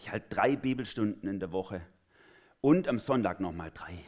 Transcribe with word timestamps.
Ich 0.00 0.10
halte 0.10 0.34
drei 0.34 0.56
Bibelstunden 0.56 1.28
in 1.28 1.40
der 1.40 1.52
Woche 1.52 1.82
und 2.62 2.88
am 2.88 2.98
Sonntag 2.98 3.38
nochmal 3.38 3.70
drei. 3.70 4.02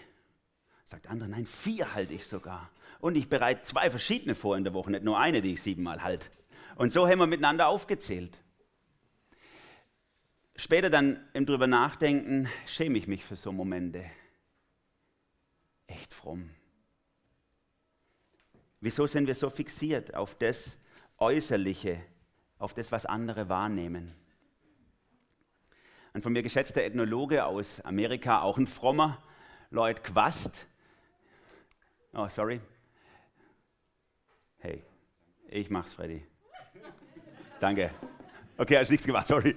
Sagt 0.86 1.04
der 1.04 1.12
andere, 1.12 1.28
nein, 1.28 1.44
vier 1.44 1.92
halte 1.92 2.14
ich 2.14 2.26
sogar. 2.26 2.70
Und 3.00 3.14
ich 3.14 3.28
bereite 3.28 3.62
zwei 3.64 3.90
verschiedene 3.90 4.34
vor 4.34 4.56
in 4.56 4.64
der 4.64 4.72
Woche, 4.72 4.90
nicht 4.90 5.04
nur 5.04 5.18
eine, 5.18 5.42
die 5.42 5.52
ich 5.52 5.62
siebenmal 5.62 6.02
halte. 6.02 6.30
Und 6.76 6.92
so 6.92 7.06
haben 7.06 7.18
wir 7.18 7.26
miteinander 7.26 7.68
aufgezählt. 7.68 8.38
Später 10.56 10.88
dann 10.88 11.28
im 11.34 11.44
drüber 11.44 11.66
nachdenken, 11.66 12.48
schäme 12.66 12.96
ich 12.96 13.06
mich 13.06 13.22
für 13.22 13.36
so 13.36 13.52
Momente. 13.52 14.02
Echt 15.88 16.14
fromm. 16.14 16.48
Wieso 18.80 19.06
sind 19.06 19.26
wir 19.26 19.34
so 19.34 19.50
fixiert 19.50 20.14
auf 20.14 20.38
das 20.38 20.78
Äußerliche, 21.18 22.00
auf 22.56 22.72
das, 22.72 22.90
was 22.92 23.04
andere 23.04 23.50
wahrnehmen? 23.50 24.21
Ein 26.14 26.20
von 26.20 26.34
mir 26.34 26.42
geschätzter 26.42 26.82
Ethnologe 26.82 27.46
aus 27.46 27.80
Amerika, 27.80 28.42
auch 28.42 28.58
ein 28.58 28.66
frommer, 28.66 29.22
Lloyd 29.70 30.04
Quast. 30.04 30.66
Oh, 32.12 32.28
sorry. 32.28 32.60
Hey, 34.58 34.82
ich 35.48 35.70
mach's, 35.70 35.94
Freddy. 35.94 36.22
Danke. 37.60 37.90
Okay, 38.58 38.76
hast 38.76 38.90
nichts 38.90 39.06
gemacht, 39.06 39.26
sorry. 39.26 39.56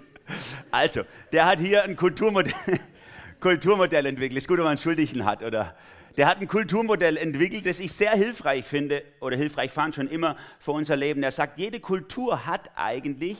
Also, 0.72 1.02
der 1.34 1.46
hat 1.46 1.60
hier 1.60 1.84
ein 1.84 1.98
Kulturmodell, 1.98 2.54
Kulturmodell 3.42 4.06
entwickelt. 4.06 4.38
Ist 4.38 4.48
gut, 4.48 4.58
wenn 4.58 4.64
man 4.64 4.72
einen 4.72 4.78
Schuldigen 4.78 5.26
hat, 5.26 5.44
oder? 5.44 5.76
Der 6.16 6.26
hat 6.26 6.40
ein 6.40 6.48
Kulturmodell 6.48 7.18
entwickelt, 7.18 7.66
das 7.66 7.82
ich 7.82 7.92
sehr 7.92 8.14
hilfreich 8.14 8.64
finde, 8.64 9.04
oder 9.20 9.36
hilfreich 9.36 9.72
fand 9.72 9.96
schon 9.96 10.08
immer 10.08 10.38
für 10.60 10.72
unser 10.72 10.96
Leben. 10.96 11.22
Er 11.22 11.34
sagt, 11.34 11.60
jede 11.60 11.82
Kultur 11.82 12.46
hat 12.46 12.72
eigentlich 12.76 13.38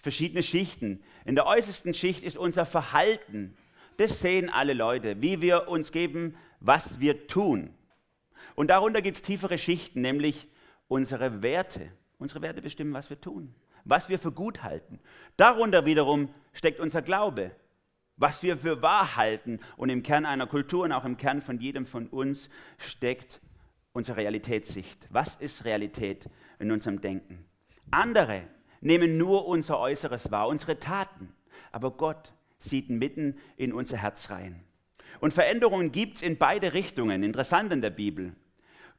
verschiedene 0.00 0.42
Schichten. 0.42 1.02
In 1.24 1.34
der 1.34 1.46
äußersten 1.46 1.94
Schicht 1.94 2.22
ist 2.22 2.36
unser 2.36 2.66
Verhalten. 2.66 3.56
Das 3.96 4.20
sehen 4.20 4.48
alle 4.48 4.72
Leute, 4.72 5.20
wie 5.20 5.40
wir 5.40 5.68
uns 5.68 5.92
geben, 5.92 6.36
was 6.60 7.00
wir 7.00 7.26
tun. 7.26 7.74
Und 8.54 8.68
darunter 8.68 9.02
gibt 9.02 9.16
es 9.16 9.22
tiefere 9.22 9.58
Schichten, 9.58 10.00
nämlich 10.00 10.48
unsere 10.88 11.42
Werte. 11.42 11.92
Unsere 12.18 12.42
Werte 12.42 12.60
bestimmen, 12.60 12.92
was 12.92 13.08
wir 13.08 13.18
tun, 13.20 13.54
was 13.84 14.10
wir 14.10 14.18
für 14.18 14.32
gut 14.32 14.62
halten. 14.62 15.00
Darunter 15.38 15.86
wiederum 15.86 16.28
steckt 16.52 16.78
unser 16.78 17.00
Glaube, 17.00 17.52
was 18.16 18.42
wir 18.42 18.58
für 18.58 18.82
wahr 18.82 19.16
halten. 19.16 19.60
Und 19.78 19.88
im 19.88 20.02
Kern 20.02 20.26
einer 20.26 20.46
Kultur 20.46 20.84
und 20.84 20.92
auch 20.92 21.06
im 21.06 21.16
Kern 21.16 21.40
von 21.40 21.58
jedem 21.58 21.86
von 21.86 22.06
uns 22.08 22.50
steckt 22.76 23.40
unsere 23.92 24.18
Realitätssicht. 24.18 25.06
Was 25.10 25.36
ist 25.36 25.64
Realität 25.64 26.28
in 26.58 26.70
unserem 26.70 27.00
Denken? 27.00 27.46
Andere 27.90 28.42
nehmen 28.80 29.16
nur 29.18 29.46
unser 29.46 29.78
Äußeres 29.78 30.30
wahr, 30.30 30.48
unsere 30.48 30.78
Taten. 30.78 31.32
Aber 31.72 31.90
Gott 31.92 32.32
sieht 32.58 32.90
mitten 32.90 33.38
in 33.56 33.72
unser 33.72 33.96
Herz 33.96 34.30
rein. 34.30 34.62
Und 35.20 35.34
Veränderungen 35.34 35.92
gibt 35.92 36.16
es 36.16 36.22
in 36.22 36.38
beide 36.38 36.72
Richtungen. 36.72 37.22
Interessant 37.22 37.72
in 37.72 37.80
der 37.80 37.90
Bibel. 37.90 38.34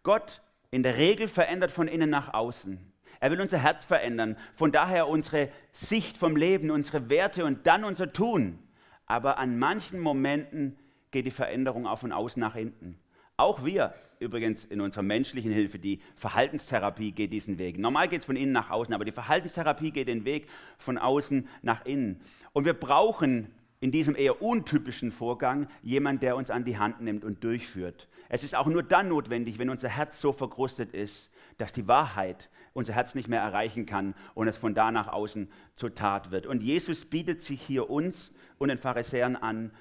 Gott 0.03 0.41
in 0.71 0.83
der 0.83 0.97
Regel 0.97 1.27
verändert 1.27 1.71
von 1.71 1.88
innen 1.88 2.09
nach 2.09 2.33
außen. 2.33 2.79
Er 3.19 3.31
will 3.31 3.41
unser 3.41 3.59
Herz 3.59 3.85
verändern. 3.85 4.38
Von 4.53 4.71
daher 4.71 5.07
unsere 5.07 5.49
Sicht 5.73 6.17
vom 6.17 6.35
Leben, 6.35 6.71
unsere 6.71 7.09
Werte 7.09 7.45
und 7.45 7.67
dann 7.67 7.83
unser 7.83 8.11
Tun. 8.11 8.59
Aber 9.05 9.38
an 9.38 9.59
manchen 9.59 9.99
Momenten 9.99 10.77
geht 11.11 11.25
die 11.25 11.31
Veränderung 11.31 11.85
auch 11.85 11.99
von 11.99 12.11
außen 12.11 12.39
nach 12.39 12.55
innen. 12.55 12.99
Auch 13.38 13.63
wir 13.63 13.93
übrigens 14.22 14.66
in 14.66 14.81
unserer 14.81 15.03
menschlichen 15.03 15.52
Hilfe, 15.52 15.80
die 15.80 16.00
Verhaltenstherapie 16.16 17.11
geht 17.11 17.33
diesen 17.33 17.58
Weg. 17.58 17.77
Normal 17.77 18.08
geht 18.08 18.22
es 18.22 18.25
von 18.25 18.36
innen 18.36 18.52
nach 18.52 18.69
außen, 18.69 18.94
aber 18.94 19.05
die 19.05 19.11
Verhaltenstherapie 19.11 19.91
geht 19.91 20.08
den 20.08 20.25
Weg 20.25 20.47
von 20.78 20.97
außen 20.97 21.47
nach 21.61 21.86
innen. 21.86 22.22
Und 22.53 22.66
wir 22.66 22.73
brauchen 22.73 23.47
in 23.81 23.91
diesem 23.91 24.16
eher 24.16 24.41
untypischen 24.41 25.11
Vorgang 25.11 25.67
jemand, 25.81 26.22
der 26.22 26.36
uns 26.36 26.52
an 26.52 26.63
die 26.63 26.78
Hand 26.78 27.02
nimmt 27.02 27.25
und 27.25 27.44
durchführt. 27.44 28.08
Es 28.30 28.44
ist 28.44 28.55
auch 28.55 28.67
nur 28.67 28.83
dann 28.83 29.09
notwendig, 29.09 29.58
wenn 29.58 29.69
unser 29.69 29.89
Herz 29.89 30.22
so 30.22 30.31
verkrustet 30.31 30.94
ist, 30.94 31.31
dass 31.57 31.74
die 31.74 31.88
Wahrheit 31.88 32.50
unser 32.74 32.94
Herz 32.94 33.16
nicht 33.16 33.28
mehr 33.28 33.41
erreichen 33.41 33.85
kann 33.85 34.13
und 34.35 34.47
es 34.47 34.57
von 34.57 34.75
da 34.75 34.91
nach 34.91 35.07
außen 35.07 35.51
zur 35.75 35.95
Tat 35.95 36.31
wird. 36.31 36.45
Und 36.45 36.63
Jesus 36.63 37.06
bietet 37.06 37.41
sich 37.41 37.62
hier 37.62 37.90
uns 37.90 38.31
und 38.59 38.69
den 38.69 38.78
Pharisäern 38.78 39.35
an, 39.35 39.72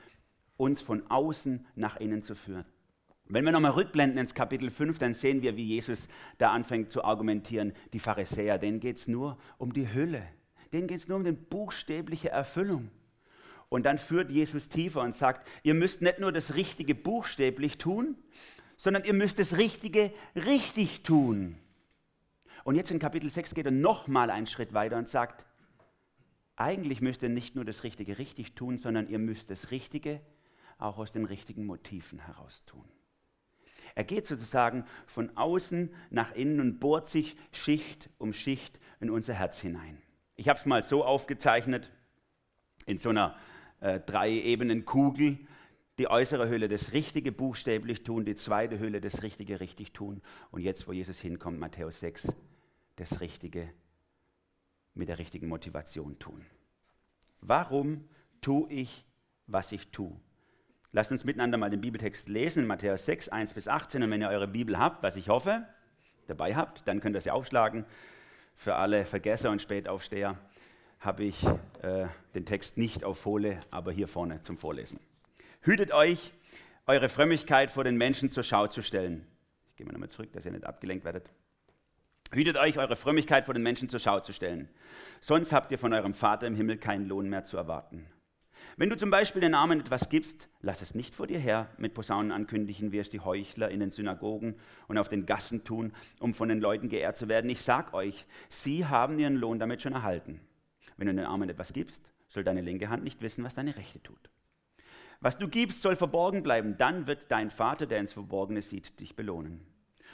uns 0.56 0.82
von 0.82 1.08
außen 1.10 1.66
nach 1.76 1.96
innen 1.96 2.22
zu 2.22 2.34
führen. 2.34 2.64
Wenn 3.32 3.44
wir 3.44 3.52
nochmal 3.52 3.70
rückblenden 3.70 4.18
ins 4.18 4.34
Kapitel 4.34 4.70
5, 4.70 4.98
dann 4.98 5.14
sehen 5.14 5.40
wir, 5.40 5.56
wie 5.56 5.64
Jesus 5.64 6.08
da 6.38 6.50
anfängt 6.50 6.90
zu 6.90 7.04
argumentieren. 7.04 7.72
Die 7.92 8.00
Pharisäer, 8.00 8.58
denen 8.58 8.80
geht 8.80 8.98
es 8.98 9.06
nur 9.06 9.38
um 9.56 9.72
die 9.72 9.94
Hülle. 9.94 10.26
Denen 10.72 10.88
geht 10.88 11.02
es 11.02 11.08
nur 11.08 11.18
um 11.18 11.24
die 11.24 11.30
buchstäbliche 11.30 12.30
Erfüllung. 12.30 12.90
Und 13.68 13.86
dann 13.86 13.98
führt 13.98 14.32
Jesus 14.32 14.68
tiefer 14.68 15.02
und 15.02 15.14
sagt, 15.14 15.46
ihr 15.62 15.74
müsst 15.74 16.02
nicht 16.02 16.18
nur 16.18 16.32
das 16.32 16.56
Richtige 16.56 16.96
buchstäblich 16.96 17.78
tun, 17.78 18.16
sondern 18.76 19.04
ihr 19.04 19.14
müsst 19.14 19.38
das 19.38 19.58
Richtige 19.58 20.12
richtig 20.34 21.04
tun. 21.04 21.56
Und 22.64 22.74
jetzt 22.74 22.90
in 22.90 22.98
Kapitel 22.98 23.30
6 23.30 23.54
geht 23.54 23.66
er 23.66 23.70
nochmal 23.72 24.30
einen 24.30 24.48
Schritt 24.48 24.74
weiter 24.74 24.98
und 24.98 25.08
sagt, 25.08 25.46
eigentlich 26.56 27.00
müsst 27.00 27.22
ihr 27.22 27.28
nicht 27.28 27.54
nur 27.54 27.64
das 27.64 27.84
Richtige 27.84 28.18
richtig 28.18 28.56
tun, 28.56 28.76
sondern 28.76 29.08
ihr 29.08 29.20
müsst 29.20 29.50
das 29.50 29.70
Richtige 29.70 30.20
auch 30.78 30.98
aus 30.98 31.12
den 31.12 31.26
richtigen 31.26 31.64
Motiven 31.64 32.18
heraus 32.18 32.64
tun. 32.64 32.84
Er 33.94 34.04
geht 34.04 34.26
sozusagen 34.26 34.84
von 35.06 35.36
außen 35.36 35.94
nach 36.10 36.32
innen 36.32 36.60
und 36.60 36.80
bohrt 36.80 37.08
sich 37.08 37.36
Schicht 37.52 38.10
um 38.18 38.32
Schicht 38.32 38.80
in 39.00 39.10
unser 39.10 39.34
Herz 39.34 39.60
hinein. 39.60 40.00
Ich 40.36 40.48
habe 40.48 40.58
es 40.58 40.66
mal 40.66 40.82
so 40.82 41.04
aufgezeichnet, 41.04 41.90
in 42.86 42.98
so 42.98 43.10
einer 43.10 43.36
äh, 43.80 44.00
drei 44.00 44.30
Ebenen 44.30 44.84
Kugel. 44.84 45.38
Die 45.98 46.08
äußere 46.08 46.48
Hülle 46.48 46.68
das 46.68 46.92
Richtige 46.92 47.30
buchstäblich 47.30 48.02
tun, 48.04 48.24
die 48.24 48.34
zweite 48.34 48.78
Hülle 48.78 49.00
das 49.00 49.22
Richtige 49.22 49.60
richtig 49.60 49.92
tun. 49.92 50.22
Und 50.50 50.62
jetzt, 50.62 50.88
wo 50.88 50.92
Jesus 50.92 51.18
hinkommt, 51.18 51.58
Matthäus 51.58 52.00
6, 52.00 52.32
das 52.96 53.20
Richtige 53.20 53.68
mit 54.94 55.08
der 55.08 55.18
richtigen 55.18 55.48
Motivation 55.48 56.18
tun. 56.18 56.46
Warum 57.40 58.08
tue 58.40 58.70
ich, 58.72 59.04
was 59.46 59.72
ich 59.72 59.88
tue? 59.90 60.18
Lasst 60.92 61.12
uns 61.12 61.24
miteinander 61.24 61.56
mal 61.56 61.70
den 61.70 61.80
Bibeltext 61.80 62.28
lesen, 62.28 62.60
in 62.60 62.66
Matthäus 62.66 63.06
6, 63.06 63.28
1 63.28 63.54
bis 63.54 63.68
18. 63.68 64.02
Und 64.02 64.10
wenn 64.10 64.22
ihr 64.22 64.28
eure 64.28 64.48
Bibel 64.48 64.78
habt, 64.78 65.02
was 65.02 65.14
ich 65.14 65.28
hoffe, 65.28 65.64
dabei 66.26 66.56
habt, 66.56 66.86
dann 66.88 67.00
könnt 67.00 67.14
ihr 67.14 67.20
sie 67.20 67.30
aufschlagen. 67.30 67.84
Für 68.56 68.74
alle 68.74 69.04
Vergesser 69.04 69.50
und 69.50 69.62
Spätaufsteher 69.62 70.36
habe 70.98 71.24
ich 71.24 71.44
äh, 71.82 72.06
den 72.34 72.44
Text 72.44 72.76
nicht 72.76 73.04
auf 73.04 73.18
Folie, 73.18 73.58
aber 73.70 73.92
hier 73.92 74.08
vorne 74.08 74.42
zum 74.42 74.58
Vorlesen. 74.58 74.98
Hütet 75.62 75.92
euch, 75.92 76.32
eure 76.86 77.08
Frömmigkeit 77.08 77.70
vor 77.70 77.84
den 77.84 77.96
Menschen 77.96 78.30
zur 78.30 78.42
Schau 78.42 78.66
zu 78.66 78.82
stellen. 78.82 79.26
Ich 79.70 79.76
gehe 79.76 79.86
mal 79.86 79.92
nochmal 79.92 80.10
zurück, 80.10 80.32
dass 80.32 80.44
ihr 80.44 80.50
nicht 80.50 80.66
abgelenkt 80.66 81.04
werdet. 81.04 81.30
Hütet 82.32 82.56
euch, 82.56 82.78
eure 82.78 82.96
Frömmigkeit 82.96 83.44
vor 83.44 83.54
den 83.54 83.62
Menschen 83.62 83.88
zur 83.88 84.00
Schau 84.00 84.20
zu 84.20 84.32
stellen. 84.32 84.68
Sonst 85.20 85.52
habt 85.52 85.70
ihr 85.70 85.78
von 85.78 85.92
eurem 85.92 86.14
Vater 86.14 86.46
im 86.46 86.54
Himmel 86.54 86.78
keinen 86.78 87.06
Lohn 87.06 87.28
mehr 87.28 87.44
zu 87.44 87.56
erwarten. 87.56 88.06
Wenn 88.76 88.90
du 88.90 88.96
zum 88.96 89.10
Beispiel 89.10 89.40
den 89.40 89.54
Armen 89.54 89.80
etwas 89.80 90.08
gibst, 90.08 90.48
lass 90.60 90.82
es 90.82 90.94
nicht 90.94 91.14
vor 91.14 91.26
dir 91.26 91.38
her 91.38 91.68
mit 91.78 91.94
Posaunen 91.94 92.32
ankündigen, 92.32 92.92
wie 92.92 92.98
es 92.98 93.10
die 93.10 93.20
Heuchler 93.20 93.70
in 93.70 93.80
den 93.80 93.90
Synagogen 93.90 94.56
und 94.88 94.98
auf 94.98 95.08
den 95.08 95.26
Gassen 95.26 95.64
tun, 95.64 95.92
um 96.18 96.34
von 96.34 96.48
den 96.48 96.60
Leuten 96.60 96.88
geehrt 96.88 97.18
zu 97.18 97.28
werden. 97.28 97.50
Ich 97.50 97.62
sag 97.62 97.92
euch, 97.94 98.26
sie 98.48 98.86
haben 98.86 99.18
ihren 99.18 99.36
Lohn 99.36 99.58
damit 99.58 99.82
schon 99.82 99.92
erhalten. 99.92 100.40
Wenn 100.96 101.08
du 101.08 101.14
den 101.14 101.24
Armen 101.24 101.48
etwas 101.48 101.72
gibst, 101.72 102.02
soll 102.28 102.44
deine 102.44 102.60
linke 102.60 102.88
Hand 102.88 103.04
nicht 103.04 103.22
wissen, 103.22 103.44
was 103.44 103.54
deine 103.54 103.76
rechte 103.76 104.02
tut. 104.02 104.30
Was 105.20 105.36
du 105.36 105.48
gibst, 105.48 105.82
soll 105.82 105.96
verborgen 105.96 106.42
bleiben. 106.42 106.76
Dann 106.78 107.06
wird 107.06 107.30
dein 107.30 107.50
Vater, 107.50 107.86
der 107.86 108.00
ins 108.00 108.14
Verborgene 108.14 108.62
sieht, 108.62 109.00
dich 109.00 109.16
belohnen. 109.16 109.60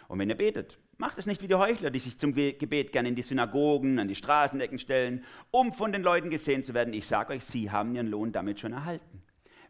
Und 0.08 0.18
wenn 0.18 0.30
ihr 0.30 0.36
betet, 0.36 0.78
macht 0.98 1.18
es 1.18 1.26
nicht 1.26 1.42
wie 1.42 1.48
die 1.48 1.54
Heuchler, 1.54 1.90
die 1.90 1.98
sich 1.98 2.18
zum 2.18 2.34
Gebet 2.34 2.92
gerne 2.92 3.08
in 3.08 3.14
die 3.14 3.22
Synagogen, 3.22 3.98
an 3.98 4.08
die 4.08 4.14
Straßenecken 4.14 4.78
stellen, 4.78 5.24
um 5.50 5.72
von 5.72 5.92
den 5.92 6.02
Leuten 6.02 6.30
gesehen 6.30 6.64
zu 6.64 6.74
werden. 6.74 6.94
Ich 6.94 7.06
sage 7.06 7.34
euch, 7.34 7.44
sie 7.44 7.70
haben 7.70 7.94
ihren 7.94 8.06
Lohn 8.06 8.32
damit 8.32 8.60
schon 8.60 8.72
erhalten. 8.72 9.22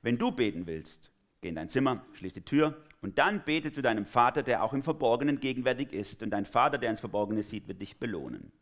Wenn 0.02 0.18
du 0.18 0.30
beten 0.30 0.66
willst, 0.66 1.10
geh 1.40 1.48
in 1.48 1.54
dein 1.54 1.68
Zimmer, 1.68 2.04
schließ 2.14 2.34
die 2.34 2.44
Tür 2.44 2.76
und 3.00 3.18
dann 3.18 3.44
bete 3.44 3.72
zu 3.72 3.82
deinem 3.82 4.06
Vater, 4.06 4.42
der 4.42 4.62
auch 4.62 4.72
im 4.72 4.82
Verborgenen 4.82 5.40
gegenwärtig 5.40 5.92
ist. 5.92 6.22
Und 6.22 6.30
dein 6.30 6.46
Vater, 6.46 6.78
der 6.78 6.90
ins 6.90 7.00
Verborgene 7.00 7.42
sieht, 7.42 7.68
wird 7.68 7.80
dich 7.80 7.98
belohnen. 7.98 8.52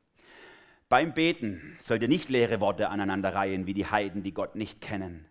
Beim 0.88 1.14
Beten 1.14 1.76
sollt 1.82 2.02
ihr 2.02 2.08
nicht 2.08 2.28
leere 2.28 2.60
Worte 2.60 2.88
aneinanderreihen 2.88 3.66
wie 3.66 3.74
die 3.74 3.86
Heiden, 3.86 4.22
die 4.22 4.34
Gott 4.34 4.54
nicht 4.54 4.80
kennen. 4.80 5.26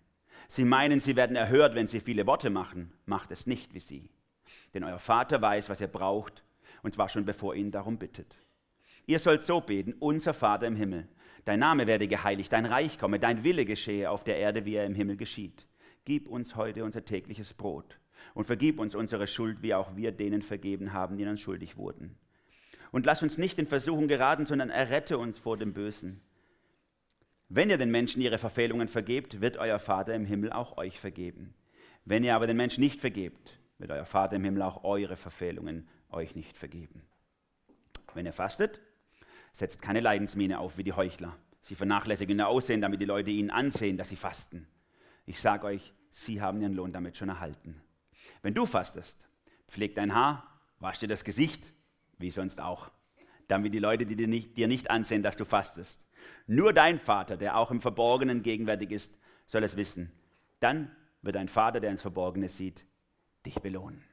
Sie 0.49 0.65
meinen, 0.65 0.99
sie 0.99 1.15
werden 1.15 1.35
erhört, 1.35 1.73
wenn 1.73 1.87
sie 1.87 1.99
viele 1.99 2.27
Worte 2.27 2.49
machen. 2.49 2.91
Macht 3.05 3.31
es 3.31 3.47
nicht 3.47 3.73
wie 3.73 3.79
sie 3.79 4.09
denn 4.73 4.83
euer 4.83 4.99
Vater 4.99 5.41
weiß, 5.41 5.69
was 5.69 5.81
ihr 5.81 5.87
braucht, 5.87 6.43
und 6.83 6.93
zwar 6.93 7.09
schon 7.09 7.25
bevor 7.25 7.55
ihr 7.55 7.61
ihn 7.61 7.71
darum 7.71 7.97
bittet. 7.97 8.37
Ihr 9.05 9.19
sollt 9.19 9.43
so 9.43 9.59
beten, 9.59 9.95
unser 9.99 10.33
Vater 10.33 10.67
im 10.67 10.75
Himmel, 10.75 11.07
dein 11.45 11.59
Name 11.59 11.87
werde 11.87 12.07
geheiligt, 12.07 12.53
dein 12.53 12.65
Reich 12.65 12.99
komme, 12.99 13.19
dein 13.19 13.43
Wille 13.43 13.65
geschehe 13.65 14.09
auf 14.09 14.23
der 14.23 14.37
Erde, 14.37 14.65
wie 14.65 14.75
er 14.75 14.85
im 14.85 14.95
Himmel 14.95 15.17
geschieht. 15.17 15.65
Gib 16.05 16.27
uns 16.27 16.55
heute 16.55 16.83
unser 16.83 17.03
tägliches 17.03 17.53
Brot 17.53 17.99
und 18.33 18.45
vergib 18.45 18.79
uns 18.79 18.95
unsere 18.95 19.27
Schuld, 19.27 19.61
wie 19.61 19.73
auch 19.73 19.95
wir 19.95 20.11
denen 20.11 20.41
vergeben 20.41 20.93
haben, 20.93 21.17
die 21.17 21.25
uns 21.25 21.41
schuldig 21.41 21.77
wurden. 21.77 22.15
Und 22.91 23.05
lass 23.05 23.23
uns 23.23 23.37
nicht 23.37 23.57
in 23.57 23.65
Versuchung 23.65 24.07
geraten, 24.07 24.45
sondern 24.45 24.69
errette 24.69 25.17
uns 25.17 25.39
vor 25.39 25.57
dem 25.57 25.73
Bösen. 25.73 26.21
Wenn 27.49 27.69
ihr 27.69 27.77
den 27.77 27.91
Menschen 27.91 28.21
ihre 28.21 28.37
Verfehlungen 28.37 28.87
vergebt, 28.87 29.41
wird 29.41 29.57
euer 29.57 29.79
Vater 29.79 30.13
im 30.13 30.25
Himmel 30.25 30.51
auch 30.51 30.77
euch 30.77 30.99
vergeben. 30.99 31.53
Wenn 32.05 32.23
ihr 32.23 32.35
aber 32.35 32.47
den 32.47 32.57
Menschen 32.57 32.81
nicht 32.81 32.99
vergebt, 32.99 33.59
wird 33.77 33.91
euer 33.91 34.05
Vater 34.05 34.35
im 34.35 34.43
Himmel 34.43 34.61
auch 34.61 34.83
eure 34.83 35.17
Verfehlungen 35.17 35.87
euch 36.13 36.35
nicht 36.35 36.57
vergeben. 36.57 37.01
Wenn 38.13 38.25
ihr 38.25 38.33
fastet, 38.33 38.81
setzt 39.53 39.81
keine 39.81 39.99
Leidensmiene 39.99 40.59
auf 40.59 40.77
wie 40.77 40.83
die 40.83 40.93
Heuchler. 40.93 41.35
Sie 41.61 41.75
vernachlässigen 41.75 42.39
ihr 42.39 42.47
Aussehen, 42.47 42.81
damit 42.81 43.01
die 43.01 43.05
Leute 43.05 43.31
ihnen 43.31 43.49
ansehen, 43.49 43.97
dass 43.97 44.09
sie 44.09 44.15
fasten. 44.15 44.67
Ich 45.25 45.39
sage 45.39 45.65
euch, 45.67 45.93
sie 46.11 46.41
haben 46.41 46.61
ihren 46.61 46.73
Lohn 46.73 46.91
damit 46.91 47.17
schon 47.17 47.29
erhalten. 47.29 47.81
Wenn 48.41 48.53
du 48.53 48.65
fastest, 48.65 49.17
pfleg 49.67 49.95
dein 49.95 50.13
Haar, 50.13 50.61
wasch 50.79 50.99
dir 50.99 51.07
das 51.07 51.23
Gesicht, 51.23 51.73
wie 52.17 52.29
sonst 52.29 52.59
auch, 52.59 52.91
damit 53.47 53.73
die 53.73 53.79
Leute 53.79 54.05
dir 54.05 54.27
nicht, 54.27 54.57
dir 54.57 54.67
nicht 54.67 54.91
ansehen, 54.91 55.23
dass 55.23 55.37
du 55.37 55.45
fastest. 55.45 56.01
Nur 56.47 56.73
dein 56.73 56.99
Vater, 56.99 57.37
der 57.37 57.57
auch 57.57 57.71
im 57.71 57.81
Verborgenen 57.81 58.43
gegenwärtig 58.43 58.91
ist, 58.91 59.17
soll 59.45 59.63
es 59.63 59.77
wissen. 59.77 60.11
Dann 60.59 60.93
wird 61.21 61.35
dein 61.35 61.49
Vater, 61.49 61.79
der 61.79 61.91
ins 61.91 62.01
Verborgene 62.01 62.49
sieht, 62.49 62.85
dich 63.45 63.55
belohnen. 63.61 64.03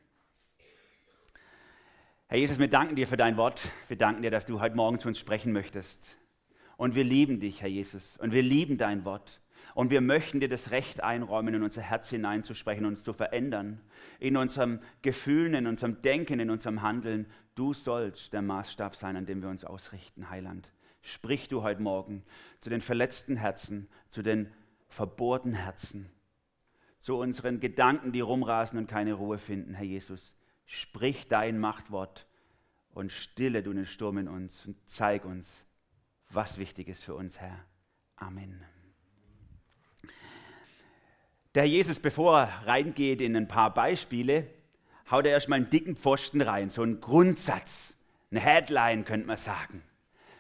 Herr 2.31 2.39
Jesus, 2.39 2.61
wir 2.61 2.69
danken 2.69 2.95
dir 2.95 3.09
für 3.09 3.17
dein 3.17 3.37
Wort. 3.37 3.73
Wir 3.89 3.99
danken 3.99 4.23
dir, 4.23 4.31
dass 4.31 4.47
du 4.47 4.61
heute 4.61 4.77
Morgen 4.77 5.01
zu 5.01 5.09
uns 5.09 5.19
sprechen 5.19 5.51
möchtest. 5.51 6.15
Und 6.77 6.95
wir 6.95 7.03
lieben 7.03 7.41
dich, 7.41 7.61
Herr 7.61 7.69
Jesus. 7.69 8.19
Und 8.19 8.33
wir 8.33 8.41
lieben 8.41 8.79
dein 8.79 9.05
Wort. 9.05 9.41
Und 9.75 9.91
wir 9.91 10.01
möchten 10.01 10.39
dir 10.39 10.49
das 10.49 10.71
Recht 10.71 11.03
einräumen, 11.03 11.55
in 11.55 11.65
unser 11.65 11.83
Herz 11.83 12.09
hineinzusprechen, 12.09 12.87
uns 12.87 13.03
zu 13.03 13.15
verändern. 13.15 13.81
In 14.21 14.37
unserem 14.37 14.79
Gefühlen, 15.03 15.55
in 15.55 15.67
unserem 15.67 16.03
Denken, 16.03 16.39
in 16.39 16.51
unserem 16.51 16.83
Handeln. 16.83 17.27
Du 17.57 17.75
sollst 17.75 18.33
der 18.33 18.43
Maßstab 18.43 18.95
sein, 18.95 19.17
an 19.17 19.27
dem 19.27 19.43
wir 19.43 19.49
uns 19.49 19.65
ausrichten, 19.65 20.31
Heiland. 20.31 20.71
Sprich 21.03 21.49
du 21.49 21.65
heute 21.65 21.83
Morgen 21.83 22.23
zu 22.61 22.71
den 22.71 22.81
verletzten 22.81 23.35
Herzen, 23.35 23.89
zu 24.09 24.23
den 24.23 24.53
verbohrten 24.87 25.53
Herzen, 25.53 26.09
zu 27.01 27.17
unseren 27.17 27.59
Gedanken, 27.59 28.13
die 28.13 28.21
rumrasen 28.21 28.79
und 28.79 28.87
keine 28.87 29.15
Ruhe 29.15 29.39
finden, 29.39 29.75
Herr 29.75 29.85
Jesus. 29.85 30.37
Sprich 30.73 31.27
dein 31.27 31.59
Machtwort 31.59 32.29
und 32.95 33.11
stille 33.11 33.65
du 33.65 33.73
den 33.73 33.87
Sturm 33.87 34.19
in 34.19 34.29
uns 34.29 34.67
und 34.67 34.77
zeig 34.87 35.25
uns, 35.25 35.67
was 36.29 36.59
wichtig 36.59 36.87
ist 36.87 37.03
für 37.03 37.17
uns, 37.17 37.41
Herr. 37.41 37.59
Amen. 38.15 38.65
Der 41.57 41.67
Jesus, 41.67 41.99
bevor 41.99 42.43
er 42.43 42.67
reingeht 42.69 43.21
in 43.21 43.37
ein 43.37 43.49
paar 43.49 43.75
Beispiele, 43.75 44.47
haut 45.11 45.27
er 45.27 45.33
erstmal 45.33 45.59
einen 45.59 45.71
dicken 45.71 45.97
Pfosten 45.97 46.41
rein, 46.41 46.71
so 46.71 46.83
einen 46.83 47.01
Grundsatz, 47.01 47.97
eine 48.31 48.39
Headline 48.39 49.05
könnte 49.05 49.27
man 49.27 49.39
sagen. 49.39 49.83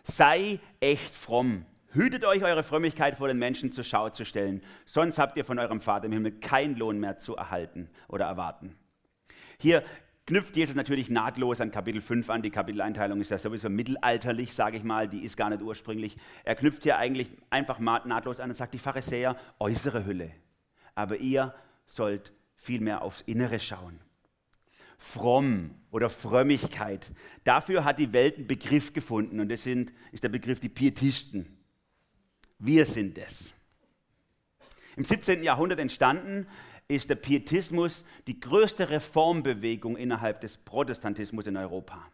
Sei 0.05 0.61
echt 0.79 1.17
fromm. 1.17 1.67
Hütet 1.91 2.25
euch, 2.25 2.45
eure 2.45 2.63
Frömmigkeit 2.63 3.17
vor 3.17 3.27
den 3.27 3.39
Menschen 3.41 3.73
zur 3.73 3.83
Schau 3.83 4.11
zu 4.11 4.25
stellen, 4.25 4.63
sonst 4.87 5.19
habt 5.19 5.37
ihr 5.37 5.45
von 5.45 5.59
eurem 5.59 5.81
Vater 5.81 6.07
im 6.07 6.13
Himmel 6.13 6.39
keinen 6.39 6.77
Lohn 6.77 7.01
mehr 7.01 7.19
zu 7.19 7.35
erhalten 7.35 7.91
oder 8.07 8.27
erwarten. 8.27 8.77
Hier 9.59 9.83
knüpft 10.31 10.55
Jesus 10.55 10.77
natürlich 10.77 11.11
nahtlos 11.11 11.61
an 11.61 11.73
Kapitel 11.73 12.01
5 12.01 12.31
an. 12.31 12.41
Die 12.41 12.53
Kapiteleinteilung 12.53 13.21
ist 13.21 13.33
ja 13.33 13.39
sowieso 13.39 13.69
mittelalterlich, 13.69 14.55
sage 14.55 14.77
ich 14.77 14.85
mal, 14.85 15.09
die 15.09 15.25
ist 15.25 15.37
gar 15.37 15.51
nicht 15.51 15.61
ursprünglich. 15.61 16.17
Er 16.45 16.55
knüpft 16.55 16.85
hier 16.85 16.99
eigentlich 16.99 17.29
einfach 17.51 17.81
nahtlos 17.81 18.39
an 18.39 18.49
und 18.49 18.55
sagt, 18.55 18.73
die 18.73 18.79
Pharisäer, 18.79 19.37
äußere 19.59 20.07
Hülle, 20.07 20.31
aber 20.95 21.17
ihr 21.17 21.53
sollt 21.87 22.33
vielmehr 22.55 23.03
aufs 23.03 23.23
Innere 23.23 23.59
schauen. 23.59 23.99
Fromm 24.99 25.75
oder 25.91 26.09
Frömmigkeit. 26.09 27.11
Dafür 27.43 27.85
hat 27.85 27.99
die 27.99 28.13
Welt 28.13 28.37
einen 28.37 28.47
Begriff 28.47 28.93
gefunden 28.93 29.41
und 29.41 29.49
das 29.49 29.65
sind, 29.65 29.93
ist 30.13 30.23
der 30.23 30.29
Begriff 30.29 30.61
die 30.61 30.69
Pietisten. 30.69 31.59
Wir 32.61 32.87
sind 32.87 33.19
es. 33.19 33.53
Im 34.95 35.03
17. 35.03 35.43
Jahrhundert 35.43 35.81
entstanden 35.81 36.47
ist 36.91 37.09
der 37.09 37.15
Pietismus 37.15 38.05
die 38.27 38.41
größte 38.41 38.91
Reformbewegung 38.91 39.97
innerhalb 39.97 40.41
des 40.41 40.57
Protestantismus 40.57 41.47
in 41.47 41.57
Europa. 41.57 42.05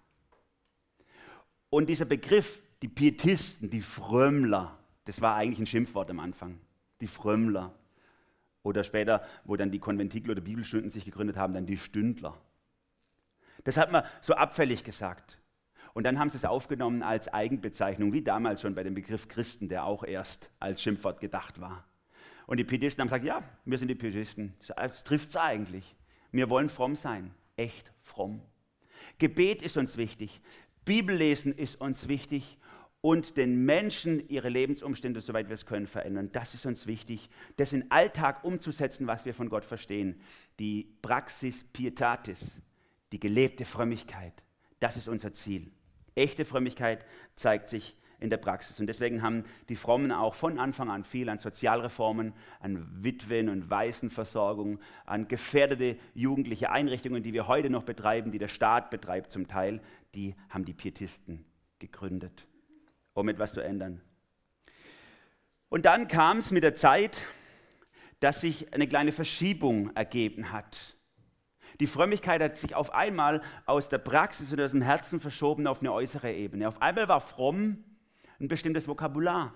Und 1.70 1.88
dieser 1.88 2.04
Begriff, 2.04 2.62
die 2.82 2.88
Pietisten, 2.88 3.70
die 3.70 3.80
Frömmler, 3.80 4.78
das 5.06 5.20
war 5.20 5.34
eigentlich 5.34 5.60
ein 5.60 5.66
Schimpfwort 5.66 6.10
am 6.10 6.20
Anfang. 6.20 6.60
Die 7.00 7.06
Frömmler. 7.06 7.74
Oder 8.62 8.84
später, 8.84 9.24
wo 9.44 9.56
dann 9.56 9.70
die 9.70 9.78
Konventikler 9.78 10.32
oder 10.32 10.42
Bibelstunden 10.42 10.90
sich 10.90 11.04
gegründet 11.04 11.36
haben, 11.36 11.54
dann 11.54 11.66
die 11.66 11.78
Stündler. 11.78 12.36
Das 13.64 13.76
hat 13.76 13.90
man 13.90 14.04
so 14.20 14.34
abfällig 14.34 14.84
gesagt. 14.84 15.38
Und 15.94 16.04
dann 16.04 16.18
haben 16.18 16.28
sie 16.28 16.36
es 16.36 16.44
aufgenommen 16.44 17.02
als 17.02 17.28
Eigenbezeichnung, 17.28 18.12
wie 18.12 18.22
damals 18.22 18.60
schon 18.60 18.74
bei 18.74 18.82
dem 18.82 18.94
Begriff 18.94 19.28
Christen, 19.28 19.68
der 19.68 19.84
auch 19.84 20.04
erst 20.04 20.50
als 20.60 20.82
Schimpfwort 20.82 21.20
gedacht 21.20 21.60
war. 21.60 21.84
Und 22.46 22.58
die 22.58 22.64
Pietisten 22.64 23.00
haben 23.00 23.08
gesagt, 23.08 23.24
ja, 23.24 23.42
wir 23.64 23.78
sind 23.78 23.88
die 23.88 23.94
Pietisten. 23.94 24.54
Das 24.76 25.04
trifft 25.04 25.30
es 25.30 25.36
eigentlich. 25.36 25.96
Wir 26.30 26.48
wollen 26.48 26.68
fromm 26.68 26.96
sein, 26.96 27.32
echt 27.56 27.92
fromm. 28.02 28.40
Gebet 29.18 29.62
ist 29.62 29.76
uns 29.76 29.96
wichtig, 29.96 30.40
Bibellesen 30.84 31.52
ist 31.52 31.80
uns 31.80 32.08
wichtig 32.08 32.58
und 33.00 33.36
den 33.36 33.64
Menschen 33.64 34.28
ihre 34.28 34.48
Lebensumstände, 34.48 35.20
soweit 35.20 35.48
wir 35.48 35.54
es 35.54 35.66
können, 35.66 35.86
verändern. 35.86 36.30
Das 36.32 36.54
ist 36.54 36.66
uns 36.66 36.86
wichtig, 36.86 37.28
das 37.56 37.72
in 37.72 37.90
Alltag 37.90 38.44
umzusetzen, 38.44 39.06
was 39.06 39.24
wir 39.24 39.34
von 39.34 39.48
Gott 39.48 39.64
verstehen. 39.64 40.20
Die 40.58 40.92
Praxis 41.02 41.64
Pietatis, 41.64 42.60
die 43.12 43.20
gelebte 43.20 43.64
Frömmigkeit. 43.64 44.42
Das 44.80 44.96
ist 44.96 45.08
unser 45.08 45.32
Ziel. 45.32 45.70
Echte 46.14 46.44
Frömmigkeit 46.44 47.04
zeigt 47.36 47.68
sich 47.68 47.96
in 48.18 48.30
der 48.30 48.36
Praxis. 48.38 48.80
Und 48.80 48.86
deswegen 48.86 49.22
haben 49.22 49.44
die 49.68 49.76
Frommen 49.76 50.12
auch 50.12 50.34
von 50.34 50.58
Anfang 50.58 50.90
an 50.90 51.04
viel 51.04 51.28
an 51.28 51.38
Sozialreformen, 51.38 52.32
an 52.60 52.86
Witwen- 53.02 53.48
und 53.48 53.70
Waisenversorgung, 53.70 54.78
an 55.04 55.28
gefährdete 55.28 55.96
jugendliche 56.14 56.70
Einrichtungen, 56.70 57.22
die 57.22 57.32
wir 57.32 57.46
heute 57.46 57.70
noch 57.70 57.84
betreiben, 57.84 58.32
die 58.32 58.38
der 58.38 58.48
Staat 58.48 58.90
betreibt 58.90 59.30
zum 59.30 59.48
Teil, 59.48 59.80
die 60.14 60.34
haben 60.48 60.64
die 60.64 60.72
Pietisten 60.72 61.44
gegründet, 61.78 62.46
um 63.14 63.28
etwas 63.28 63.52
zu 63.52 63.60
ändern. 63.60 64.00
Und 65.68 65.84
dann 65.84 66.08
kam 66.08 66.38
es 66.38 66.50
mit 66.50 66.62
der 66.62 66.74
Zeit, 66.74 67.22
dass 68.20 68.40
sich 68.40 68.72
eine 68.72 68.86
kleine 68.86 69.12
Verschiebung 69.12 69.94
ergeben 69.94 70.52
hat. 70.52 70.96
Die 71.80 71.86
Frömmigkeit 71.86 72.40
hat 72.40 72.56
sich 72.56 72.74
auf 72.74 72.94
einmal 72.94 73.42
aus 73.66 73.88
der 73.88 73.98
Praxis 73.98 74.52
und 74.52 74.60
aus 74.60 74.70
dem 74.70 74.80
Herzen 74.80 75.20
verschoben 75.20 75.66
auf 75.66 75.80
eine 75.80 75.92
äußere 75.92 76.32
Ebene. 76.32 76.68
Auf 76.68 76.80
einmal 76.80 77.08
war 77.08 77.20
fromm 77.20 77.84
ein 78.40 78.48
bestimmtes 78.48 78.88
Vokabular, 78.88 79.54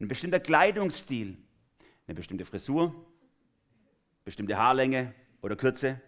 ein 0.00 0.08
bestimmter 0.08 0.40
Kleidungsstil, 0.40 1.36
eine 2.06 2.14
bestimmte 2.14 2.44
Frisur, 2.44 2.94
bestimmte 4.24 4.56
Haarlänge 4.56 5.14
oder 5.42 5.56
Kürze. 5.56 6.00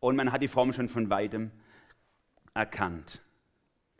Und 0.00 0.16
man 0.16 0.32
hat 0.32 0.42
die 0.42 0.48
Form 0.48 0.72
schon 0.72 0.88
von 0.88 1.10
weitem 1.10 1.50
erkannt. 2.54 3.22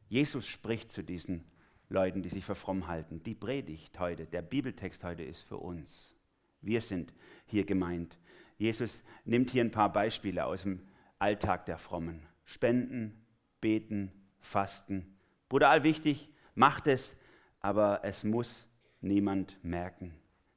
Jesus 0.08 0.46
spricht 0.46 0.90
zu 0.92 1.02
diesen 1.02 1.44
Leuten, 1.88 2.22
die 2.22 2.28
sich 2.28 2.44
für 2.44 2.54
fromm 2.54 2.88
halten. 2.88 3.22
Die 3.22 3.34
Predigt 3.34 3.98
heute, 3.98 4.26
der 4.26 4.42
Bibeltext 4.42 5.04
heute 5.04 5.22
ist 5.22 5.42
für 5.42 5.58
uns. 5.58 6.14
Wir 6.60 6.80
sind 6.80 7.12
hier 7.46 7.64
gemeint. 7.64 8.18
Jesus 8.58 9.04
nimmt 9.24 9.50
hier 9.50 9.64
ein 9.64 9.70
paar 9.70 9.92
Beispiele 9.92 10.44
aus 10.44 10.62
dem 10.62 10.80
Alltag 11.18 11.66
der 11.66 11.78
Frommen. 11.78 12.26
Spenden, 12.44 13.24
beten, 13.60 14.12
fasten. 14.40 15.16
Brutal 15.48 15.84
wichtig, 15.84 16.28
macht 16.54 16.86
es, 16.86 17.16
aber 17.60 18.00
es 18.04 18.24
muss 18.24 18.68
niemand 19.00 19.62
merken, 19.64 20.14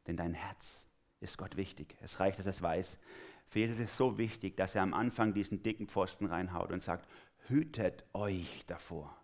denn 0.08 0.18
dein 0.18 0.34
Herz 0.34 0.88
ist 1.20 1.38
Gott 1.38 1.58
wichtig. 1.58 1.96
Es 2.02 2.20
reicht, 2.20 2.40
dass 2.40 2.46
er 2.46 2.52
es 2.52 2.62
weiß. 2.62 3.00
Für 3.48 3.60
Jesus 3.60 3.80
ist 3.80 3.92
es 3.92 3.98
so 3.98 4.18
wichtig, 4.18 4.58
dass 4.58 4.76
er 4.76 4.84
am 4.84 4.94
Anfang 4.94 5.34
diesen 5.34 5.64
dicken 5.64 5.88
Pfosten 5.88 6.26
reinhaut 6.26 6.72
und 6.72 6.82
sagt, 6.82 7.08
hütet 7.48 8.06
euch 8.14 8.66
davor, 8.68 9.16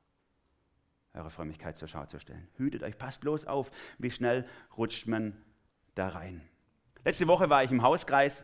eure 1.13 1.29
Frömmigkeit 1.29 1.77
zur 1.77 1.87
Schau 1.87 2.05
zu 2.05 2.19
stellen. 2.19 2.47
Hütet 2.55 2.83
euch, 2.83 2.97
passt 2.97 3.21
bloß 3.21 3.45
auf, 3.45 3.71
wie 3.97 4.11
schnell 4.11 4.47
rutscht 4.77 5.07
man 5.07 5.35
da 5.95 6.09
rein. 6.09 6.41
Letzte 7.03 7.27
Woche 7.27 7.49
war 7.49 7.63
ich 7.63 7.71
im 7.71 7.81
Hauskreis 7.81 8.43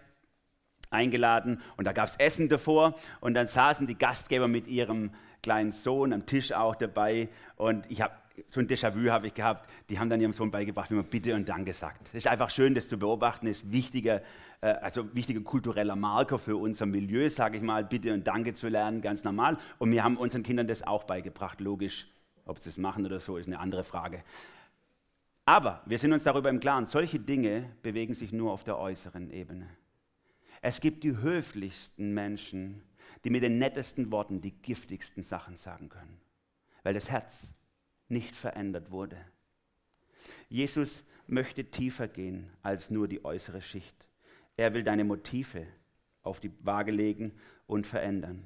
eingeladen 0.90 1.62
und 1.78 1.86
da 1.86 1.94
gab 1.94 2.08
es 2.08 2.16
Essen 2.18 2.50
davor 2.50 2.96
und 3.20 3.34
dann 3.34 3.48
saßen 3.48 3.88
die 3.88 3.98
Gastgeber 3.98 4.48
mit 4.48 4.68
ihrem 4.68 5.12
kleinen 5.42 5.72
Sohn 5.72 6.14
am 6.14 6.26
Tisch 6.26 6.52
auch 6.52 6.76
dabei 6.76 7.30
und 7.56 7.90
ich 7.90 8.02
habe 8.02 8.14
so 8.50 8.60
ein 8.60 8.68
Déjà-vu 8.68 9.10
habe 9.10 9.28
ich 9.28 9.34
gehabt, 9.34 9.70
die 9.90 10.00
haben 10.00 10.10
dann 10.10 10.22
ihrem 10.22 10.34
Sohn 10.34 10.52
beigebracht, 10.52 10.92
wie 10.92 10.96
man 10.96 11.06
Bitte 11.06 11.34
und 11.36 11.50
Danke 11.50 11.74
sagt. 11.74 12.10
Es 12.10 12.14
ist 12.16 12.28
einfach 12.28 12.50
schön, 12.50 12.76
das 12.76 12.88
zu 12.88 12.98
beobachten, 12.98 13.48
das 13.48 13.58
ist 13.58 13.72
wichtiger, 13.72 14.22
äh, 14.62 14.68
also 14.68 15.14
wichtiger 15.16 15.42
kultureller 15.42 15.96
Marker 15.96 16.38
für 16.38 16.56
unser 16.56 16.86
Milieu, 16.86 17.30
sage 17.30 17.58
ich 17.58 17.64
mal, 17.64 17.84
Bitte 17.84 18.14
und 18.14 18.28
Danke 18.28 18.54
zu 18.54 18.68
lernen, 18.68 19.02
ganz 19.02 19.24
normal. 19.24 19.58
Und 19.80 19.92
wir 19.92 20.04
haben 20.04 20.18
unseren 20.18 20.44
Kindern 20.44 20.68
das 20.68 20.86
auch 20.86 21.04
beigebracht, 21.04 21.60
logisch. 21.62 22.08
Ob 22.46 22.60
sie 22.60 22.70
das 22.70 22.78
machen 22.78 23.06
oder 23.06 23.20
so, 23.20 23.38
ist 23.38 23.48
eine 23.48 23.60
andere 23.60 23.84
Frage. 23.84 24.24
Aber 25.44 25.82
wir 25.86 25.98
sind 25.98 26.14
uns 26.14 26.24
darüber 26.24 26.50
im 26.50 26.60
Klaren, 26.60 26.86
solche 26.86 27.20
Dinge 27.20 27.70
bewegen 27.82 28.14
sich 28.14 28.32
nur 28.32 28.52
auf 28.52 28.64
der 28.64 28.78
äußeren 28.78 29.32
Ebene. 29.32 29.68
Es 30.62 30.82
gibt 30.82 31.04
die 31.04 31.18
höflichsten 31.18 32.14
Menschen, 32.14 32.82
die 33.24 33.30
mit 33.30 33.44
den 33.44 33.60
nettesten 33.60 34.12
Worten 34.12 34.42
die 34.42 34.52
giftigsten 34.52 35.24
Sachen 35.24 35.58
sagen 35.58 35.90
können, 35.90 36.20
weil 36.84 36.94
das 36.94 37.10
Herz 37.10 37.54
nicht 38.08 38.36
verändert 38.36 38.92
wurde. 38.92 39.18
Jesus 40.50 41.06
möchte 41.28 41.66
tiefer 41.66 42.08
gehen 42.08 42.50
als 42.62 42.90
nur 42.90 43.08
die 43.08 43.24
äußere 43.24 43.62
Schicht. 43.62 44.08
Er 44.56 44.74
will 44.74 44.84
deine 44.84 45.04
Motive 45.04 45.68
auf 46.24 46.40
die 46.40 46.52
Waage 46.66 46.92
legen 46.92 47.34
und 47.68 47.86
verändern. 47.86 48.46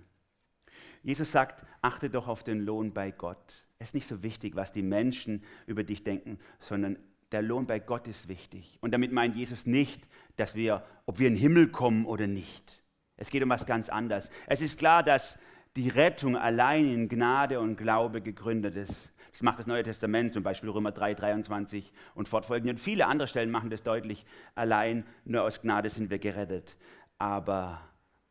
Jesus 1.04 1.32
sagt, 1.32 1.66
achte 1.82 2.10
doch 2.10 2.28
auf 2.28 2.44
den 2.44 2.60
Lohn 2.60 2.94
bei 2.94 3.12
Gott. 3.12 3.66
Es 3.80 3.90
ist 3.90 3.94
nicht 3.96 4.08
so 4.08 4.22
wichtig, 4.22 4.56
was 4.56 4.72
die 4.72 4.84
Menschen 4.84 5.44
über 5.66 5.84
dich 5.84 6.04
denken, 6.04 6.40
sondern 6.60 6.98
der 7.32 7.42
Lohn 7.42 7.66
bei 7.66 7.80
Gott 7.80 8.08
ist 8.08 8.28
wichtig. 8.28 8.78
Und 8.82 8.92
damit 8.92 9.12
meint 9.12 9.36
Jesus 9.36 9.66
nicht, 9.66 10.02
dass 10.36 10.56
wir, 10.56 10.84
ob 11.06 11.20
wir 11.20 11.28
in 11.28 11.36
den 11.36 11.42
Himmel 11.42 11.70
kommen 11.70 12.06
oder 12.06 12.28
nicht. 12.28 12.84
Es 13.18 13.30
geht 13.30 13.44
um 13.44 13.50
was 13.50 13.66
ganz 13.66 13.90
anderes. 13.90 14.32
Es 14.48 14.62
ist 14.62 14.80
klar, 14.80 15.04
dass 15.04 15.38
die 15.76 15.90
Rettung 15.90 16.36
allein 16.36 16.92
in 16.92 17.08
Gnade 17.08 17.60
und 17.60 17.78
Glaube 17.78 18.22
gegründet 18.22 18.76
ist. 18.76 19.12
Das 19.32 19.44
macht 19.44 19.60
das 19.60 19.68
Neue 19.68 19.84
Testament, 19.84 20.34
zum 20.34 20.44
Beispiel 20.44 20.70
Römer 20.70 20.92
3, 20.92 21.14
23 21.14 21.94
und 22.16 22.28
fortfolgende. 22.28 22.72
Und 22.74 22.80
viele 22.80 23.08
andere 23.08 23.28
Stellen 23.28 23.50
machen 23.50 23.70
das 23.70 23.84
deutlich. 23.84 24.26
Allein 24.56 25.06
nur 25.24 25.44
aus 25.44 25.62
Gnade 25.62 25.90
sind 25.90 26.10
wir 26.10 26.20
gerettet. 26.20 26.76
Aber 27.18 27.82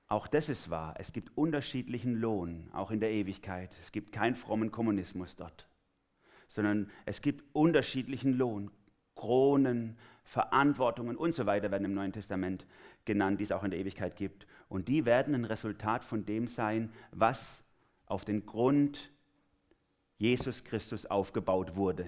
auch 0.09 0.27
das 0.27 0.49
ist 0.49 0.69
wahr. 0.69 0.95
Es 0.99 1.13
gibt 1.13 1.37
unterschiedlichen 1.37 2.15
Lohn, 2.15 2.69
auch 2.73 2.91
in 2.91 3.01
der 3.01 3.13
Ewigkeit. 3.13 3.75
Es 3.81 3.93
gibt 3.93 4.13
keinen 4.13 4.35
frommen 4.35 4.73
Kommunismus 4.73 5.37
dort, 5.37 5.69
sondern 6.49 6.91
es 7.07 7.23
gibt 7.23 7.45
unterschiedlichen 7.55 8.33
Lohn. 8.35 8.71
Kronen, 9.21 9.99
Verantwortungen 10.25 11.17
und 11.19 11.35
so 11.35 11.45
weiter 11.45 11.71
werden 11.71 11.85
im 11.85 11.93
Neuen 11.93 12.13
Testament 12.13 12.67
genannt, 13.05 13.39
die 13.39 13.45
es 13.45 13.53
auch 13.53 13.65
in 13.65 13.71
der 13.71 13.79
Ewigkeit 13.79 14.17
gibt. 14.17 14.47
Und 14.71 14.89
die 14.89 15.05
werden 15.05 15.35
ein 15.35 15.45
Resultat 15.45 16.05
von 16.05 16.25
dem 16.25 16.47
sein, 16.47 16.91
was 17.13 17.63
auf 18.07 18.25
den 18.25 18.47
Grund 18.47 19.11
Jesus 20.17 20.65
Christus 20.65 21.05
aufgebaut 21.05 21.77
wurde. 21.77 22.07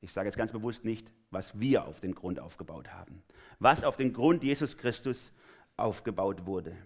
Ich 0.00 0.12
sage 0.12 0.28
jetzt 0.28 0.38
ganz 0.38 0.52
bewusst 0.52 0.84
nicht, 0.84 1.10
was 1.32 1.58
wir 1.58 1.86
auf 1.86 2.00
den 2.00 2.14
Grund 2.14 2.38
aufgebaut 2.38 2.92
haben. 2.92 3.24
Was 3.58 3.82
auf 3.82 3.96
den 3.96 4.12
Grund 4.12 4.44
Jesus 4.44 4.76
Christus 4.76 5.32
aufgebaut 5.76 6.46
wurde. 6.46 6.76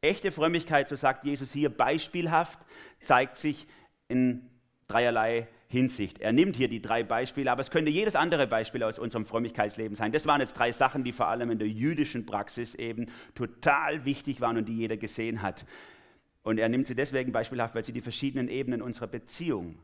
Echte 0.00 0.30
Frömmigkeit, 0.30 0.88
so 0.88 0.94
sagt 0.94 1.24
Jesus 1.24 1.52
hier 1.52 1.76
beispielhaft, 1.76 2.60
zeigt 3.00 3.36
sich 3.36 3.66
in 4.06 4.48
dreierlei 4.86 5.48
Hinsicht. 5.72 6.20
Er 6.20 6.32
nimmt 6.32 6.54
hier 6.54 6.68
die 6.68 6.82
drei 6.82 7.02
Beispiele, 7.02 7.50
aber 7.50 7.62
es 7.62 7.70
könnte 7.70 7.90
jedes 7.90 8.14
andere 8.14 8.46
Beispiel 8.46 8.82
aus 8.82 8.98
unserem 8.98 9.24
Frömmigkeitsleben 9.24 9.96
sein. 9.96 10.12
Das 10.12 10.26
waren 10.26 10.42
jetzt 10.42 10.52
drei 10.52 10.70
Sachen, 10.70 11.02
die 11.02 11.12
vor 11.12 11.28
allem 11.28 11.50
in 11.50 11.58
der 11.58 11.66
jüdischen 11.66 12.26
Praxis 12.26 12.74
eben 12.74 13.06
total 13.34 14.04
wichtig 14.04 14.42
waren 14.42 14.58
und 14.58 14.68
die 14.68 14.76
jeder 14.76 14.98
gesehen 14.98 15.40
hat. 15.40 15.64
Und 16.42 16.58
er 16.58 16.68
nimmt 16.68 16.88
sie 16.88 16.94
deswegen 16.94 17.32
beispielhaft, 17.32 17.74
weil 17.74 17.84
sie 17.84 17.94
die 17.94 18.02
verschiedenen 18.02 18.48
Ebenen 18.48 18.82
unserer 18.82 19.06
Beziehung 19.06 19.78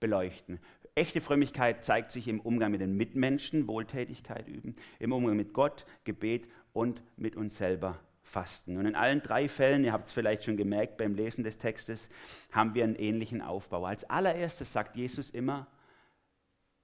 beleuchten. 0.00 0.60
Echte 0.94 1.20
Frömmigkeit 1.20 1.84
zeigt 1.84 2.10
sich 2.10 2.26
im 2.26 2.40
Umgang 2.40 2.70
mit 2.70 2.80
den 2.80 2.96
Mitmenschen, 2.96 3.68
Wohltätigkeit 3.68 4.48
üben, 4.48 4.76
im 4.98 5.12
Umgang 5.12 5.36
mit 5.36 5.52
Gott, 5.52 5.84
Gebet 6.04 6.48
und 6.72 7.02
mit 7.18 7.36
uns 7.36 7.58
selber 7.58 8.00
Fasten. 8.28 8.76
Und 8.76 8.86
in 8.86 8.94
allen 8.94 9.22
drei 9.22 9.48
Fällen, 9.48 9.84
ihr 9.84 9.92
habt 9.92 10.06
es 10.06 10.12
vielleicht 10.12 10.44
schon 10.44 10.58
gemerkt 10.58 10.98
beim 10.98 11.14
Lesen 11.14 11.44
des 11.44 11.56
Textes, 11.56 12.10
haben 12.52 12.74
wir 12.74 12.84
einen 12.84 12.94
ähnlichen 12.94 13.40
Aufbau. 13.40 13.86
Als 13.86 14.04
allererstes 14.04 14.70
sagt 14.72 14.96
Jesus 14.96 15.30
immer, 15.30 15.66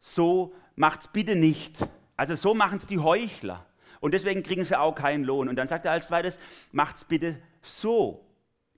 so 0.01 0.55
macht's 0.75 1.09
bitte 1.09 1.37
nicht. 1.37 1.87
Also 2.17 2.35
so 2.35 2.55
machen 2.55 2.79
es 2.79 2.87
die 2.87 2.99
Heuchler. 2.99 3.67
Und 4.01 4.13
deswegen 4.13 4.43
kriegen 4.43 4.65
sie 4.65 4.79
auch 4.79 4.95
keinen 4.95 5.25
Lohn. 5.25 5.49
Und 5.49 5.57
dann 5.57 5.69
sagt 5.69 5.85
er 5.85 5.93
als 5.93 6.09
zweites, 6.09 6.41
macht's 6.73 7.05
bitte 7.05 7.39
so. 7.63 8.27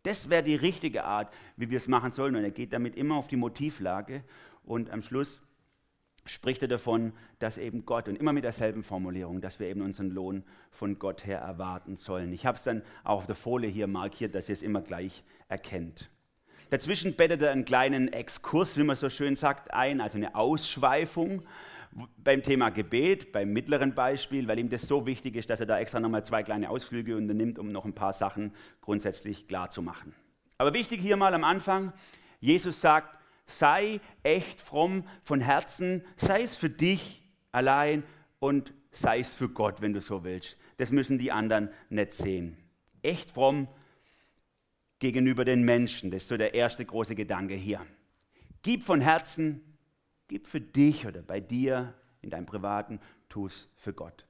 Das 0.03 0.29
wäre 0.29 0.43
die 0.43 0.57
richtige 0.57 1.05
Art, 1.05 1.33
wie 1.57 1.71
wir 1.71 1.77
es 1.77 1.89
machen 1.89 2.13
sollen. 2.13 2.35
Und 2.35 2.43
er 2.43 2.51
geht 2.51 2.73
damit 2.73 2.97
immer 2.97 3.15
auf 3.15 3.29
die 3.29 3.37
Motivlage. 3.37 4.25
Und 4.65 4.91
am 4.91 5.03
Schluss 5.03 5.41
spricht 6.27 6.63
er 6.63 6.69
davon, 6.69 7.13
dass 7.39 7.59
eben 7.59 7.87
Gott, 7.87 8.09
und 8.09 8.17
immer 8.17 8.33
mit 8.33 8.45
derselben 8.45 8.83
Formulierung, 8.83 9.41
dass 9.41 9.59
wir 9.61 9.69
eben 9.69 9.83
unseren 9.83 10.11
Lohn 10.11 10.45
von 10.71 10.99
Gott 10.99 11.27
her 11.27 11.39
erwarten 11.39 11.97
sollen. 11.97 12.33
Ich 12.33 12.47
habe 12.47 12.57
es 12.57 12.65
dann 12.65 12.83
auch 13.05 13.19
auf 13.19 13.27
der 13.27 13.35
Folie 13.35 13.71
hier 13.71 13.87
markiert, 13.87 14.35
dass 14.35 14.49
ihr 14.49 14.55
es 14.55 14.63
immer 14.63 14.83
gleich 14.83 15.25
erkennt. 15.49 16.11
Dazwischen 16.71 17.15
bettet 17.15 17.43
er 17.43 17.53
einen 17.53 17.65
kleinen 17.65 18.13
Exkurs, 18.13 18.77
wie 18.77 18.83
man 18.83 18.97
so 18.97 19.09
schön 19.09 19.37
sagt, 19.37 19.73
ein, 19.73 20.01
also 20.01 20.19
eine 20.19 20.35
Ausschweifung 20.35 21.43
beim 22.19 22.43
Thema 22.43 22.71
Gebet, 22.71 23.33
beim 23.33 23.53
mittleren 23.53 23.95
Beispiel, 23.95 24.49
weil 24.49 24.59
ihm 24.59 24.69
das 24.69 24.83
so 24.83 25.07
wichtig 25.07 25.37
ist, 25.37 25.49
dass 25.49 25.61
er 25.61 25.67
da 25.67 25.79
extra 25.79 26.01
nochmal 26.01 26.25
zwei 26.25 26.43
kleine 26.43 26.69
Ausflüge 26.69 27.17
unternimmt, 27.17 27.59
um 27.59 27.73
noch 27.73 27.85
ein 27.85 27.95
paar 27.95 28.13
Sachen 28.13 28.53
grundsätzlich 28.81 29.47
klar 29.47 29.71
zu 29.71 29.81
machen. 29.81 30.15
Aber 30.59 30.75
wichtig 30.75 31.01
hier 31.01 31.17
mal 31.17 31.35
am 31.35 31.45
Anfang, 31.45 31.93
Jesus 32.41 32.81
sagt, 32.81 33.17
sei 33.47 34.01
echt 34.23 34.61
fromm 34.61 35.05
von 35.23 35.41
Herzen, 35.41 36.03
sei 36.17 36.43
es 36.43 36.57
für 36.57 36.71
dich 36.71 37.23
allein 37.53 38.03
und 38.39 38.75
sei 38.91 39.21
es 39.21 39.35
für 39.35 39.49
Gott, 39.49 39.81
wenn 39.81 39.93
du 39.93 40.01
so 40.01 40.25
willst. 40.25 40.57
Das 40.79 40.91
müssen 40.91 41.19
die 41.19 41.33
anderen 41.33 41.71
nicht 41.89 42.15
sehen. 42.15 42.57
Echt 43.03 43.31
fromm 43.31 43.69
gegenüber 44.99 45.45
den 45.45 45.63
Menschen, 45.63 46.11
das 46.11 46.23
ist 46.23 46.29
so 46.29 46.37
der 46.37 46.55
erste 46.55 46.85
große 46.85 47.15
Gedanke 47.15 47.55
hier. 47.55 47.87
Gib 48.63 48.83
von 48.83 49.01
Herzen, 49.01 49.79
gib 50.29 50.47
für 50.47 50.61
dich 50.61 51.07
oder 51.07 51.23
bei 51.23 51.41
dir 51.41 51.95
in 52.23 52.31
deinem 52.31 52.47
Privaten, 52.47 53.01
tu 53.29 53.47
es 53.47 53.69
für 53.77 53.93
Gott. 53.93 54.26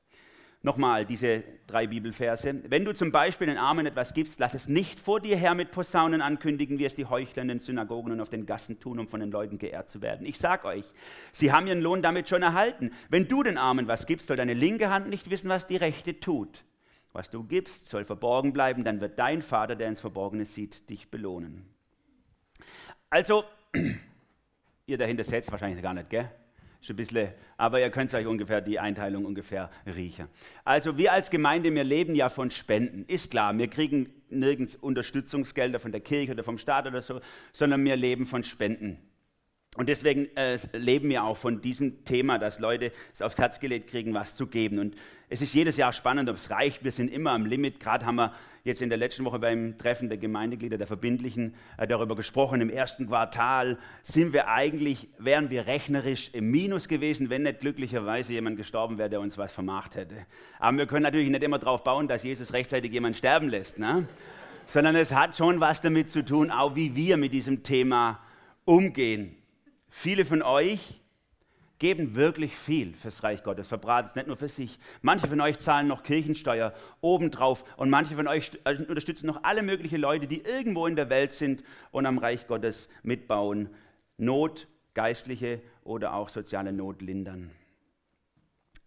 Nochmal 0.66 1.06
diese 1.06 1.44
drei 1.68 1.86
Bibelverse. 1.86 2.60
Wenn 2.68 2.84
du 2.84 2.92
zum 2.92 3.12
Beispiel 3.12 3.46
den 3.46 3.56
Armen 3.56 3.86
etwas 3.86 4.14
gibst, 4.14 4.40
lass 4.40 4.52
es 4.52 4.66
nicht 4.66 4.98
vor 4.98 5.20
dir 5.20 5.36
her 5.36 5.54
mit 5.54 5.70
Posaunen 5.70 6.20
ankündigen, 6.20 6.80
wie 6.80 6.84
es 6.84 6.96
die 6.96 7.04
Heuchler 7.04 7.42
in 7.42 7.48
den 7.48 7.60
Synagogen 7.60 8.10
und 8.10 8.20
auf 8.20 8.30
den 8.30 8.46
Gassen 8.46 8.80
tun, 8.80 8.98
um 8.98 9.06
von 9.06 9.20
den 9.20 9.30
Leuten 9.30 9.58
geehrt 9.58 9.90
zu 9.90 10.02
werden. 10.02 10.26
Ich 10.26 10.38
sag 10.38 10.64
euch, 10.64 10.84
sie 11.30 11.52
haben 11.52 11.68
ihren 11.68 11.80
Lohn 11.80 12.02
damit 12.02 12.28
schon 12.28 12.42
erhalten. 12.42 12.90
Wenn 13.08 13.28
du 13.28 13.44
den 13.44 13.58
Armen 13.58 13.86
was 13.86 14.06
gibst, 14.06 14.26
soll 14.26 14.36
deine 14.36 14.54
linke 14.54 14.90
Hand 14.90 15.08
nicht 15.08 15.30
wissen, 15.30 15.48
was 15.48 15.68
die 15.68 15.76
rechte 15.76 16.18
tut. 16.18 16.64
Was 17.12 17.30
du 17.30 17.44
gibst, 17.44 17.86
soll 17.86 18.04
verborgen 18.04 18.52
bleiben, 18.52 18.82
dann 18.82 19.00
wird 19.00 19.20
dein 19.20 19.42
Vater, 19.42 19.76
der 19.76 19.86
ins 19.86 20.00
Verborgene 20.00 20.46
sieht, 20.46 20.90
dich 20.90 21.12
belohnen. 21.12 21.64
Also, 23.08 23.44
ihr 24.86 24.98
dahinter 24.98 25.22
setzt 25.22 25.52
wahrscheinlich 25.52 25.80
gar 25.80 25.94
nicht, 25.94 26.10
gell? 26.10 26.28
Schon 26.86 26.94
ein 26.94 26.98
bisschen, 26.98 27.30
aber 27.56 27.80
ihr 27.80 27.90
könnt 27.90 28.14
euch 28.14 28.28
ungefähr 28.28 28.60
die 28.60 28.78
Einteilung 28.78 29.24
ungefähr 29.24 29.70
riechen. 29.92 30.28
Also 30.64 30.96
wir 30.96 31.12
als 31.12 31.30
Gemeinde, 31.30 31.74
wir 31.74 31.82
leben 31.82 32.14
ja 32.14 32.28
von 32.28 32.52
Spenden. 32.52 33.04
Ist 33.08 33.32
klar, 33.32 33.58
wir 33.58 33.66
kriegen 33.66 34.12
nirgends 34.30 34.76
Unterstützungsgelder 34.76 35.80
von 35.80 35.90
der 35.90 36.00
Kirche 36.00 36.30
oder 36.30 36.44
vom 36.44 36.58
Staat 36.58 36.86
oder 36.86 37.02
so, 37.02 37.20
sondern 37.52 37.84
wir 37.84 37.96
leben 37.96 38.24
von 38.24 38.44
Spenden. 38.44 38.98
Und 39.76 39.88
deswegen 39.88 40.34
äh, 40.36 40.58
leben 40.72 41.08
wir 41.08 41.24
auch 41.24 41.36
von 41.36 41.60
diesem 41.60 42.04
Thema, 42.04 42.38
dass 42.38 42.58
Leute 42.58 42.92
es 43.12 43.22
aufs 43.22 43.38
Herz 43.38 43.60
gelegt 43.60 43.88
kriegen, 43.88 44.14
was 44.14 44.34
zu 44.34 44.46
geben. 44.46 44.78
Und 44.78 44.96
es 45.28 45.42
ist 45.42 45.54
jedes 45.54 45.76
Jahr 45.76 45.92
spannend, 45.92 46.30
ob 46.30 46.36
es 46.36 46.50
reicht. 46.50 46.84
Wir 46.84 46.92
sind 46.92 47.12
immer 47.12 47.32
am 47.32 47.46
Limit. 47.46 47.80
Gerade 47.80 48.06
haben 48.06 48.16
wir 48.16 48.32
jetzt 48.66 48.82
in 48.82 48.88
der 48.88 48.98
letzten 48.98 49.24
Woche 49.24 49.38
beim 49.38 49.78
Treffen 49.78 50.08
der 50.08 50.18
Gemeindeglieder, 50.18 50.76
der 50.76 50.86
Verbindlichen, 50.86 51.54
äh, 51.78 51.86
darüber 51.86 52.16
gesprochen. 52.16 52.60
Im 52.60 52.70
ersten 52.70 53.06
Quartal 53.06 53.78
sind 54.02 54.32
wir 54.32 54.48
eigentlich, 54.48 55.08
wären 55.18 55.50
wir 55.50 55.66
rechnerisch 55.66 56.30
im 56.32 56.50
Minus 56.50 56.88
gewesen, 56.88 57.30
wenn 57.30 57.42
nicht 57.42 57.60
glücklicherweise 57.60 58.32
jemand 58.32 58.56
gestorben 58.56 58.98
wäre, 58.98 59.10
der 59.10 59.20
uns 59.20 59.38
was 59.38 59.52
vermacht 59.52 59.94
hätte. 59.94 60.26
Aber 60.58 60.78
wir 60.78 60.86
können 60.86 61.04
natürlich 61.04 61.28
nicht 61.30 61.42
immer 61.42 61.58
darauf 61.58 61.84
bauen, 61.84 62.08
dass 62.08 62.22
Jesus 62.22 62.52
rechtzeitig 62.52 62.92
jemand 62.92 63.16
sterben 63.16 63.48
lässt. 63.48 63.78
Ne? 63.78 64.08
Sondern 64.66 64.96
es 64.96 65.12
hat 65.12 65.36
schon 65.36 65.60
was 65.60 65.80
damit 65.80 66.10
zu 66.10 66.24
tun, 66.24 66.50
auch 66.50 66.74
wie 66.74 66.96
wir 66.96 67.16
mit 67.16 67.32
diesem 67.32 67.62
Thema 67.62 68.20
umgehen. 68.64 69.36
Viele 69.98 70.26
von 70.26 70.42
euch 70.42 71.00
geben 71.78 72.14
wirklich 72.14 72.54
viel 72.54 72.92
fürs 72.92 73.22
Reich 73.22 73.42
Gottes, 73.42 73.66
verbraten 73.66 74.10
es 74.10 74.14
nicht 74.14 74.26
nur 74.26 74.36
für 74.36 74.50
sich. 74.50 74.78
Manche 75.00 75.26
von 75.26 75.40
euch 75.40 75.58
zahlen 75.58 75.88
noch 75.88 76.02
Kirchensteuer 76.02 76.74
obendrauf 77.00 77.64
und 77.78 77.88
manche 77.88 78.14
von 78.14 78.28
euch 78.28 78.50
äh, 78.64 78.76
unterstützen 78.76 79.26
noch 79.26 79.42
alle 79.42 79.62
möglichen 79.62 79.98
Leute, 79.98 80.26
die 80.26 80.42
irgendwo 80.42 80.86
in 80.86 80.96
der 80.96 81.08
Welt 81.08 81.32
sind 81.32 81.64
und 81.92 82.04
am 82.04 82.18
Reich 82.18 82.46
Gottes 82.46 82.90
mitbauen. 83.04 83.70
Not, 84.18 84.68
geistliche 84.92 85.62
oder 85.82 86.12
auch 86.12 86.28
soziale 86.28 86.74
Not 86.74 87.00
lindern. 87.00 87.50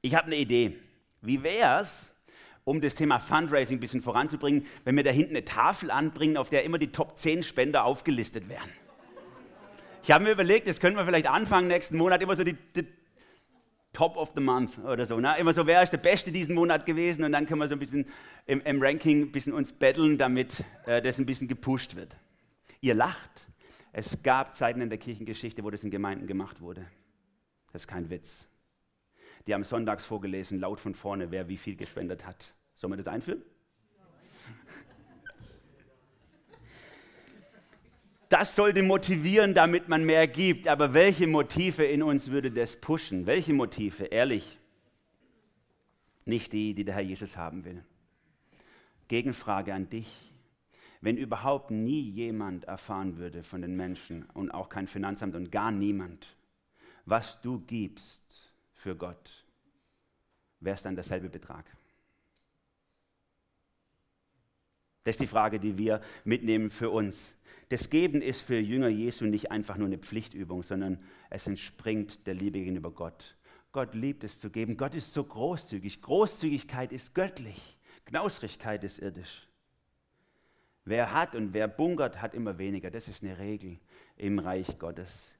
Ich 0.03 0.13
habe 0.13 0.27
eine 0.27 0.35
Idee. 0.35 0.77
Wie 1.21 1.41
wäre 1.41 1.81
es, 1.81 2.13
um 2.65 2.81
das 2.81 2.93
Thema 2.93 3.19
Fundraising 3.19 3.77
ein 3.77 3.81
bisschen 3.81 4.03
voranzubringen, 4.03 4.67
wenn 4.83 4.95
wir 4.95 5.03
da 5.03 5.09
hinten 5.09 5.31
eine 5.31 5.43
Tafel 5.43 5.89
anbringen, 5.89 6.37
auf 6.37 6.51
der 6.51 6.65
immer 6.65 6.77
die 6.77 6.91
Top 6.91 7.17
10 7.17 7.41
Spender 7.41 7.83
aufgelistet 7.83 8.47
wären? 8.47 8.69
Ich 10.03 10.11
habe 10.11 10.23
mir 10.23 10.31
überlegt, 10.31 10.67
das 10.67 10.79
könnten 10.79 10.97
wir 10.97 11.05
vielleicht 11.05 11.27
anfangen 11.27 11.67
nächsten 11.67 11.97
Monat, 11.97 12.21
immer 12.21 12.35
so 12.35 12.43
die, 12.43 12.53
die 12.75 12.87
Top 13.93 14.17
of 14.17 14.31
the 14.35 14.41
Month 14.41 14.79
oder 14.79 15.05
so. 15.05 15.19
Ne? 15.19 15.35
Immer 15.39 15.53
so, 15.53 15.65
wer 15.65 15.83
ist 15.83 15.91
der 15.91 15.97
Beste 15.97 16.31
diesen 16.31 16.55
Monat 16.55 16.85
gewesen 16.85 17.23
und 17.23 17.31
dann 17.31 17.45
können 17.45 17.59
wir 17.59 17.67
so 17.67 17.73
ein 17.73 17.79
bisschen 17.79 18.05
im, 18.45 18.61
im 18.61 18.81
Ranking 18.81 19.23
ein 19.23 19.31
bisschen 19.31 19.53
uns 19.53 19.73
betteln, 19.73 20.17
damit 20.17 20.63
äh, 20.85 21.01
das 21.01 21.19
ein 21.19 21.25
bisschen 21.25 21.47
gepusht 21.47 21.95
wird. 21.95 22.15
Ihr 22.81 22.93
lacht. 22.93 23.47
Es 23.91 24.21
gab 24.21 24.55
Zeiten 24.55 24.81
in 24.81 24.89
der 24.89 24.99
Kirchengeschichte, 24.99 25.63
wo 25.63 25.69
das 25.69 25.83
in 25.83 25.89
Gemeinden 25.89 26.27
gemacht 26.27 26.61
wurde. 26.61 26.85
Das 27.73 27.83
ist 27.83 27.87
kein 27.87 28.09
Witz. 28.09 28.47
Die 29.47 29.53
haben 29.53 29.63
sonntags 29.63 30.05
vorgelesen, 30.05 30.59
laut 30.59 30.79
von 30.79 30.93
vorne, 30.93 31.31
wer 31.31 31.49
wie 31.49 31.57
viel 31.57 31.75
gespendet 31.75 32.25
hat. 32.25 32.53
Sollen 32.75 32.93
wir 32.93 32.97
das 32.97 33.07
einführen? 33.07 33.41
Das 38.29 38.55
sollte 38.55 38.83
motivieren, 38.83 39.55
damit 39.55 39.89
man 39.89 40.05
mehr 40.05 40.27
gibt. 40.27 40.67
Aber 40.67 40.93
welche 40.93 41.27
Motive 41.27 41.83
in 41.83 42.03
uns 42.03 42.29
würde 42.29 42.51
das 42.51 42.75
pushen? 42.75 43.25
Welche 43.25 43.53
Motive? 43.53 44.05
Ehrlich. 44.05 44.59
Nicht 46.25 46.53
die, 46.53 46.75
die 46.75 46.85
der 46.85 46.93
Herr 46.93 47.01
Jesus 47.01 47.35
haben 47.35 47.65
will. 47.65 47.83
Gegenfrage 49.07 49.73
an 49.73 49.89
dich. 49.89 50.07
Wenn 51.01 51.17
überhaupt 51.17 51.71
nie 51.71 52.01
jemand 52.01 52.65
erfahren 52.65 53.17
würde 53.17 53.43
von 53.43 53.61
den 53.61 53.75
Menschen 53.75 54.25
und 54.33 54.51
auch 54.51 54.69
kein 54.69 54.85
Finanzamt 54.85 55.33
und 55.35 55.51
gar 55.51 55.71
niemand, 55.71 56.35
was 57.05 57.41
du 57.41 57.59
gibst 57.61 58.53
für 58.73 58.95
Gott, 58.95 59.45
wäre 60.59 60.75
es 60.75 60.83
dann 60.83 60.95
derselbe 60.95 61.29
Betrag? 61.29 61.65
Das 65.03 65.13
ist 65.13 65.21
die 65.21 65.27
Frage, 65.27 65.59
die 65.59 65.77
wir 65.77 66.01
mitnehmen 66.25 66.69
für 66.69 66.91
uns. 66.91 67.35
Das 67.69 67.89
Geben 67.89 68.21
ist 68.21 68.41
für 68.41 68.59
Jünger 68.59 68.87
Jesu 68.87 69.25
nicht 69.25 69.51
einfach 69.51 69.77
nur 69.77 69.87
eine 69.87 69.99
Pflichtübung, 69.99 70.63
sondern 70.63 70.99
es 71.29 71.45
entspringt 71.45 72.25
der 72.25 72.33
Liebe 72.33 72.59
gegenüber 72.59 72.91
Gott. 72.91 73.35
Gott 73.71 73.93
liebt 73.93 74.23
es 74.23 74.39
zu 74.39 74.49
geben. 74.49 74.75
Gott 74.75 74.95
ist 74.95 75.13
so 75.13 75.23
großzügig. 75.23 76.01
Großzügigkeit 76.01 76.91
ist 76.91 77.13
göttlich. 77.13 77.77
Knausrigkeit 78.05 78.83
ist 78.83 78.97
irdisch. 78.99 79.47
Wer 80.83 81.13
hat 81.13 81.35
und 81.35 81.53
wer 81.53 81.67
bunkert, 81.67 82.19
hat 82.19 82.33
immer 82.33 82.57
weniger. 82.57 82.89
Das 82.89 83.07
ist 83.07 83.23
eine 83.23 83.37
Regel 83.37 83.77
im 84.17 84.39
Reich 84.39 84.79
Gottes. 84.79 85.35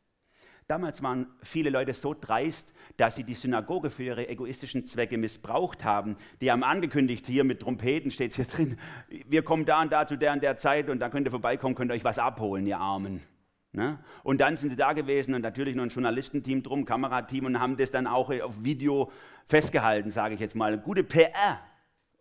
Damals 0.70 1.02
waren 1.02 1.26
viele 1.42 1.72
Leute 1.72 1.96
so 1.96 2.14
dreist, 2.14 2.72
dass 2.96 3.16
sie 3.16 3.24
die 3.24 3.34
Synagoge 3.34 3.90
für 3.90 4.04
ihre 4.04 4.30
egoistischen 4.30 4.86
Zwecke 4.86 5.18
missbraucht 5.18 5.84
haben. 5.84 6.16
Die 6.42 6.52
haben 6.52 6.64
angekündigt, 6.64 7.26
hier 7.26 7.44
mit 7.44 7.60
Trompeten 7.60 8.12
steht 8.12 8.30
es 8.30 8.36
hier 8.36 8.46
drin, 8.46 8.78
wir 9.10 9.42
kommen 9.42 9.66
da 9.66 9.82
und 9.82 9.92
da 9.92 10.06
zu 10.06 10.16
der 10.16 10.32
und 10.32 10.44
der 10.44 10.58
Zeit 10.58 10.92
und 10.92 11.00
da 11.00 11.10
könnt 11.10 11.26
ihr 11.26 11.32
vorbeikommen, 11.32 11.74
könnt 11.74 11.90
ihr 11.90 11.96
euch 11.96 12.04
was 12.04 12.20
abholen, 12.20 12.68
ihr 12.68 12.78
Armen. 12.78 13.24
Ne? 13.72 13.98
Und 14.22 14.42
dann 14.42 14.58
sind 14.58 14.70
sie 14.70 14.76
da 14.76 14.94
gewesen 14.94 15.34
und 15.34 15.42
natürlich 15.42 15.76
noch 15.76 15.82
ein 15.82 15.90
Journalistenteam 15.90 16.62
drum, 16.62 16.86
Kamerateam 16.86 17.46
und 17.46 17.60
haben 17.60 17.76
das 17.76 17.90
dann 17.90 18.06
auch 18.06 18.30
auf 18.30 18.64
Video 18.64 19.12
festgehalten, 19.48 20.12
sage 20.12 20.36
ich 20.36 20.40
jetzt 20.40 20.56
mal. 20.56 20.78
Gute 20.78 21.04
PR 21.04 21.60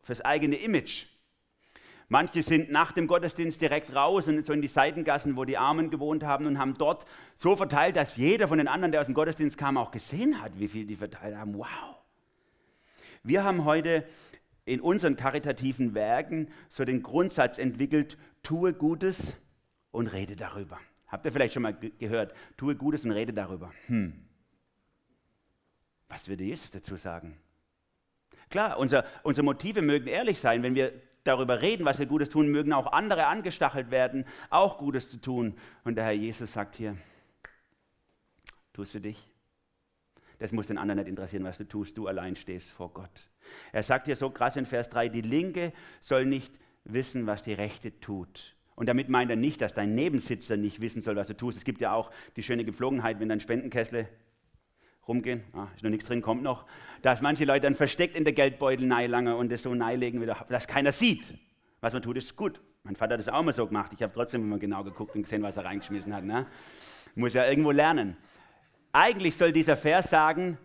fürs 0.03 0.23
eigene 0.23 0.57
Image. 0.57 1.05
Manche 2.11 2.43
sind 2.43 2.71
nach 2.71 2.93
dem 2.93 3.07
Gottesdienst 3.07 3.61
direkt 3.61 3.95
raus 3.95 4.29
und 4.29 4.43
so 4.45 4.55
in 4.55 4.63
die 4.63 4.69
Seitengassen, 4.69 5.37
wo 5.37 5.45
die 5.45 5.59
Armen 5.59 5.91
gewohnt 5.91 6.25
haben 6.25 6.47
und 6.47 6.59
haben 6.59 6.75
dort 6.79 7.05
so 7.37 7.55
verteilt, 7.55 7.97
dass 7.97 8.17
jeder 8.17 8.49
von 8.49 8.57
den 8.57 8.67
anderen, 8.67 8.93
der 8.93 9.03
aus 9.03 9.07
dem 9.07 9.15
Gottesdienst 9.15 9.59
kam, 9.59 9.77
auch 9.77 9.91
gesehen 9.91 10.41
hat, 10.41 10.59
wie 10.59 10.69
viel 10.69 10.87
die 10.87 10.97
verteilt 10.97 11.37
haben. 11.37 11.55
Wow. 11.55 11.67
Wir 13.23 13.45
haben 13.45 13.65
heute 13.67 14.07
in 14.65 14.81
unseren 14.81 15.17
karitativen 15.17 15.95
Werken 15.95 16.49
so 16.71 16.85
den 16.87 17.03
Grundsatz 17.03 17.59
entwickelt, 17.59 18.17
tue 18.43 18.73
Gutes 18.73 19.37
und 19.91 20.07
rede 20.07 20.35
darüber. 20.35 20.79
Habt 21.09 21.27
ihr 21.27 21.33
vielleicht 21.33 21.55
schon 21.55 21.63
mal 21.63 21.75
gehört, 21.75 22.35
tue 22.57 22.75
Gutes 22.75 23.05
und 23.05 23.11
rede 23.11 23.35
darüber. 23.35 23.71
Hm. 23.87 24.15
Was 26.09 26.27
würde 26.29 26.45
Jesus 26.45 26.71
dazu 26.71 26.97
sagen? 26.97 27.37
Klar, 28.49 28.79
unser, 28.79 29.05
unsere 29.25 29.45
Motive 29.45 29.83
mögen 29.83 30.07
ehrlich 30.07 30.39
sein. 30.39 30.63
Wenn 30.63 30.75
wir 30.75 30.93
darüber 31.29 31.63
reden, 31.63 31.85
was 31.85 31.99
wir 31.99 32.07
Gutes 32.07 32.31
tun, 32.31 32.49
mögen 32.49 32.73
auch 32.73 32.93
andere 32.93 33.27
angestachelt 33.27 33.91
werden, 33.91 34.25
auch 34.51 34.79
Gutes 34.79 35.11
zu 35.11 35.21
tun. 35.21 35.55
Und 35.85 35.97
der 35.97 36.05
Herr 36.05 36.13
Jesus 36.13 36.53
sagt 36.53 36.77
hier, 36.77 36.97
tu 38.73 38.83
es 38.83 38.91
für 38.91 39.01
dich. 39.01 39.31
Das 40.39 40.53
muss 40.53 40.69
den 40.69 40.79
anderen 40.79 40.99
nicht 41.01 41.09
interessieren, 41.09 41.45
was 41.45 41.59
du 41.59 41.67
tust. 41.67 41.99
Du 41.99 42.07
allein 42.07 42.37
stehst 42.37 42.71
vor 42.71 42.93
Gott. 42.93 43.29
Er 43.73 43.83
sagt 43.83 44.07
hier 44.07 44.17
so 44.17 44.31
krass 44.31 44.57
in 44.57 44.67
Vers 44.67 44.89
3, 44.91 45.09
die 45.09 45.21
Linke 45.21 45.73
soll 46.01 46.27
nicht 46.27 46.53
wissen, 46.85 47.27
was 47.27 47.43
die 47.43 47.55
Rechte 47.55 47.99
tut. 48.01 48.55
Und 48.77 48.89
damit 48.89 49.09
meint 49.09 49.31
er 49.31 49.37
nicht, 49.37 49.61
dass 49.61 49.75
dein 49.75 49.95
Nebensitzer 49.97 50.57
nicht 50.57 50.81
wissen 50.81 51.03
soll, 51.03 51.17
was 51.17 51.27
du 51.27 51.37
tust. 51.37 51.59
Es 51.59 51.65
gibt 51.65 51.81
ja 51.81 51.93
auch 51.93 52.13
die 52.37 52.45
schöne 52.45 52.65
Gepflogenheit, 52.65 53.19
wenn 53.19 53.29
dein 53.29 53.41
Spendenkessel 53.41 54.09
rumgehen, 55.09 55.43
ah, 55.55 55.67
ist 55.75 55.83
noch 55.83 55.91
nichts 55.91 56.07
drin, 56.07 56.23
kommt 56.23 56.43
noch, 56.43 56.67
dass 57.03 57.23
manche 57.23 57.45
Leute 57.45 57.63
dann 57.63 57.75
versteckt 57.75 58.17
in 58.17 58.25
der 58.25 58.35
Geldbeutel 58.35 58.87
lange 58.87 59.37
und 59.37 59.51
das 59.51 59.63
so 59.63 59.75
neilegen, 59.75 60.25
dass 60.49 60.67
keiner 60.67 60.93
sieht. 60.93 61.35
Was 61.81 61.93
man 61.93 62.03
tut, 62.03 62.17
ist 62.17 62.37
gut. 62.37 62.61
Mein 62.83 62.97
Vater 62.97 63.15
hat 63.15 63.21
das 63.21 63.29
auch 63.29 63.43
mal 63.43 63.53
so 63.53 63.67
gemacht. 63.67 63.93
Ich 63.95 64.03
habe 64.03 64.13
trotzdem 64.13 64.43
immer 64.43 64.59
genau 64.59 64.85
geguckt 64.85 65.15
und 65.15 65.23
gesehen, 65.23 65.43
was 65.43 65.57
er 65.57 65.65
reingeschmissen 65.65 66.15
hat. 66.15 66.25
Ne? 66.25 66.47
Muss 67.15 67.35
ja 67.35 67.49
irgendwo 67.49 67.71
lernen. 67.71 68.17
Eigentlich 68.93 69.37
soll 69.37 69.53
dieser 69.53 69.77
Vers 69.77 70.11
sagen, 70.11 70.59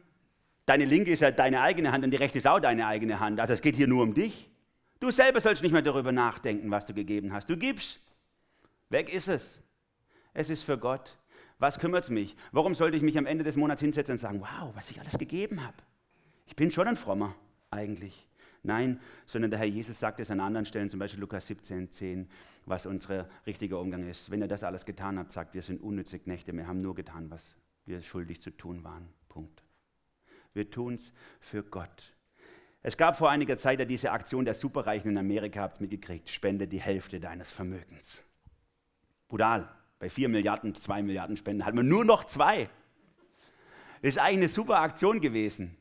deine 0.66 0.86
linke 0.86 1.12
ist 1.12 1.20
ja 1.20 1.32
deine 1.32 1.62
eigene 1.62 1.92
Hand 1.92 2.04
und 2.04 2.12
die 2.12 2.18
rechte 2.18 2.38
ist 2.38 2.48
auch 2.48 2.60
deine 2.60 2.88
eigene 2.88 3.20
Hand. 3.20 3.40
Also 3.40 3.54
es 3.54 3.62
geht 3.62 3.76
hier 3.76 3.88
nur 3.88 4.04
um 4.04 4.14
dich. 4.14 4.50
Du 5.00 5.12
selber 5.12 5.40
sollst 5.40 5.62
nicht 5.62 5.74
mehr 5.74 5.82
darüber 5.82 6.12
nachdenken, 6.12 6.72
was 6.72 6.86
du 6.86 6.94
gegeben 6.94 7.34
hast. 7.34 7.50
Du 7.50 7.58
gibst. 7.58 8.00
Weg 8.90 9.14
ist 9.14 9.28
es. 9.28 9.62
Es 10.34 10.50
ist 10.50 10.64
für 10.64 10.78
Gott. 10.78 11.18
Was 11.64 11.80
kümmert 11.80 12.04
es 12.04 12.10
mich? 12.10 12.36
Warum 12.52 12.76
sollte 12.76 12.98
ich 12.98 13.04
mich 13.04 13.18
am 13.18 13.26
Ende 13.26 13.46
des 13.46 13.56
Monats 13.56 13.80
hinsetzen 13.80 14.12
und 14.12 14.18
sagen, 14.18 14.42
wow, 14.42 14.76
was 14.76 14.92
ich 14.92 15.00
alles 15.00 15.18
gegeben 15.18 15.66
habe? 15.66 15.78
Ich 16.46 16.58
bin 16.58 16.70
schon 16.72 16.90
ein 16.90 16.98
Frommer 16.98 17.38
eigentlich. 17.72 18.28
Nein, 18.64 19.00
sondern 19.26 19.50
der 19.50 19.62
Herr 19.62 19.68
Jesus 19.68 19.98
sagt 19.98 20.20
es 20.20 20.30
an 20.30 20.42
anderen 20.42 20.66
Stellen, 20.66 20.90
zum 20.90 21.00
Beispiel 21.00 21.22
Lukas 21.22 21.48
17, 21.48 21.90
10, 21.90 22.30
was 22.66 22.86
unser 22.86 23.30
richtiger 23.48 23.80
Umgang 23.80 24.10
ist. 24.10 24.30
Wenn 24.30 24.42
ihr 24.42 24.50
das 24.50 24.66
alles 24.66 24.84
getan 24.84 25.18
habt, 25.18 25.32
sagt, 25.32 25.54
wir 25.54 25.62
sind 25.62 25.82
unnütze 25.82 26.20
Knechte, 26.20 26.52
wir 26.52 26.68
haben 26.68 26.82
nur 26.82 26.96
getan, 26.96 27.32
was 27.32 27.56
wir 27.86 28.02
schuldig 28.02 28.42
zu 28.42 28.52
tun 28.52 28.84
waren. 28.84 29.08
Punkt. 29.30 29.64
Wir 30.54 30.70
tun 30.70 30.96
es 30.96 31.14
für 31.40 31.64
Gott. 31.64 32.14
Es 32.82 32.98
gab 32.98 33.18
vor 33.18 33.30
einiger 33.30 33.58
Zeit 33.58 33.80
ja 33.80 33.86
diese 33.86 34.12
Aktion 34.12 34.44
der 34.44 34.56
Superreichen 34.56 35.12
in 35.12 35.18
Amerika, 35.18 35.62
habt 35.62 35.78
ihr 35.78 35.84
mitgekriegt, 35.84 36.30
spende 36.30 36.68
die 36.68 36.82
Hälfte 36.82 37.22
deines 37.22 37.54
Vermögens. 37.54 38.22
Brutal. 39.30 39.74
Bei 40.04 40.10
4 40.10 40.28
Milliarden, 40.28 40.76
2 40.76 41.02
Milliarden 41.02 41.38
Spenden 41.38 41.66
hat 41.66 41.76
man 41.76 41.88
nur 41.88 42.04
noch 42.04 42.26
zwei. 42.26 42.68
Das 44.02 44.10
ist 44.10 44.18
eigentlich 44.18 44.38
eine 44.38 44.50
super 44.50 44.82
Aktion 44.82 45.22
gewesen, 45.22 45.78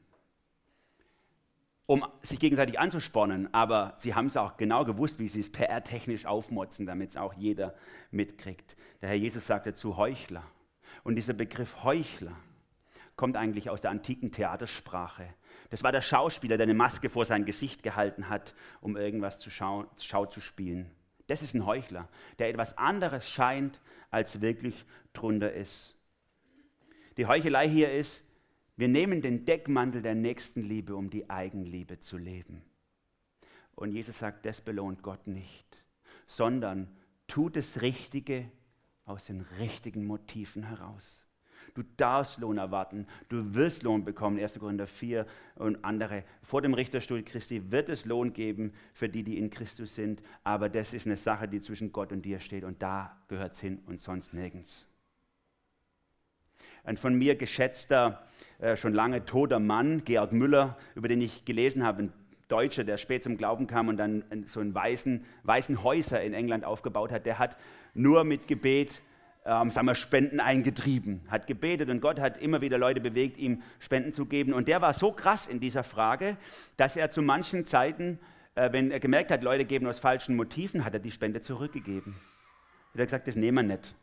um 1.86 2.06
sich 2.20 2.38
gegenseitig 2.38 2.78
anzuspornen. 2.78 3.52
Aber 3.52 3.94
sie 3.96 4.14
haben 4.14 4.26
es 4.26 4.36
auch 4.36 4.56
genau 4.56 4.84
gewusst, 4.84 5.18
wie 5.18 5.26
sie 5.26 5.40
es 5.40 5.50
PR-technisch 5.50 6.24
aufmotzen, 6.24 6.86
damit 6.86 7.10
es 7.10 7.16
auch 7.16 7.34
jeder 7.34 7.74
mitkriegt. 8.12 8.76
Der 9.00 9.08
Herr 9.08 9.16
Jesus 9.16 9.44
sagt 9.44 9.66
dazu 9.66 9.96
Heuchler. 9.96 10.44
Und 11.02 11.16
dieser 11.16 11.32
Begriff 11.32 11.82
Heuchler 11.82 12.36
kommt 13.16 13.36
eigentlich 13.36 13.70
aus 13.70 13.82
der 13.82 13.90
antiken 13.90 14.30
Theatersprache. 14.30 15.34
Das 15.70 15.82
war 15.82 15.90
der 15.90 16.00
Schauspieler, 16.00 16.58
der 16.58 16.66
eine 16.66 16.74
Maske 16.74 17.10
vor 17.10 17.24
sein 17.24 17.44
Gesicht 17.44 17.82
gehalten 17.82 18.28
hat, 18.28 18.54
um 18.82 18.96
irgendwas 18.96 19.40
zu 19.40 19.50
Schau, 19.50 19.86
Schau 20.00 20.26
zu 20.26 20.40
spielen. 20.40 20.92
Das 21.32 21.42
ist 21.42 21.54
ein 21.54 21.64
Heuchler, 21.64 22.10
der 22.38 22.50
etwas 22.50 22.76
anderes 22.76 23.26
scheint, 23.26 23.80
als 24.10 24.42
wirklich 24.42 24.84
drunter 25.14 25.50
ist. 25.50 25.96
Die 27.16 27.24
Heuchelei 27.24 27.66
hier 27.66 27.90
ist, 27.90 28.22
wir 28.76 28.88
nehmen 28.88 29.22
den 29.22 29.46
Deckmantel 29.46 30.02
der 30.02 30.14
Nächstenliebe, 30.14 30.94
um 30.94 31.08
die 31.08 31.30
Eigenliebe 31.30 31.98
zu 32.00 32.18
leben. 32.18 32.62
Und 33.74 33.92
Jesus 33.92 34.18
sagt, 34.18 34.44
das 34.44 34.60
belohnt 34.60 35.02
Gott 35.02 35.26
nicht, 35.26 35.78
sondern 36.26 36.94
tut 37.28 37.56
das 37.56 37.80
Richtige 37.80 38.50
aus 39.06 39.24
den 39.24 39.40
richtigen 39.58 40.04
Motiven 40.04 40.64
heraus. 40.64 41.26
Du 41.74 41.82
darfst 41.96 42.38
Lohn 42.38 42.58
erwarten. 42.58 43.06
Du 43.28 43.54
wirst 43.54 43.82
Lohn 43.82 44.04
bekommen. 44.04 44.38
1. 44.38 44.58
Korinther 44.58 44.86
4 44.86 45.26
und 45.56 45.84
andere. 45.84 46.24
Vor 46.42 46.60
dem 46.60 46.74
Richterstuhl 46.74 47.22
Christi 47.22 47.70
wird 47.70 47.88
es 47.88 48.04
Lohn 48.04 48.32
geben 48.32 48.72
für 48.92 49.08
die, 49.08 49.22
die 49.22 49.38
in 49.38 49.48
Christus 49.48 49.94
sind. 49.94 50.22
Aber 50.44 50.68
das 50.68 50.92
ist 50.92 51.06
eine 51.06 51.16
Sache, 51.16 51.48
die 51.48 51.60
zwischen 51.60 51.92
Gott 51.92 52.12
und 52.12 52.22
dir 52.22 52.40
steht. 52.40 52.64
Und 52.64 52.82
da 52.82 53.16
gehört 53.28 53.54
es 53.54 53.60
hin 53.60 53.80
und 53.86 54.00
sonst 54.00 54.34
nirgends. 54.34 54.86
Ein 56.84 56.96
von 56.96 57.14
mir 57.14 57.36
geschätzter, 57.36 58.26
äh, 58.58 58.76
schon 58.76 58.92
lange 58.92 59.24
toter 59.24 59.60
Mann, 59.60 60.04
Georg 60.04 60.32
Müller, 60.32 60.76
über 60.94 61.08
den 61.08 61.22
ich 61.22 61.44
gelesen 61.44 61.84
habe, 61.84 62.04
ein 62.04 62.12
Deutscher, 62.48 62.84
der 62.84 62.98
spät 62.98 63.22
zum 63.22 63.38
Glauben 63.38 63.66
kam 63.66 63.88
und 63.88 63.96
dann 63.96 64.24
so 64.46 64.60
einen 64.60 64.74
weißen, 64.74 65.24
weißen 65.44 65.82
Häuser 65.84 66.22
in 66.22 66.34
England 66.34 66.64
aufgebaut 66.64 67.10
hat, 67.10 67.24
der 67.24 67.38
hat 67.38 67.56
nur 67.94 68.24
mit 68.24 68.46
Gebet 68.46 69.00
ähm, 69.44 69.70
sagen 69.70 69.86
wir, 69.86 69.94
Spenden 69.94 70.40
eingetrieben, 70.40 71.22
hat 71.28 71.46
gebetet 71.46 71.90
und 71.90 72.00
Gott 72.00 72.20
hat 72.20 72.36
immer 72.36 72.60
wieder 72.60 72.78
Leute 72.78 73.00
bewegt, 73.00 73.38
ihm 73.38 73.62
Spenden 73.80 74.12
zu 74.12 74.26
geben. 74.26 74.52
Und 74.52 74.68
der 74.68 74.80
war 74.80 74.92
so 74.92 75.12
krass 75.12 75.46
in 75.46 75.60
dieser 75.60 75.82
Frage, 75.82 76.36
dass 76.76 76.96
er 76.96 77.10
zu 77.10 77.22
manchen 77.22 77.66
Zeiten, 77.66 78.18
äh, 78.54 78.70
wenn 78.72 78.90
er 78.90 79.00
gemerkt 79.00 79.30
hat, 79.30 79.42
Leute 79.42 79.64
geben 79.64 79.86
aus 79.86 79.98
falschen 79.98 80.36
Motiven, 80.36 80.84
hat 80.84 80.94
er 80.94 81.00
die 81.00 81.10
Spende 81.10 81.40
zurückgegeben. 81.40 82.14
Er 82.94 83.00
hat 83.00 83.08
gesagt, 83.08 83.26
das 83.26 83.36
nehmen 83.36 83.66
wir 83.66 83.74
nicht. 83.76 83.94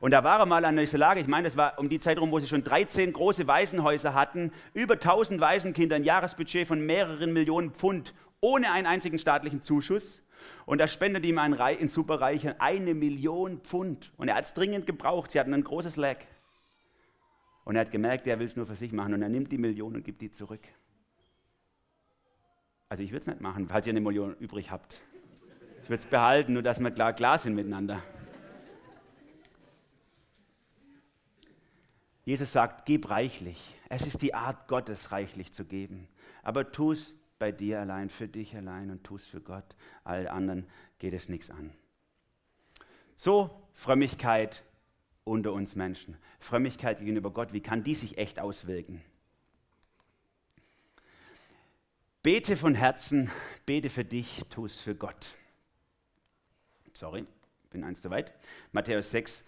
Und 0.00 0.12
da 0.12 0.22
war 0.22 0.38
er 0.38 0.46
mal 0.46 0.64
an 0.64 0.76
dieser 0.76 0.98
Lage, 0.98 1.20
ich 1.20 1.26
meine, 1.26 1.44
das 1.48 1.56
war 1.56 1.78
um 1.78 1.88
die 1.88 1.98
Zeit 1.98 2.18
rum, 2.18 2.30
wo 2.30 2.38
sie 2.38 2.46
schon 2.46 2.62
13 2.62 3.12
große 3.12 3.48
Waisenhäuser 3.48 4.14
hatten, 4.14 4.52
über 4.74 4.94
1000 4.94 5.40
Waisenkinder, 5.40 5.96
ein 5.96 6.04
Jahresbudget 6.04 6.68
von 6.68 6.80
mehreren 6.86 7.32
Millionen 7.32 7.72
Pfund, 7.72 8.14
ohne 8.40 8.70
einen 8.70 8.86
einzigen 8.86 9.18
staatlichen 9.18 9.62
Zuschuss. 9.62 10.22
Und 10.66 10.80
er 10.80 10.88
spendet 10.88 11.24
ihm 11.24 11.38
einen, 11.38 11.54
einen 11.54 11.88
Superreichen 11.88 12.54
eine 12.58 12.94
Million 12.94 13.60
Pfund. 13.60 14.12
Und 14.16 14.28
er 14.28 14.36
hat 14.36 14.46
es 14.46 14.54
dringend 14.54 14.86
gebraucht. 14.86 15.30
Sie 15.30 15.40
hatten 15.40 15.54
ein 15.54 15.64
großes 15.64 15.96
Leck. 15.96 16.26
Und 17.64 17.76
er 17.76 17.82
hat 17.82 17.90
gemerkt, 17.90 18.26
er 18.26 18.38
will 18.38 18.46
es 18.46 18.56
nur 18.56 18.66
für 18.66 18.76
sich 18.76 18.92
machen. 18.92 19.14
Und 19.14 19.22
er 19.22 19.28
nimmt 19.28 19.52
die 19.52 19.58
Million 19.58 19.94
und 19.94 20.04
gibt 20.04 20.20
die 20.22 20.30
zurück. 20.30 20.66
Also 22.88 23.02
ich 23.02 23.10
würde 23.10 23.20
es 23.20 23.26
nicht 23.26 23.40
machen, 23.40 23.68
falls 23.68 23.86
ihr 23.86 23.90
eine 23.90 24.00
Million 24.00 24.34
übrig 24.36 24.70
habt. 24.70 25.00
Ich 25.82 25.90
würde 25.90 26.02
es 26.02 26.08
behalten, 26.08 26.54
nur 26.54 26.62
dass 26.62 26.80
wir 26.80 26.90
klar, 26.90 27.12
klar 27.12 27.38
sind 27.38 27.54
miteinander. 27.54 28.02
Jesus 32.24 32.52
sagt, 32.52 32.84
gib 32.84 33.08
reichlich. 33.08 33.58
Es 33.88 34.06
ist 34.06 34.20
die 34.20 34.34
Art 34.34 34.68
Gottes, 34.68 35.12
reichlich 35.12 35.52
zu 35.52 35.64
geben. 35.64 36.08
Aber 36.42 36.70
tu 36.70 36.92
es 36.92 37.14
bei 37.38 37.52
dir 37.52 37.80
allein, 37.80 38.10
für 38.10 38.28
dich 38.28 38.56
allein 38.56 38.90
und 38.90 39.04
tu 39.04 39.16
es 39.16 39.26
für 39.26 39.40
Gott. 39.40 39.76
All 40.04 40.28
anderen 40.28 40.66
geht 40.98 41.14
es 41.14 41.28
nichts 41.28 41.50
an. 41.50 41.72
So 43.16 43.50
Frömmigkeit 43.74 44.64
unter 45.24 45.52
uns 45.52 45.76
Menschen. 45.76 46.16
Frömmigkeit 46.40 46.98
gegenüber 46.98 47.30
Gott, 47.30 47.52
wie 47.52 47.60
kann 47.60 47.84
die 47.84 47.94
sich 47.94 48.18
echt 48.18 48.40
auswirken? 48.40 49.02
Bete 52.22 52.56
von 52.56 52.74
Herzen, 52.74 53.30
bete 53.64 53.90
für 53.90 54.04
dich, 54.04 54.42
tu 54.50 54.66
es 54.66 54.78
für 54.78 54.94
Gott. 54.94 55.36
Sorry, 56.92 57.24
bin 57.70 57.84
eins 57.84 58.02
zu 58.02 58.10
weit. 58.10 58.32
Matthäus 58.72 59.10
6, 59.12 59.44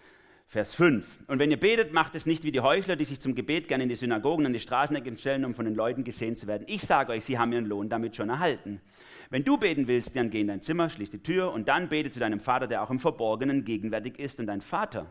Vers 0.51 0.75
5. 0.75 1.23
Und 1.27 1.39
wenn 1.39 1.49
ihr 1.49 1.57
betet, 1.57 1.93
macht 1.93 2.13
es 2.13 2.25
nicht 2.25 2.43
wie 2.43 2.51
die 2.51 2.59
Heuchler, 2.59 2.97
die 2.97 3.05
sich 3.05 3.21
zum 3.21 3.35
Gebet 3.35 3.69
gerne 3.69 3.83
in 3.83 3.89
die 3.89 3.95
Synagogen 3.95 4.45
an 4.45 4.51
die 4.51 4.59
Straßenecken 4.59 5.17
stellen, 5.17 5.45
um 5.45 5.55
von 5.55 5.63
den 5.63 5.75
Leuten 5.75 6.03
gesehen 6.03 6.35
zu 6.35 6.45
werden. 6.45 6.65
Ich 6.67 6.81
sage 6.81 7.13
euch, 7.13 7.23
sie 7.23 7.39
haben 7.39 7.53
ihren 7.53 7.67
Lohn 7.67 7.87
damit 7.87 8.17
schon 8.17 8.27
erhalten. 8.27 8.81
Wenn 9.29 9.45
du 9.45 9.55
beten 9.55 9.87
willst, 9.87 10.13
dann 10.13 10.29
geh 10.29 10.41
in 10.41 10.47
dein 10.47 10.59
Zimmer, 10.59 10.89
schließ 10.89 11.09
die 11.09 11.23
Tür 11.23 11.53
und 11.53 11.69
dann 11.69 11.87
bete 11.87 12.11
zu 12.11 12.19
deinem 12.19 12.41
Vater, 12.41 12.67
der 12.67 12.83
auch 12.83 12.89
im 12.89 12.99
Verborgenen 12.99 13.63
gegenwärtig 13.63 14.19
ist. 14.19 14.41
Und 14.41 14.47
dein 14.47 14.59
Vater, 14.59 15.09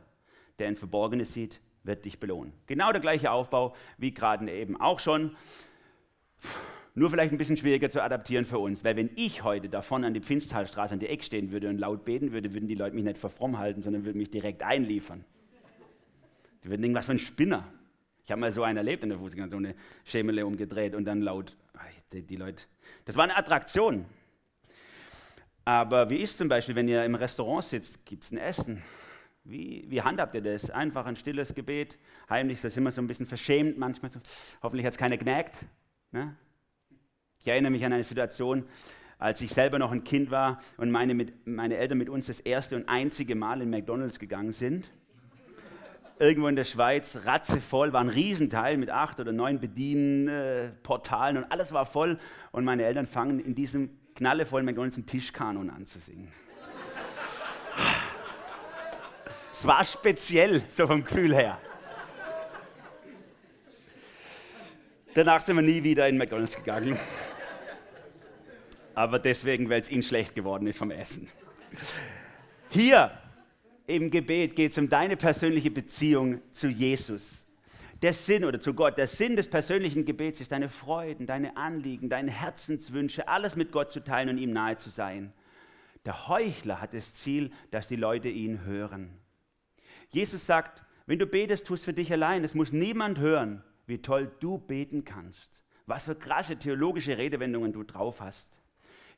der 0.58 0.68
ins 0.68 0.78
Verborgene 0.78 1.24
sieht, 1.24 1.62
wird 1.84 2.04
dich 2.04 2.20
belohnen. 2.20 2.52
Genau 2.66 2.92
der 2.92 3.00
gleiche 3.00 3.30
Aufbau 3.30 3.74
wie 3.96 4.12
gerade 4.12 4.52
eben 4.52 4.78
auch 4.78 5.00
schon. 5.00 5.38
Nur 7.00 7.08
vielleicht 7.08 7.32
ein 7.32 7.38
bisschen 7.38 7.56
schwieriger 7.56 7.88
zu 7.88 8.02
adaptieren 8.02 8.44
für 8.44 8.58
uns, 8.58 8.84
weil 8.84 8.94
wenn 8.94 9.08
ich 9.16 9.42
heute 9.42 9.70
davon 9.70 10.04
an 10.04 10.12
die 10.12 10.20
Pfinsthalstraße 10.20 10.92
an 10.92 11.00
die 11.00 11.06
Eck 11.06 11.24
stehen 11.24 11.50
würde 11.50 11.70
und 11.70 11.78
laut 11.78 12.04
beten 12.04 12.32
würde, 12.32 12.52
würden 12.52 12.68
die 12.68 12.74
Leute 12.74 12.94
mich 12.94 13.04
nicht 13.04 13.16
für 13.16 13.30
fromm 13.30 13.56
halten, 13.56 13.80
sondern 13.80 14.04
würden 14.04 14.18
mich 14.18 14.28
direkt 14.28 14.62
einliefern. 14.62 15.24
Die 16.62 16.68
würden 16.68 16.82
denken, 16.82 16.94
was 16.94 17.06
für 17.06 17.12
ein 17.12 17.18
Spinner. 17.18 17.66
Ich 18.22 18.30
habe 18.30 18.42
mal 18.42 18.52
so 18.52 18.64
einen 18.64 18.76
erlebt 18.76 19.02
in 19.02 19.08
der 19.08 19.18
Fußgänger, 19.18 19.48
so 19.48 19.56
eine 19.56 19.76
Schemele 20.04 20.44
umgedreht 20.44 20.94
und 20.94 21.06
dann 21.06 21.22
laut, 21.22 21.56
die, 22.12 22.20
die 22.20 22.36
Leute. 22.36 22.64
Das 23.06 23.16
war 23.16 23.24
eine 23.24 23.34
Attraktion. 23.34 24.04
Aber 25.64 26.10
wie 26.10 26.18
ist 26.18 26.36
zum 26.36 26.50
Beispiel, 26.50 26.74
wenn 26.74 26.86
ihr 26.86 27.02
im 27.02 27.14
Restaurant 27.14 27.64
sitzt, 27.64 28.04
gibt 28.04 28.24
es 28.24 28.30
ein 28.30 28.36
Essen? 28.36 28.82
Wie, 29.44 29.86
wie, 29.88 30.02
handhabt 30.02 30.34
ihr 30.34 30.42
das? 30.42 30.68
Einfach 30.68 31.06
ein 31.06 31.16
stilles 31.16 31.54
Gebet, 31.54 31.96
heimlich, 32.28 32.60
das 32.60 32.72
ist 32.72 32.76
immer 32.76 32.90
so 32.90 33.00
ein 33.00 33.06
bisschen 33.06 33.24
verschämt 33.24 33.78
manchmal. 33.78 34.10
So. 34.10 34.20
Hoffentlich 34.62 34.84
hat 34.84 34.92
es 34.92 34.98
keiner 34.98 35.16
gemerkt. 35.16 35.64
Ne? 36.12 36.36
Ich 37.42 37.48
erinnere 37.48 37.70
mich 37.70 37.84
an 37.84 37.92
eine 37.94 38.04
Situation, 38.04 38.64
als 39.18 39.40
ich 39.40 39.50
selber 39.52 39.78
noch 39.78 39.92
ein 39.92 40.04
Kind 40.04 40.30
war 40.30 40.60
und 40.76 40.90
meine, 40.90 41.14
mit, 41.14 41.46
meine 41.46 41.76
Eltern 41.78 41.96
mit 41.96 42.10
uns 42.10 42.26
das 42.26 42.40
erste 42.40 42.76
und 42.76 42.86
einzige 42.88 43.34
Mal 43.34 43.62
in 43.62 43.70
McDonald's 43.70 44.18
gegangen 44.18 44.52
sind. 44.52 44.90
Irgendwo 46.18 46.48
in 46.48 46.56
der 46.56 46.64
Schweiz, 46.64 47.20
ratzevoll, 47.24 47.94
war 47.94 48.02
ein 48.02 48.10
Riesenteil 48.10 48.76
mit 48.76 48.90
acht 48.90 49.20
oder 49.20 49.32
neun 49.32 49.58
Bedienportalen 49.58 51.38
und 51.38 51.44
alles 51.50 51.72
war 51.72 51.86
voll. 51.86 52.18
Und 52.52 52.66
meine 52.66 52.84
Eltern 52.84 53.06
fangen 53.06 53.40
in 53.40 53.54
diesem 53.54 53.88
knallevollen 54.16 54.66
McDonald's 54.66 54.98
einen 54.98 55.06
Tischkanon 55.06 55.70
an 55.70 55.86
zu 55.86 55.98
singen. 55.98 56.30
Es 59.50 59.66
war 59.66 59.82
speziell, 59.82 60.62
so 60.68 60.86
vom 60.86 61.04
Gefühl 61.04 61.34
her. 61.34 61.58
Danach 65.14 65.40
sind 65.40 65.56
wir 65.56 65.62
nie 65.62 65.82
wieder 65.82 66.06
in 66.06 66.18
McDonald's 66.18 66.56
gegangen 66.56 66.98
aber 68.94 69.18
deswegen, 69.18 69.68
weil 69.68 69.80
es 69.80 69.90
ihnen 69.90 70.02
schlecht 70.02 70.34
geworden 70.34 70.66
ist 70.66 70.78
vom 70.78 70.90
Essen. 70.90 71.28
Hier 72.70 73.10
im 73.86 74.10
Gebet 74.10 74.54
geht 74.54 74.72
es 74.72 74.78
um 74.78 74.88
deine 74.88 75.16
persönliche 75.16 75.70
Beziehung 75.70 76.40
zu 76.52 76.68
Jesus. 76.68 77.46
Der 78.02 78.12
Sinn 78.14 78.44
oder 78.44 78.60
zu 78.60 78.72
Gott, 78.72 78.96
der 78.96 79.06
Sinn 79.06 79.36
des 79.36 79.48
persönlichen 79.48 80.04
Gebets 80.04 80.40
ist 80.40 80.52
deine 80.52 80.68
Freuden, 80.68 81.26
deine 81.26 81.56
Anliegen, 81.56 82.08
deine 82.08 82.30
Herzenswünsche, 82.30 83.28
alles 83.28 83.56
mit 83.56 83.72
Gott 83.72 83.90
zu 83.90 84.02
teilen 84.02 84.30
und 84.30 84.38
ihm 84.38 84.52
nahe 84.52 84.78
zu 84.78 84.88
sein. 84.88 85.32
Der 86.06 86.28
Heuchler 86.28 86.80
hat 86.80 86.94
das 86.94 87.12
Ziel, 87.12 87.50
dass 87.70 87.88
die 87.88 87.96
Leute 87.96 88.28
ihn 88.28 88.64
hören. 88.64 89.10
Jesus 90.08 90.46
sagt, 90.46 90.82
wenn 91.06 91.18
du 91.18 91.26
betest, 91.26 91.66
tu 91.66 91.74
es 91.74 91.84
für 91.84 91.92
dich 91.92 92.12
allein. 92.12 92.44
Es 92.44 92.54
muss 92.54 92.72
niemand 92.72 93.18
hören, 93.18 93.62
wie 93.86 93.98
toll 93.98 94.30
du 94.40 94.58
beten 94.58 95.04
kannst. 95.04 95.60
Was 95.86 96.04
für 96.04 96.14
krasse 96.14 96.56
theologische 96.56 97.18
Redewendungen 97.18 97.72
du 97.72 97.82
drauf 97.82 98.20
hast. 98.20 98.48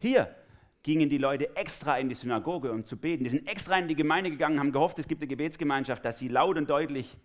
Hier 0.02 0.34
gingen 0.82 1.08
die 1.10 1.18
Leute 1.18 1.54
extra 1.54 1.96
in 1.96 2.08
die 2.08 2.16
Synagoge, 2.16 2.72
um 2.72 2.84
zu 2.84 2.96
beten. 2.96 3.22
Die 3.22 3.30
sind 3.30 3.48
extra 3.48 3.78
in 3.78 3.86
die 3.86 3.94
Gemeinde 3.94 4.30
gegangen, 4.32 4.58
haben 4.58 4.72
gehofft, 4.72 4.98
es 4.98 5.06
gibt 5.06 5.22
eine 5.22 5.28
Gebetsgemeinschaft, 5.28 6.04
dass 6.04 6.18
sie 6.18 6.26
laut 6.26 6.56
und 6.56 6.68
deutlich 6.68 7.16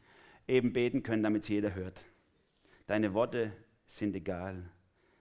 eben 0.48 0.74
beten 0.74 1.02
können, 1.02 1.24
damit 1.24 1.42
es 1.42 1.50
jeder 1.50 1.74
hört. 1.74 2.06
Deine 2.86 3.16
Worte 3.16 3.52
sind 3.88 4.16
egal. 4.16 4.62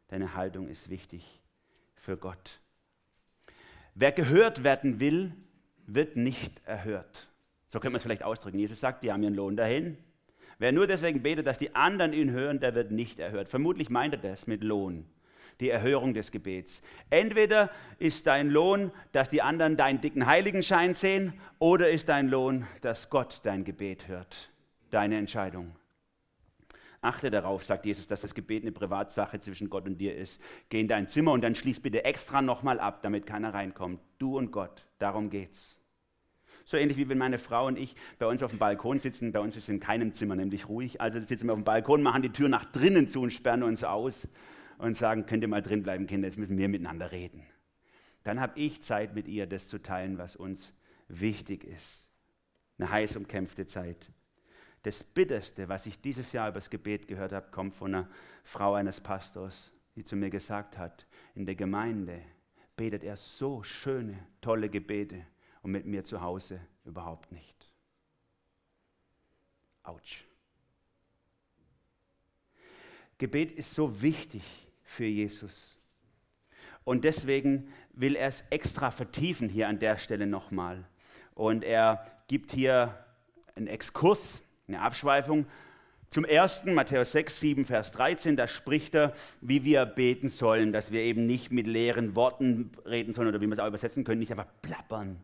Deine 0.09 0.35
Haltung 0.35 0.69
ist 0.69 0.91
wichtig 0.91 1.41
für 1.95 2.19
Gott. 2.19 2.61
Wer 3.95 4.13
gehört 4.13 4.63
werden 4.63 5.01
will, 5.01 5.33
wird 5.87 6.15
nicht 6.15 6.61
erhört. 6.67 7.27
So 7.69 7.81
könnte 7.81 7.93
man 7.93 7.97
es 7.97 8.03
vielleicht 8.03 8.23
ausdrücken. 8.23 8.59
Jesus 8.59 8.81
sagt, 8.81 9.03
die 9.03 9.11
haben 9.11 9.23
ihren 9.23 9.35
Lohn 9.35 9.57
dahin. 9.57 9.97
Wer 10.59 10.73
nur 10.73 10.87
deswegen 10.87 11.23
betet, 11.23 11.47
dass 11.47 11.57
die 11.57 11.75
anderen 11.75 12.13
ihn 12.13 12.33
hören, 12.33 12.61
der 12.61 12.75
wird 12.75 12.91
nicht 12.91 13.19
erhört. 13.19 13.49
Vermutlich 13.49 13.89
meint 13.89 14.13
er 14.13 14.21
das 14.21 14.47
mit 14.47 14.63
Lohn 14.63 15.07
die 15.61 15.71
Erhörung 15.71 16.15
des 16.15 16.31
Gebets. 16.31 16.83
Entweder 17.11 17.71
ist 17.99 18.27
dein 18.27 18.51
Lohn, 18.51 18.91
dass 19.13 19.31
die 19.31 19.43
anderen 19.43 19.77
deinen 19.77 20.01
dicken 20.01 20.27
Heiligenschein 20.27 20.95
sehen, 20.95 21.35
oder 21.59 21.89
ist 21.89 22.09
dein 22.09 22.29
Lohn, 22.29 22.67
dass 22.83 23.09
Gott 23.09 23.41
dein 23.45 23.65
Gebet 23.65 24.09
hört. 24.09 24.51
Deine 24.91 25.17
Entscheidung. 25.17 25.75
Achte 27.01 27.31
darauf, 27.31 27.63
sagt 27.63 27.87
Jesus, 27.87 28.09
dass 28.09 28.23
das 28.23 28.35
Gebet 28.35 28.63
eine 28.63 28.73
Privatsache 28.73 29.39
zwischen 29.41 29.71
Gott 29.71 29.87
und 29.87 29.99
dir 29.99 30.17
ist. 30.17 30.41
Geh 30.69 30.81
in 30.81 30.89
dein 30.89 31.09
Zimmer 31.09 31.33
und 31.33 31.43
dann 31.43 31.55
schließ 31.55 31.81
bitte 31.81 32.05
extra 32.05 32.43
nochmal 32.43 32.81
ab, 32.81 33.01
damit 33.03 33.27
keiner 33.27 33.55
reinkommt. 33.55 34.01
Du 34.19 34.37
und 34.37 34.51
Gott, 34.51 34.85
darum 34.99 35.31
geht's. 35.31 35.77
So 36.65 36.77
ähnlich 36.77 36.97
wie 36.97 37.09
wenn 37.09 37.19
meine 37.19 37.39
Frau 37.39 37.67
und 37.67 37.79
ich 37.79 37.95
bei 38.19 38.27
uns 38.27 38.43
auf 38.43 38.51
dem 38.51 38.59
Balkon 38.59 38.99
sitzen. 38.99 39.31
Bei 39.31 39.39
uns 39.39 39.57
ist 39.57 39.65
es 39.65 39.69
in 39.69 39.79
keinem 39.79 40.13
Zimmer 40.13 40.35
nämlich 40.35 40.69
ruhig. 40.69 41.01
Also 41.01 41.21
sitzen 41.21 41.47
wir 41.47 41.53
auf 41.53 41.61
dem 41.61 41.65
Balkon, 41.65 42.03
machen 42.03 42.23
die 42.23 42.31
Tür 42.31 42.49
nach 42.49 42.65
drinnen 42.65 43.09
zu 43.09 43.21
und 43.21 43.33
sperren 43.33 43.63
uns 43.63 43.85
aus 43.85 44.27
und 44.79 44.97
sagen, 44.97 45.27
könnt 45.27 45.43
ihr 45.43 45.49
mal 45.49 45.63
drin 45.63 45.83
bleiben, 45.83 46.07
Kinder, 46.07 46.29
jetzt 46.29 46.39
müssen 46.39 46.59
wir 46.59 46.69
miteinander 46.69 47.13
reden. 47.13 47.47
Dann 48.25 48.41
habe 48.41 48.59
ich 48.59 48.83
Zeit 48.83 49.15
mit 49.15 49.29
ihr, 49.29 49.47
das 49.47 49.69
zu 49.69 49.79
teilen, 49.79 50.19
was 50.19 50.37
uns 50.37 50.75
wichtig 51.09 51.65
ist. 51.65 52.11
Eine 52.79 52.91
heiß 52.91 53.17
umkämpfte 53.17 53.67
Zeit. 53.67 54.11
Das 54.83 55.03
Bitterste, 55.03 55.69
was 55.69 55.87
ich 55.87 56.01
dieses 56.01 56.33
Jahr 56.33 56.49
über 56.49 56.57
das 56.57 56.71
Gebet 56.71 57.09
gehört 57.09 57.33
habe, 57.33 57.51
kommt 57.51 57.75
von 57.75 57.95
einer 57.95 58.09
Frau 58.45 58.75
eines 58.75 59.01
Pastors, 59.01 59.73
die 59.95 60.05
zu 60.05 60.17
mir 60.17 60.31
gesagt 60.31 60.77
hat, 60.77 61.07
in 61.35 61.47
der 61.47 61.55
Gemeinde 61.55 62.21
betet 62.77 63.03
er 63.03 63.17
so 63.17 63.63
schöne, 63.63 64.27
tolle 64.41 64.69
Gebete 64.69 65.25
und 65.63 65.73
mit 65.73 65.87
mir 65.87 66.05
zu 66.05 66.21
Hause 66.21 66.61
überhaupt 66.85 67.33
nicht. 67.33 67.73
Autsch. 69.83 70.25
Gebet 73.19 73.53
ist 73.53 73.73
so 73.73 74.03
wichtig 74.03 74.66
für 74.87 75.05
Jesus. 75.05 75.79
Und 76.85 77.05
deswegen 77.05 77.69
will 77.93 78.15
er 78.15 78.29
es 78.29 78.45
extra 78.51 78.91
vertiefen 78.91 79.49
hier 79.49 79.69
an 79.69 79.79
der 79.79 79.99
Stelle 79.99 80.27
nochmal. 80.27 80.85
Und 81.35 81.65
er 81.65 82.07
gibt 82.29 82.53
hier 82.53 82.95
einen 83.57 83.67
Exkurs, 83.67 84.41
eine 84.69 84.81
Abschweifung. 84.81 85.47
Zum 86.11 86.25
ersten, 86.25 86.73
Matthäus 86.75 87.13
6, 87.13 87.41
7, 87.41 87.65
Vers 87.65 87.91
13, 87.93 88.37
da 88.37 88.47
spricht 88.47 88.95
er, 88.95 89.13
wie 89.41 89.65
wir 89.65 89.85
beten 89.85 90.29
sollen, 90.29 90.73
dass 90.73 90.93
wir 90.93 91.01
eben 91.01 91.27
nicht 91.27 91.51
mit 91.51 91.67
leeren 91.67 92.15
Worten 92.15 92.71
reden 92.85 93.13
sollen 93.13 93.29
oder 93.29 93.41
wie 93.41 93.47
wir 93.47 93.55
es 93.55 93.59
auch 93.59 93.67
übersetzen 93.67 94.05
können, 94.05 94.21
nicht 94.21 94.31
einfach 94.31 94.47
plappern, 94.63 95.21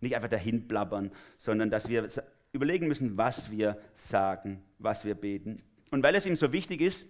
nicht 0.00 0.14
einfach 0.14 0.28
dahin 0.28 0.68
plappern, 0.68 1.10
sondern 1.38 1.70
dass 1.70 1.88
wir 1.88 2.06
überlegen 2.52 2.86
müssen, 2.86 3.16
was 3.16 3.50
wir 3.50 3.78
sagen, 3.96 4.62
was 4.78 5.06
wir 5.06 5.14
beten. 5.14 5.62
Und 5.90 6.02
weil 6.02 6.14
es 6.14 6.26
ihm 6.26 6.36
so 6.36 6.52
wichtig 6.52 6.82
ist, 6.82 7.06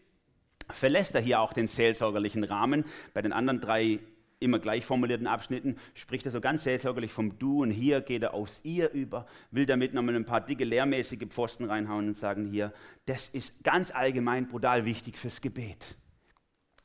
verlässt 0.70 1.14
er 1.14 1.20
hier 1.20 1.40
auch 1.40 1.52
den 1.52 1.68
seelsorgerlichen 1.68 2.44
Rahmen. 2.44 2.84
Bei 3.14 3.22
den 3.22 3.32
anderen 3.32 3.60
drei 3.60 4.00
immer 4.40 4.58
gleich 4.58 4.84
formulierten 4.84 5.26
Abschnitten 5.26 5.76
spricht 5.94 6.26
er 6.26 6.32
so 6.32 6.40
ganz 6.40 6.64
seelsorgerlich 6.64 7.12
vom 7.12 7.38
Du 7.38 7.62
und 7.62 7.70
hier 7.70 8.00
geht 8.00 8.22
er 8.22 8.34
aufs 8.34 8.60
Ihr 8.62 8.90
über, 8.90 9.26
will 9.50 9.66
damit 9.66 9.94
nochmal 9.94 10.14
ein 10.14 10.24
paar 10.24 10.40
dicke 10.40 10.64
lehrmäßige 10.64 11.26
Pfosten 11.28 11.64
reinhauen 11.64 12.08
und 12.08 12.16
sagen 12.16 12.46
hier, 12.46 12.72
das 13.06 13.28
ist 13.28 13.64
ganz 13.64 13.90
allgemein 13.90 14.48
brutal 14.48 14.84
wichtig 14.84 15.16
fürs 15.16 15.40
Gebet. 15.40 15.96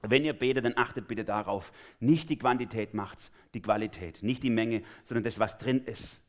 Wenn 0.01 0.25
ihr 0.25 0.33
betet, 0.33 0.65
dann 0.65 0.77
achtet 0.77 1.07
bitte 1.07 1.23
darauf. 1.23 1.71
Nicht 1.99 2.29
die 2.29 2.37
Quantität 2.37 2.93
macht's, 2.93 3.31
die 3.53 3.61
Qualität. 3.61 4.21
Nicht 4.21 4.43
die 4.43 4.49
Menge, 4.49 4.83
sondern 5.05 5.23
das, 5.23 5.39
was 5.39 5.57
drin 5.57 5.85
ist. 5.85 6.22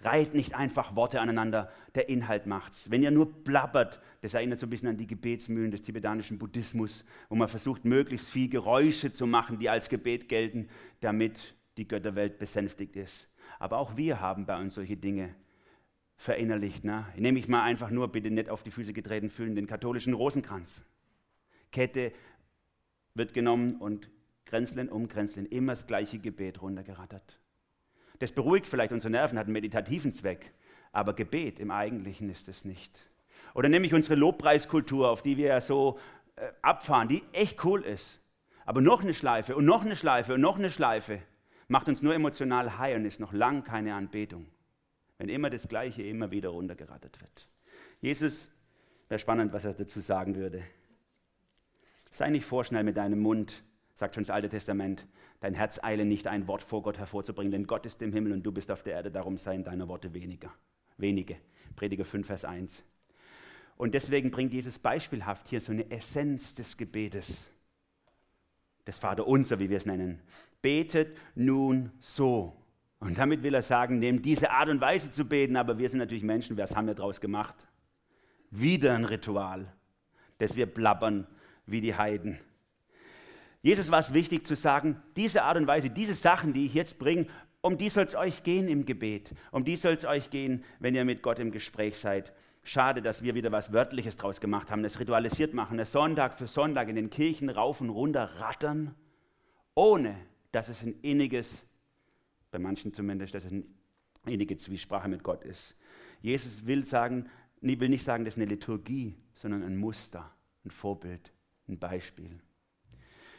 Reiht 0.00 0.32
nicht 0.34 0.54
einfach 0.54 0.94
Worte 0.94 1.20
aneinander, 1.20 1.72
der 1.94 2.08
Inhalt 2.08 2.46
macht's. 2.46 2.90
Wenn 2.90 3.02
ihr 3.02 3.10
nur 3.10 3.42
plappert, 3.42 4.00
das 4.20 4.34
erinnert 4.34 4.60
so 4.60 4.66
ein 4.66 4.70
bisschen 4.70 4.88
an 4.88 4.96
die 4.96 5.08
Gebetsmühlen 5.08 5.72
des 5.72 5.82
tibetanischen 5.82 6.38
Buddhismus, 6.38 7.04
wo 7.28 7.34
man 7.34 7.48
versucht, 7.48 7.84
möglichst 7.84 8.30
viel 8.30 8.48
Geräusche 8.48 9.10
zu 9.10 9.26
machen, 9.26 9.58
die 9.58 9.68
als 9.68 9.88
Gebet 9.88 10.28
gelten, 10.28 10.68
damit 11.00 11.54
die 11.76 11.88
Götterwelt 11.88 12.38
besänftigt 12.38 12.94
ist. 12.96 13.28
Aber 13.58 13.78
auch 13.78 13.96
wir 13.96 14.20
haben 14.20 14.46
bei 14.46 14.60
uns 14.60 14.74
solche 14.74 14.96
Dinge. 14.96 15.34
verinnerlicht. 16.20 16.84
Ne? 16.84 17.06
Nehme 17.16 17.38
ich 17.38 17.48
mal 17.48 17.62
einfach 17.62 17.90
nur, 17.90 18.08
bitte 18.08 18.30
nicht 18.30 18.50
auf 18.50 18.64
die 18.64 18.72
Füße 18.72 18.92
getreten 18.92 19.30
fühlen, 19.30 19.54
den 19.54 19.68
katholischen 19.68 20.14
Rosenkranz. 20.14 20.82
Kette 21.70 22.12
wird 23.14 23.34
genommen 23.34 23.76
und 23.76 24.10
Grenzlen 24.44 24.88
um 24.88 25.08
Grenzlen, 25.08 25.46
immer 25.46 25.72
das 25.72 25.86
gleiche 25.86 26.18
Gebet 26.18 26.60
runtergerattert. 26.60 27.38
Das 28.18 28.32
beruhigt 28.32 28.66
vielleicht 28.66 28.92
unsere 28.92 29.10
Nerven, 29.10 29.38
hat 29.38 29.46
einen 29.46 29.52
meditativen 29.52 30.12
Zweck, 30.12 30.52
aber 30.92 31.14
Gebet 31.14 31.60
im 31.60 31.70
Eigentlichen 31.70 32.30
ist 32.30 32.48
es 32.48 32.64
nicht. 32.64 32.92
Oder 33.54 33.68
nehme 33.68 33.86
ich 33.86 33.94
unsere 33.94 34.14
Lobpreiskultur, 34.14 35.08
auf 35.08 35.22
die 35.22 35.36
wir 35.36 35.48
ja 35.48 35.60
so 35.60 35.98
äh, 36.36 36.48
abfahren, 36.62 37.08
die 37.08 37.22
echt 37.32 37.64
cool 37.64 37.82
ist. 37.82 38.20
Aber 38.64 38.80
noch 38.80 39.02
eine 39.02 39.14
Schleife 39.14 39.56
und 39.56 39.64
noch 39.64 39.84
eine 39.84 39.96
Schleife 39.96 40.34
und 40.34 40.40
noch 40.40 40.58
eine 40.58 40.70
Schleife 40.70 41.20
macht 41.68 41.88
uns 41.88 42.02
nur 42.02 42.14
emotional 42.14 42.78
high 42.78 42.96
und 42.96 43.04
ist 43.04 43.20
noch 43.20 43.32
lang 43.32 43.62
keine 43.64 43.94
Anbetung. 43.94 44.46
Wenn 45.18 45.28
immer 45.28 45.50
das 45.50 45.68
Gleiche 45.68 46.02
immer 46.02 46.30
wieder 46.30 46.50
runtergerattert 46.50 47.20
wird. 47.20 47.48
Jesus, 48.00 48.50
wäre 49.08 49.18
spannend, 49.18 49.52
was 49.52 49.64
er 49.64 49.74
dazu 49.74 50.00
sagen 50.00 50.36
würde. 50.36 50.62
Sei 52.10 52.30
nicht 52.30 52.46
vorschnell 52.46 52.84
mit 52.84 52.96
deinem 52.96 53.20
Mund, 53.20 53.62
sagt 53.98 54.14
schon 54.14 54.22
das 54.22 54.30
Alte 54.30 54.48
Testament. 54.48 55.06
Dein 55.40 55.54
Herz 55.54 55.82
eile 55.82 56.04
nicht, 56.04 56.28
ein 56.28 56.46
Wort 56.46 56.62
vor 56.62 56.82
Gott 56.82 56.98
hervorzubringen, 56.98 57.50
denn 57.50 57.66
Gott 57.66 57.84
ist 57.84 58.00
im 58.00 58.12
Himmel 58.12 58.32
und 58.32 58.44
du 58.44 58.52
bist 58.52 58.70
auf 58.70 58.84
der 58.84 58.94
Erde, 58.94 59.10
darum 59.10 59.36
seien 59.36 59.64
deine 59.64 59.88
Worte 59.88 60.14
weniger. 60.14 60.54
Wenige. 60.98 61.36
Prediger 61.74 62.04
5, 62.04 62.26
Vers 62.26 62.44
1. 62.44 62.84
Und 63.76 63.94
deswegen 63.94 64.30
bringt 64.30 64.52
Jesus 64.52 64.78
beispielhaft 64.78 65.48
hier 65.48 65.60
so 65.60 65.72
eine 65.72 65.90
Essenz 65.90 66.54
des 66.54 66.76
Gebetes. 66.76 67.50
Das 68.84 68.98
Vaterunser, 68.98 69.58
wie 69.58 69.68
wir 69.68 69.76
es 69.76 69.86
nennen. 69.86 70.20
Betet 70.62 71.16
nun 71.34 71.90
so. 71.98 72.56
Und 73.00 73.18
damit 73.18 73.42
will 73.42 73.54
er 73.54 73.62
sagen, 73.62 73.98
nehmt 73.98 74.24
diese 74.24 74.50
Art 74.50 74.68
und 74.68 74.80
Weise 74.80 75.10
zu 75.10 75.24
beten, 75.24 75.56
aber 75.56 75.76
wir 75.76 75.88
sind 75.88 75.98
natürlich 75.98 76.24
Menschen, 76.24 76.56
was 76.56 76.74
haben 76.74 76.86
wir 76.86 76.94
daraus 76.94 77.20
gemacht? 77.20 77.54
Wieder 78.50 78.94
ein 78.94 79.04
Ritual, 79.04 79.72
dass 80.38 80.54
wir 80.54 80.66
blabbern 80.66 81.26
wie 81.66 81.80
die 81.80 81.96
Heiden. 81.96 82.38
Jesus 83.68 83.90
war 83.90 84.00
es 84.00 84.14
wichtig 84.14 84.46
zu 84.46 84.56
sagen, 84.56 84.96
diese 85.14 85.42
Art 85.42 85.58
und 85.58 85.66
Weise, 85.66 85.90
diese 85.90 86.14
Sachen, 86.14 86.54
die 86.54 86.64
ich 86.64 86.72
jetzt 86.72 86.98
bringe, 86.98 87.26
um 87.60 87.76
die 87.76 87.90
soll 87.90 88.04
es 88.04 88.14
euch 88.14 88.42
gehen 88.42 88.66
im 88.66 88.86
Gebet. 88.86 89.34
Um 89.50 89.62
die 89.62 89.76
soll 89.76 89.92
es 89.92 90.06
euch 90.06 90.30
gehen, 90.30 90.64
wenn 90.78 90.94
ihr 90.94 91.04
mit 91.04 91.20
Gott 91.20 91.38
im 91.38 91.50
Gespräch 91.50 91.98
seid. 91.98 92.32
Schade, 92.62 93.02
dass 93.02 93.22
wir 93.22 93.34
wieder 93.34 93.52
was 93.52 93.70
Wörtliches 93.70 94.16
draus 94.16 94.40
gemacht 94.40 94.70
haben, 94.70 94.82
das 94.82 94.98
ritualisiert 94.98 95.52
machen, 95.52 95.76
das 95.76 95.92
Sonntag 95.92 96.38
für 96.38 96.46
Sonntag 96.46 96.88
in 96.88 96.96
den 96.96 97.10
Kirchen 97.10 97.50
rauf 97.50 97.82
und 97.82 97.90
runter 97.90 98.40
rattern, 98.40 98.94
ohne 99.74 100.16
dass 100.50 100.70
es 100.70 100.82
ein 100.82 100.98
inniges, 101.02 101.66
bei 102.50 102.58
manchen 102.58 102.94
zumindest, 102.94 103.34
dass 103.34 103.44
es 103.44 103.52
eine 103.52 103.64
innige 104.24 104.56
Zwiesprache 104.56 105.10
mit 105.10 105.22
Gott 105.22 105.44
ist. 105.44 105.76
Jesus 106.22 106.64
will 106.64 106.86
sagen, 106.86 107.28
will 107.60 107.90
nicht 107.90 108.04
sagen, 108.04 108.24
das 108.24 108.32
ist 108.32 108.40
eine 108.40 108.48
Liturgie, 108.48 109.14
sondern 109.34 109.62
ein 109.62 109.76
Muster, 109.76 110.34
ein 110.64 110.70
Vorbild, 110.70 111.34
ein 111.68 111.78
Beispiel. 111.78 112.40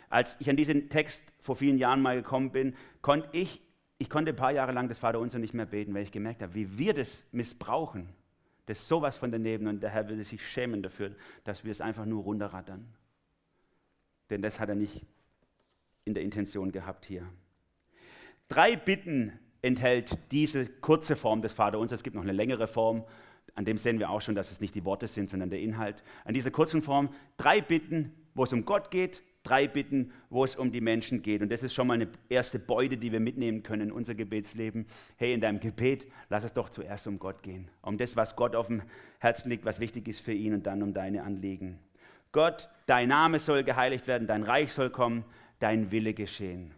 Als 0.09 0.35
ich 0.39 0.49
an 0.49 0.55
diesen 0.55 0.89
Text 0.89 1.23
vor 1.39 1.55
vielen 1.55 1.77
Jahren 1.77 2.01
mal 2.01 2.15
gekommen 2.15 2.51
bin, 2.51 2.75
konnte 3.01 3.29
ich, 3.31 3.61
ich 3.99 4.09
konnte 4.09 4.31
ein 4.31 4.35
paar 4.35 4.51
Jahre 4.51 4.71
lang 4.71 4.89
das 4.89 4.99
Vaterunser 4.99 5.39
nicht 5.39 5.53
mehr 5.53 5.65
beten, 5.65 5.93
weil 5.93 6.03
ich 6.03 6.11
gemerkt 6.11 6.41
habe, 6.41 6.55
wie 6.55 6.77
wir 6.77 6.93
das 6.93 7.23
missbrauchen. 7.31 8.09
Das 8.65 8.79
ist 8.79 8.87
sowas 8.87 9.17
von 9.17 9.31
daneben 9.31 9.67
und 9.67 9.81
der 9.81 9.89
Herr 9.89 10.07
will 10.07 10.23
sich 10.23 10.47
schämen 10.47 10.83
dafür, 10.83 11.15
dass 11.43 11.63
wir 11.63 11.71
es 11.71 11.81
einfach 11.81 12.05
nur 12.05 12.23
runterrattern. 12.23 12.87
Denn 14.29 14.41
das 14.41 14.59
hat 14.59 14.69
er 14.69 14.75
nicht 14.75 15.05
in 16.05 16.13
der 16.13 16.23
Intention 16.23 16.71
gehabt 16.71 17.05
hier. 17.05 17.27
Drei 18.47 18.75
Bitten 18.75 19.33
enthält 19.61 20.17
diese 20.31 20.65
kurze 20.65 21.15
Form 21.15 21.41
des 21.41 21.53
Vaterunser. 21.53 21.95
Es 21.95 22.03
gibt 22.03 22.15
noch 22.15 22.23
eine 22.23 22.31
längere 22.31 22.67
Form. 22.67 23.03
An 23.55 23.65
dem 23.65 23.77
sehen 23.77 23.99
wir 23.99 24.09
auch 24.09 24.21
schon, 24.21 24.35
dass 24.35 24.51
es 24.51 24.61
nicht 24.61 24.75
die 24.75 24.85
Worte 24.85 25.07
sind, 25.07 25.29
sondern 25.29 25.49
der 25.49 25.59
Inhalt. 25.59 26.03
An 26.23 26.33
dieser 26.33 26.51
kurzen 26.51 26.81
Form 26.81 27.13
drei 27.37 27.61
Bitten, 27.61 28.13
wo 28.33 28.43
es 28.43 28.53
um 28.53 28.65
Gott 28.65 28.91
geht, 28.91 29.21
drei 29.43 29.67
Bitten, 29.67 30.11
wo 30.29 30.43
es 30.43 30.55
um 30.55 30.71
die 30.71 30.81
Menschen 30.81 31.21
geht. 31.21 31.41
Und 31.41 31.49
das 31.49 31.63
ist 31.63 31.73
schon 31.73 31.87
mal 31.87 31.93
eine 31.93 32.09
erste 32.27 32.59
Beute, 32.59 32.97
die 32.97 33.11
wir 33.11 33.19
mitnehmen 33.19 33.63
können 33.63 33.89
in 33.89 33.91
unser 33.91 34.15
Gebetsleben. 34.15 34.85
Hey, 35.17 35.33
in 35.33 35.41
deinem 35.41 35.59
Gebet, 35.59 36.05
lass 36.29 36.43
es 36.43 36.53
doch 36.53 36.69
zuerst 36.69 37.07
um 37.07 37.19
Gott 37.19 37.41
gehen. 37.41 37.69
Um 37.81 37.97
das, 37.97 38.15
was 38.15 38.35
Gott 38.35 38.55
auf 38.55 38.67
dem 38.67 38.81
Herzen 39.19 39.49
liegt, 39.49 39.65
was 39.65 39.79
wichtig 39.79 40.07
ist 40.07 40.19
für 40.19 40.33
ihn 40.33 40.53
und 40.53 40.67
dann 40.67 40.83
um 40.83 40.93
deine 40.93 41.23
Anliegen. 41.23 41.79
Gott, 42.31 42.69
dein 42.85 43.09
Name 43.09 43.39
soll 43.39 43.63
geheiligt 43.63 44.07
werden, 44.07 44.27
dein 44.27 44.43
Reich 44.43 44.71
soll 44.71 44.89
kommen, 44.89 45.25
dein 45.59 45.91
Wille 45.91 46.13
geschehen. 46.13 46.73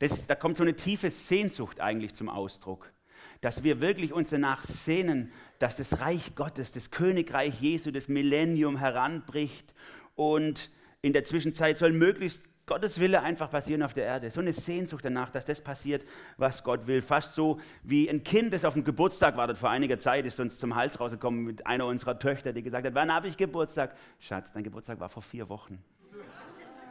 Das, 0.00 0.26
da 0.26 0.34
kommt 0.34 0.56
so 0.56 0.64
eine 0.64 0.74
tiefe 0.74 1.10
Sehnsucht 1.10 1.80
eigentlich 1.80 2.14
zum 2.14 2.28
Ausdruck, 2.28 2.92
dass 3.40 3.62
wir 3.62 3.80
wirklich 3.80 4.12
uns 4.12 4.30
danach 4.30 4.64
sehnen, 4.64 5.32
dass 5.60 5.76
das 5.76 6.00
Reich 6.00 6.34
Gottes, 6.34 6.72
das 6.72 6.90
Königreich 6.90 7.60
Jesu, 7.60 7.90
das 7.90 8.08
Millennium 8.08 8.76
heranbricht 8.76 9.72
und 10.14 10.70
in 11.02 11.12
der 11.12 11.24
Zwischenzeit 11.24 11.78
soll 11.78 11.92
möglichst 11.92 12.44
Gottes 12.64 13.00
Wille 13.00 13.20
einfach 13.22 13.50
passieren 13.50 13.82
auf 13.82 13.92
der 13.92 14.04
Erde. 14.04 14.30
So 14.30 14.40
eine 14.40 14.52
Sehnsucht 14.52 15.04
danach, 15.04 15.30
dass 15.30 15.44
das 15.44 15.60
passiert, 15.60 16.06
was 16.36 16.62
Gott 16.62 16.86
will. 16.86 17.02
Fast 17.02 17.34
so 17.34 17.58
wie 17.82 18.08
ein 18.08 18.22
Kind, 18.22 18.54
das 18.54 18.64
auf 18.64 18.74
den 18.74 18.84
Geburtstag 18.84 19.36
wartet. 19.36 19.58
Vor 19.58 19.68
einiger 19.68 19.98
Zeit 19.98 20.24
ist 20.26 20.38
uns 20.38 20.58
zum 20.58 20.76
Hals 20.76 21.00
rausgekommen 21.00 21.42
mit 21.42 21.66
einer 21.66 21.86
unserer 21.86 22.20
Töchter, 22.20 22.52
die 22.52 22.62
gesagt 22.62 22.86
hat, 22.86 22.94
wann 22.94 23.12
habe 23.12 23.26
ich 23.26 23.36
Geburtstag? 23.36 23.96
Schatz, 24.20 24.52
dein 24.52 24.62
Geburtstag 24.62 25.00
war 25.00 25.08
vor 25.08 25.22
vier 25.22 25.48
Wochen. 25.48 25.82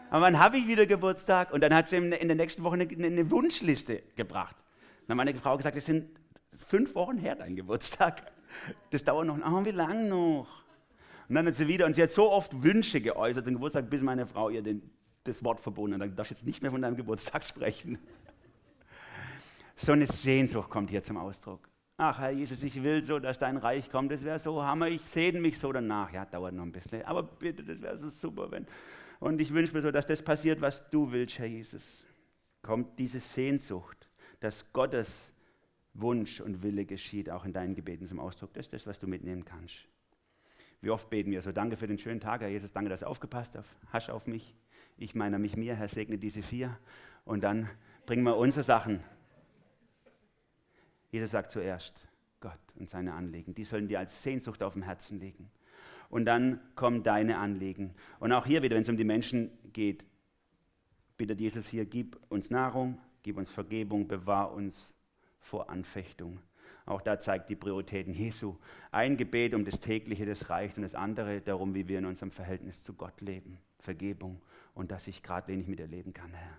Aber 0.09 0.23
wann 0.23 0.37
habe 0.37 0.57
ich 0.57 0.67
wieder 0.67 0.85
Geburtstag? 0.85 1.53
Und 1.53 1.63
dann 1.63 1.73
hat 1.73 1.87
sie 1.87 1.95
in 1.95 2.09
der 2.09 2.35
nächsten 2.35 2.63
Woche 2.63 2.73
eine, 2.73 2.83
eine 2.83 3.31
Wunschliste 3.31 4.03
gebracht. 4.17 4.57
Dann 5.07 5.17
hat 5.17 5.25
meine 5.25 5.39
Frau 5.39 5.55
gesagt, 5.55 5.77
es 5.77 5.85
sind 5.85 6.09
fünf 6.67 6.95
Wochen 6.95 7.17
her, 7.17 7.35
dein 7.35 7.55
Geburtstag. 7.55 8.23
Das 8.89 9.05
dauert 9.05 9.25
noch, 9.25 9.37
oh, 9.37 9.63
wie 9.63 9.71
lange 9.71 10.09
noch? 10.09 10.60
Und 11.31 11.35
dann 11.35 11.47
hat 11.47 11.55
sie 11.55 11.69
wieder, 11.69 11.85
und 11.85 11.95
sie 11.95 12.03
hat 12.03 12.11
so 12.11 12.29
oft 12.29 12.61
Wünsche 12.61 12.99
geäußert 12.99 13.45
zum 13.45 13.53
Geburtstag, 13.53 13.89
bis 13.89 14.01
meine 14.01 14.25
Frau 14.25 14.49
ihr 14.49 14.61
den, 14.61 14.81
das 15.23 15.41
Wort 15.45 15.61
verboten 15.61 15.93
hat. 15.93 16.01
Dann 16.01 16.13
darfst 16.13 16.31
du 16.31 16.35
jetzt 16.35 16.45
nicht 16.45 16.61
mehr 16.61 16.71
von 16.71 16.81
deinem 16.81 16.97
Geburtstag 16.97 17.45
sprechen. 17.45 17.99
So 19.77 19.93
eine 19.93 20.07
Sehnsucht 20.07 20.69
kommt 20.69 20.89
hier 20.89 21.01
zum 21.03 21.15
Ausdruck. 21.15 21.69
Ach, 21.95 22.19
Herr 22.19 22.31
Jesus, 22.31 22.61
ich 22.63 22.83
will 22.83 23.01
so, 23.01 23.17
dass 23.17 23.39
dein 23.39 23.55
Reich 23.55 23.89
kommt. 23.89 24.11
Das 24.11 24.25
wäre 24.25 24.39
so 24.39 24.61
Hammer. 24.61 24.89
Ich 24.89 25.03
sehne 25.03 25.39
mich 25.39 25.57
so 25.57 25.71
danach. 25.71 26.11
Ja, 26.11 26.25
dauert 26.25 26.53
noch 26.53 26.63
ein 26.63 26.73
bisschen. 26.73 27.01
Aber 27.05 27.23
bitte, 27.23 27.63
das 27.63 27.81
wäre 27.81 27.97
so 27.97 28.09
super, 28.09 28.51
wenn. 28.51 28.67
Und 29.21 29.39
ich 29.39 29.53
wünsche 29.53 29.73
mir 29.73 29.81
so, 29.81 29.89
dass 29.89 30.07
das 30.07 30.21
passiert, 30.21 30.59
was 30.59 30.89
du 30.89 31.13
willst, 31.13 31.39
Herr 31.39 31.45
Jesus. 31.45 32.03
Kommt 32.61 32.99
diese 32.99 33.21
Sehnsucht, 33.21 34.09
dass 34.41 34.73
Gottes 34.73 35.33
Wunsch 35.93 36.41
und 36.41 36.61
Wille 36.61 36.83
geschieht, 36.83 37.29
auch 37.29 37.45
in 37.45 37.53
deinen 37.53 37.73
Gebeten 37.73 38.05
zum 38.05 38.19
Ausdruck. 38.19 38.51
Das 38.53 38.65
ist 38.65 38.73
das, 38.73 38.85
was 38.85 38.99
du 38.99 39.07
mitnehmen 39.07 39.45
kannst. 39.45 39.87
Wie 40.81 40.89
oft 40.89 41.09
beten 41.09 41.31
wir 41.31 41.41
so, 41.41 41.51
danke 41.51 41.77
für 41.77 41.87
den 41.87 41.99
schönen 41.99 42.19
Tag, 42.19 42.41
Herr 42.41 42.49
Jesus, 42.49 42.73
danke, 42.73 42.89
dass 42.89 43.01
du 43.01 43.07
aufgepasst 43.07 43.55
hast, 43.55 43.69
hast 43.91 44.09
auf 44.09 44.25
mich. 44.25 44.55
Ich 44.97 45.13
meine 45.13 45.37
mich 45.37 45.55
mir, 45.55 45.75
Herr, 45.75 45.87
segne 45.87 46.17
diese 46.17 46.41
vier. 46.41 46.77
Und 47.23 47.43
dann 47.43 47.69
bringen 48.07 48.23
wir 48.23 48.35
unsere 48.35 48.63
Sachen. 48.63 49.03
Jesus 51.11 51.31
sagt 51.31 51.51
zuerst, 51.51 52.07
Gott 52.39 52.59
und 52.75 52.89
seine 52.89 53.13
Anliegen, 53.13 53.53
die 53.53 53.63
sollen 53.63 53.87
dir 53.87 53.99
als 53.99 54.23
Sehnsucht 54.23 54.63
auf 54.63 54.73
dem 54.73 54.81
Herzen 54.81 55.19
liegen. 55.19 55.51
Und 56.09 56.25
dann 56.25 56.59
kommen 56.75 57.03
deine 57.03 57.37
Anliegen. 57.37 57.93
Und 58.19 58.31
auch 58.33 58.45
hier 58.45 58.63
wieder, 58.63 58.75
wenn 58.75 58.81
es 58.81 58.89
um 58.89 58.97
die 58.97 59.03
Menschen 59.03 59.51
geht, 59.71 60.03
bittet 61.15 61.39
Jesus 61.39 61.67
hier, 61.67 61.85
gib 61.85 62.19
uns 62.29 62.49
Nahrung, 62.49 62.99
gib 63.21 63.37
uns 63.37 63.51
Vergebung, 63.51 64.07
bewahr 64.07 64.51
uns 64.51 64.91
vor 65.39 65.69
Anfechtung. 65.69 66.39
Auch 66.85 67.01
da 67.01 67.19
zeigt 67.19 67.49
die 67.49 67.55
Prioritäten 67.55 68.13
Jesu. 68.13 68.57
Ein 68.91 69.17
Gebet 69.17 69.53
um 69.53 69.65
das 69.65 69.79
tägliche, 69.79 70.25
das 70.25 70.49
reicht, 70.49 70.77
und 70.77 70.83
das 70.83 70.95
andere 70.95 71.41
darum, 71.41 71.73
wie 71.75 71.87
wir 71.87 71.99
in 71.99 72.05
unserem 72.05 72.31
Verhältnis 72.31 72.83
zu 72.83 72.93
Gott 72.93 73.21
leben. 73.21 73.59
Vergebung 73.79 74.41
und 74.73 74.91
dass 74.91 75.07
ich 75.07 75.23
gerade 75.23 75.47
wenig 75.47 75.67
mit 75.67 75.79
erleben 75.79 76.13
kann, 76.13 76.33
Herr. 76.33 76.57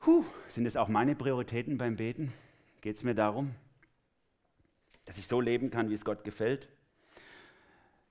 Puh, 0.00 0.24
sind 0.48 0.66
es 0.66 0.76
auch 0.76 0.88
meine 0.88 1.14
Prioritäten 1.14 1.76
beim 1.76 1.96
Beten? 1.96 2.32
Geht 2.80 2.96
es 2.96 3.02
mir 3.02 3.14
darum, 3.14 3.54
dass 5.04 5.18
ich 5.18 5.26
so 5.26 5.40
leben 5.40 5.70
kann, 5.70 5.90
wie 5.90 5.94
es 5.94 6.04
Gott 6.04 6.24
gefällt? 6.24 6.68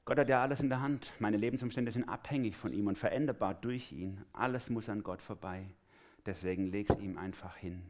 Gott 0.05 0.19
hat 0.19 0.29
ja 0.29 0.41
alles 0.41 0.59
in 0.59 0.69
der 0.69 0.81
Hand. 0.81 1.11
Meine 1.19 1.37
Lebensumstände 1.37 1.91
sind 1.91 2.07
abhängig 2.07 2.55
von 2.55 2.73
ihm 2.73 2.87
und 2.87 2.97
veränderbar 2.97 3.53
durch 3.53 3.91
ihn. 3.91 4.23
Alles 4.33 4.69
muss 4.69 4.89
an 4.89 5.03
Gott 5.03 5.21
vorbei. 5.21 5.65
Deswegen 6.25 6.67
leg 6.67 6.89
es 6.89 6.97
ihm 6.99 7.17
einfach 7.17 7.55
hin. 7.55 7.81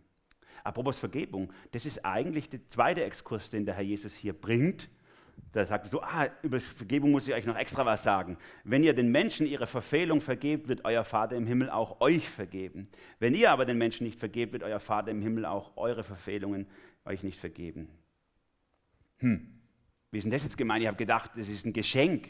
Apropos 0.63 1.00
Vergebung, 1.00 1.52
das 1.72 1.86
ist 1.86 2.06
eigentlich 2.06 2.50
der 2.50 2.65
zweite 2.67 3.04
Exkurs, 3.04 3.50
den 3.50 3.65
der 3.65 3.76
Herr 3.76 3.84
Jesus 3.84 4.13
hier 4.13 4.34
bringt. 4.34 4.89
Da 5.52 5.65
sagt 5.65 5.86
er 5.86 5.89
so, 5.89 6.02
ah, 6.02 6.28
über 6.43 6.60
Vergebung 6.60 7.12
muss 7.12 7.28
ich 7.28 7.34
euch 7.34 7.45
noch 7.45 7.56
extra 7.56 7.86
was 7.86 8.04
sagen. 8.04 8.38
Wenn 8.63 8.84
ihr 8.84 8.93
den 8.93 9.12
Menschen 9.12 9.48
ihre 9.48 9.65
Verfehlung 9.65 10.22
vergebt, 10.22 10.67
wird 10.67 10.86
euer 10.86 11.04
Vater 11.04 11.36
im 11.36 11.48
Himmel 11.48 11.69
auch 11.69 12.02
euch 12.02 12.30
vergeben. 12.30 12.88
Wenn 13.19 13.34
ihr 13.34 13.52
aber 13.52 13.65
den 13.65 13.78
Menschen 13.78 14.06
nicht 14.06 14.19
vergebt, 14.19 14.54
wird 14.54 14.63
euer 14.63 14.80
Vater 14.80 15.12
im 15.12 15.22
Himmel 15.22 15.45
auch 15.45 15.76
eure 15.78 16.04
Verfehlungen 16.04 16.67
euch 17.06 17.24
nicht 17.24 17.39
vergeben. 17.39 17.89
Hm, 19.19 19.60
wie 20.12 20.17
ist 20.17 20.24
denn 20.24 20.32
das 20.32 20.43
jetzt 20.43 20.58
gemeint? 20.58 20.82
Ich 20.82 20.88
habe 20.88 20.98
gedacht, 20.98 21.32
das 21.36 21.50
ist 21.50 21.65
ein 21.65 21.74
Geschenk 21.74 22.30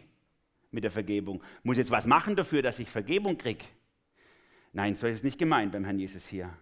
mit 0.71 0.83
der 0.83 0.91
Vergebung. 0.91 1.43
Muss 1.63 1.77
ich 1.77 1.81
jetzt 1.81 1.91
was 1.91 2.07
machen 2.07 2.35
dafür, 2.35 2.61
dass 2.61 2.79
ich 2.79 2.89
Vergebung 2.89 3.37
kriege? 3.37 3.65
Nein, 4.71 4.95
so 4.95 5.07
ist 5.07 5.19
es 5.19 5.23
nicht 5.23 5.37
gemeint 5.37 5.71
beim 5.71 5.83
Herrn 5.83 5.99
Jesus 5.99 6.27
hier 6.27 6.53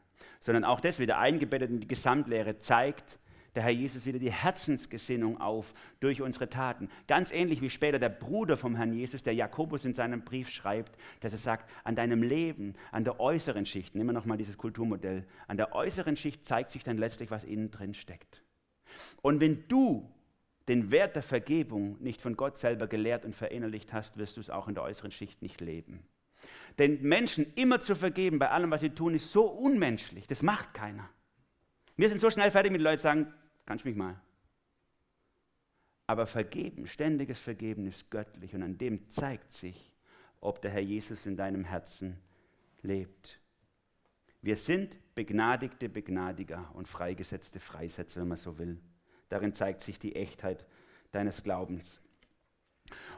sondern 0.47 0.63
auch 0.63 0.79
das 0.79 0.97
wieder 0.97 1.17
eingebettet 1.17 1.69
in 1.69 1.81
die 1.81 1.89
Gesamtlehre 1.89 2.57
zeigt, 2.57 3.19
der 3.53 3.63
Herr 3.63 3.71
Jesus 3.71 4.05
wieder 4.05 4.17
die 4.17 4.31
Herzensgesinnung 4.31 5.41
auf 5.41 5.73
durch 5.99 6.21
unsere 6.21 6.49
Taten. 6.49 6.87
Ganz 7.05 7.33
ähnlich 7.33 7.59
wie 7.59 7.69
später 7.69 7.99
der 7.99 8.07
Bruder 8.07 8.55
vom 8.55 8.77
Herrn 8.77 8.93
Jesus, 8.93 9.23
der 9.23 9.33
Jakobus 9.35 9.83
in 9.83 9.93
seinem 9.93 10.23
Brief 10.23 10.47
schreibt, 10.47 10.97
dass 11.19 11.33
er 11.33 11.37
sagt, 11.37 11.69
an 11.83 11.97
deinem 11.97 12.23
Leben, 12.23 12.75
an 12.93 13.03
der 13.03 13.19
äußeren 13.19 13.65
Schicht, 13.65 13.93
nehmen 13.93 14.07
wir 14.07 14.13
nochmal 14.13 14.37
dieses 14.37 14.57
Kulturmodell, 14.57 15.25
an 15.49 15.57
der 15.57 15.75
äußeren 15.75 16.15
Schicht 16.15 16.45
zeigt 16.45 16.71
sich 16.71 16.85
dann 16.85 16.97
letztlich, 16.97 17.29
was 17.29 17.43
innen 17.43 17.69
drin 17.69 17.93
steckt. 17.93 18.41
Und 19.21 19.41
wenn 19.41 19.67
du 19.67 20.09
den 20.69 20.91
Wert 20.91 21.17
der 21.17 21.23
Vergebung 21.23 21.97
nicht 21.99 22.21
von 22.21 22.37
Gott 22.37 22.57
selber 22.57 22.87
gelehrt 22.87 23.25
und 23.25 23.35
verinnerlicht 23.35 23.91
hast, 23.91 24.15
wirst 24.15 24.37
du 24.37 24.39
es 24.39 24.49
auch 24.49 24.69
in 24.69 24.75
der 24.75 24.83
äußeren 24.83 25.11
Schicht 25.11 25.41
nicht 25.41 25.59
leben. 25.59 26.07
Denn 26.77 27.01
Menschen 27.01 27.53
immer 27.55 27.79
zu 27.79 27.95
vergeben 27.95 28.39
bei 28.39 28.49
allem, 28.49 28.69
was 28.71 28.81
sie 28.81 28.91
tun, 28.91 29.15
ist 29.15 29.31
so 29.31 29.45
unmenschlich. 29.45 30.27
Das 30.27 30.43
macht 30.43 30.73
keiner. 30.73 31.09
Wir 31.95 32.09
sind 32.09 32.19
so 32.19 32.29
schnell 32.29 32.51
fertig 32.51 32.71
mit 32.71 32.81
Leuten, 32.81 33.01
sagen, 33.01 33.33
kannst 33.65 33.83
du 33.83 33.89
mich 33.89 33.97
mal. 33.97 34.21
Aber 36.05 36.27
vergeben, 36.27 36.87
ständiges 36.87 37.39
Vergeben 37.39 37.87
ist 37.87 38.09
göttlich 38.11 38.53
und 38.53 38.63
an 38.63 38.77
dem 38.77 39.09
zeigt 39.09 39.51
sich, 39.51 39.91
ob 40.39 40.61
der 40.61 40.71
Herr 40.71 40.81
Jesus 40.81 41.25
in 41.25 41.35
deinem 41.35 41.65
Herzen 41.65 42.17
lebt. 42.81 43.41
Wir 44.41 44.55
sind 44.55 44.97
begnadigte 45.15 45.89
Begnadiger 45.89 46.71
und 46.75 46.87
freigesetzte 46.87 47.59
Freisetzer, 47.59 48.21
wenn 48.21 48.29
man 48.29 48.37
so 48.37 48.57
will. 48.57 48.79
Darin 49.29 49.53
zeigt 49.53 49.81
sich 49.81 49.99
die 49.99 50.15
Echtheit 50.15 50.65
deines 51.11 51.43
Glaubens. 51.43 51.99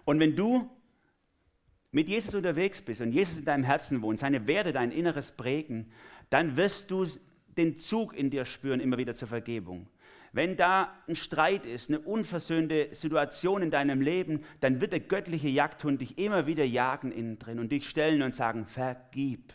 Und 0.06 0.20
wenn 0.20 0.36
du 0.36 0.70
mit 1.92 2.08
Jesus 2.08 2.36
unterwegs 2.36 2.82
bist 2.82 3.02
und 3.02 3.12
Jesus 3.12 3.40
in 3.40 3.46
deinem 3.46 3.64
Herzen 3.64 4.02
wohnt, 4.02 4.20
seine 4.20 4.48
Werte 4.48 4.74
dein 4.74 4.92
Inneres 4.92 5.32
prägen, 5.32 5.92
dann 6.30 6.56
wirst 6.56 6.92
du 6.92 7.08
den 7.58 7.78
Zug 7.78 8.16
in 8.16 8.30
dir 8.30 8.46
spüren, 8.46 8.80
immer 8.80 8.98
wieder 8.98 9.16
zur 9.16 9.28
Vergebung. 9.28 9.88
Wenn 10.32 10.56
da 10.56 10.94
ein 11.08 11.16
Streit 11.16 11.66
ist, 11.66 11.90
eine 11.90 12.00
unversöhnte 12.00 12.90
Situation 12.92 13.64
in 13.64 13.72
deinem 13.72 14.02
Leben, 14.02 14.44
dann 14.60 14.80
wird 14.80 14.94
der 14.94 15.00
göttliche 15.00 15.50
Jagdhund 15.50 16.02
dich 16.02 16.20
immer 16.20 16.46
wieder 16.46 16.64
jagen 16.64 17.12
innen 17.12 17.40
drin 17.40 17.58
und 17.58 17.72
dich 17.72 17.90
stellen 17.90 18.22
und 18.22 18.36
sagen, 18.36 18.68
vergib. 18.68 19.54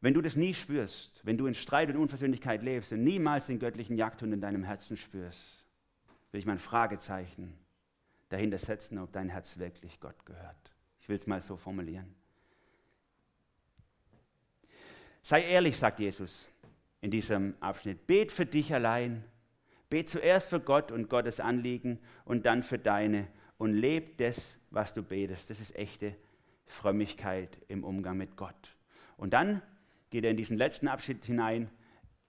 Wenn 0.00 0.14
du 0.14 0.22
das 0.22 0.36
nie 0.36 0.54
spürst, 0.54 1.20
wenn 1.24 1.36
du 1.36 1.46
in 1.46 1.54
Streit 1.54 1.88
und 1.88 1.96
Unversöhnlichkeit 1.96 2.62
lebst 2.62 2.92
und 2.92 3.02
niemals 3.02 3.48
den 3.48 3.58
göttlichen 3.58 3.96
Jagdhund 3.96 4.32
in 4.32 4.40
deinem 4.40 4.62
Herzen 4.62 4.96
spürst, 4.96 5.64
will 6.30 6.38
ich 6.38 6.46
mal 6.46 6.52
ein 6.52 6.60
Fragezeichen 6.60 7.58
dahinter 8.28 8.58
setzen, 8.58 8.98
ob 8.98 9.12
dein 9.12 9.28
Herz 9.28 9.58
wirklich 9.58 10.00
Gott 10.00 10.26
gehört. 10.26 10.72
Ich 11.00 11.08
will 11.08 11.16
es 11.16 11.26
mal 11.26 11.40
so 11.40 11.56
formulieren. 11.56 12.14
Sei 15.22 15.42
ehrlich, 15.42 15.76
sagt 15.76 16.00
Jesus 16.00 16.48
in 17.00 17.10
diesem 17.10 17.54
Abschnitt. 17.60 18.06
Bet 18.06 18.32
für 18.32 18.46
dich 18.46 18.72
allein. 18.72 19.24
Bet 19.90 20.10
zuerst 20.10 20.50
für 20.50 20.60
Gott 20.60 20.92
und 20.92 21.08
Gottes 21.08 21.40
Anliegen 21.40 21.98
und 22.24 22.46
dann 22.46 22.62
für 22.62 22.78
deine. 22.78 23.28
Und 23.56 23.72
leb 23.72 24.18
das, 24.18 24.60
was 24.70 24.92
du 24.92 25.02
betest. 25.02 25.50
Das 25.50 25.60
ist 25.60 25.74
echte 25.74 26.14
Frömmigkeit 26.66 27.58
im 27.68 27.84
Umgang 27.84 28.16
mit 28.16 28.36
Gott. 28.36 28.76
Und 29.16 29.32
dann 29.32 29.62
geht 30.10 30.24
er 30.24 30.30
in 30.30 30.36
diesen 30.36 30.56
letzten 30.56 30.88
Abschnitt 30.88 31.24
hinein, 31.24 31.70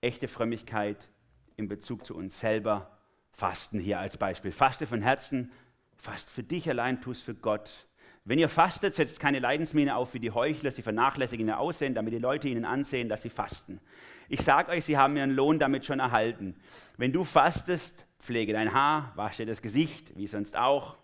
echte 0.02 0.28
Frömmigkeit 0.28 1.10
in 1.56 1.68
Bezug 1.68 2.06
zu 2.06 2.16
uns 2.16 2.40
selber. 2.40 2.98
Fasten 3.32 3.80
hier 3.80 4.00
als 4.00 4.18
Beispiel. 4.18 4.52
Faste 4.52 4.88
von 4.88 5.02
Herzen, 5.02 5.52
fast 6.00 6.30
für 6.30 6.44
dich 6.44 6.70
allein, 6.70 7.02
tu 7.02 7.12
es 7.12 7.22
für 7.22 7.36
Gott. 7.36 7.88
Wenn 8.26 8.40
ihr 8.40 8.50
fastet, 8.50 8.96
setzt 8.96 9.20
keine 9.20 9.40
Leidensmiene 9.40 9.96
auf 9.96 10.14
wie 10.14 10.20
die 10.20 10.32
Heuchler, 10.32 10.72
sie 10.72 10.82
vernachlässigen 10.82 11.48
ihr 11.48 11.60
Aussehen, 11.60 11.94
damit 11.94 12.14
die 12.14 12.20
Leute 12.20 12.48
ihnen 12.48 12.66
ansehen, 12.66 13.10
dass 13.10 13.22
sie 13.22 13.30
fasten. 13.30 13.80
Ich 14.28 14.42
sage 14.42 14.72
euch, 14.72 14.86
sie 14.86 14.98
haben 14.98 15.16
ihren 15.18 15.32
Lohn 15.32 15.60
damit 15.60 15.86
schon 15.86 16.00
erhalten. 16.00 16.56
Wenn 16.98 17.12
du 17.12 17.24
fastest, 17.24 18.06
pflege 18.20 18.54
dein 18.54 18.74
Haar, 18.74 19.14
wasche 19.16 19.46
das 19.46 19.62
Gesicht, 19.62 20.16
wie 20.16 20.28
sonst 20.28 20.56
auch, 20.58 20.98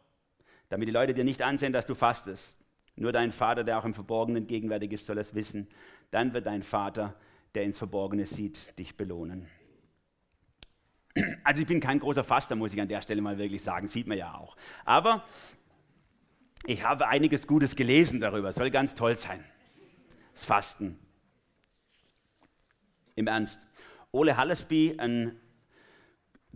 damit 0.69 0.88
die 0.88 0.93
Leute 0.93 1.13
dir 1.13 1.23
nicht 1.23 1.41
ansehen, 1.41 1.73
dass 1.73 1.86
du 1.86 1.95
fastest. 1.95 2.58
Nur 2.95 3.12
dein 3.12 3.31
Vater, 3.31 3.63
der 3.63 3.77
auch 3.79 3.86
im 3.86 3.93
Verborgenen 3.93 4.47
gegenwärtig 4.47 4.93
ist, 4.93 5.05
soll 5.05 5.17
es 5.17 5.36
wissen 5.36 5.67
dann 6.15 6.34
wird 6.34 6.45
dein 6.45 6.63
Vater, 6.63 7.13
der 7.53 7.63
ins 7.63 7.77
Verborgene 7.77 8.25
sieht, 8.25 8.77
dich 8.79 8.95
belohnen. 8.95 9.47
Also 11.43 11.62
ich 11.62 11.67
bin 11.67 11.80
kein 11.80 11.99
großer 11.99 12.23
Faster, 12.23 12.56
muss 12.56 12.73
ich 12.73 12.82
an 12.82 12.89
der 12.89 13.01
Stelle 13.01 13.21
mal 13.21 13.38
wirklich 13.38 13.63
sagen, 13.63 13.88
sieht 13.88 14.08
man 14.08 14.17
ja 14.17 14.36
auch. 14.36 14.58
Aber 14.84 15.23
ich 16.65 16.84
habe 16.84 17.08
einiges 17.08 17.47
Gutes 17.47 17.75
gelesen 17.75 18.19
darüber, 18.19 18.51
soll 18.51 18.69
ganz 18.69 18.95
toll 18.95 19.15
sein. 19.15 19.43
Das 20.34 20.43
Fasten. 20.43 20.99
Im 23.15 23.28
Ernst. 23.28 23.62
Ole 24.12 24.36
Hallesby, 24.36 24.95
ein 24.97 25.39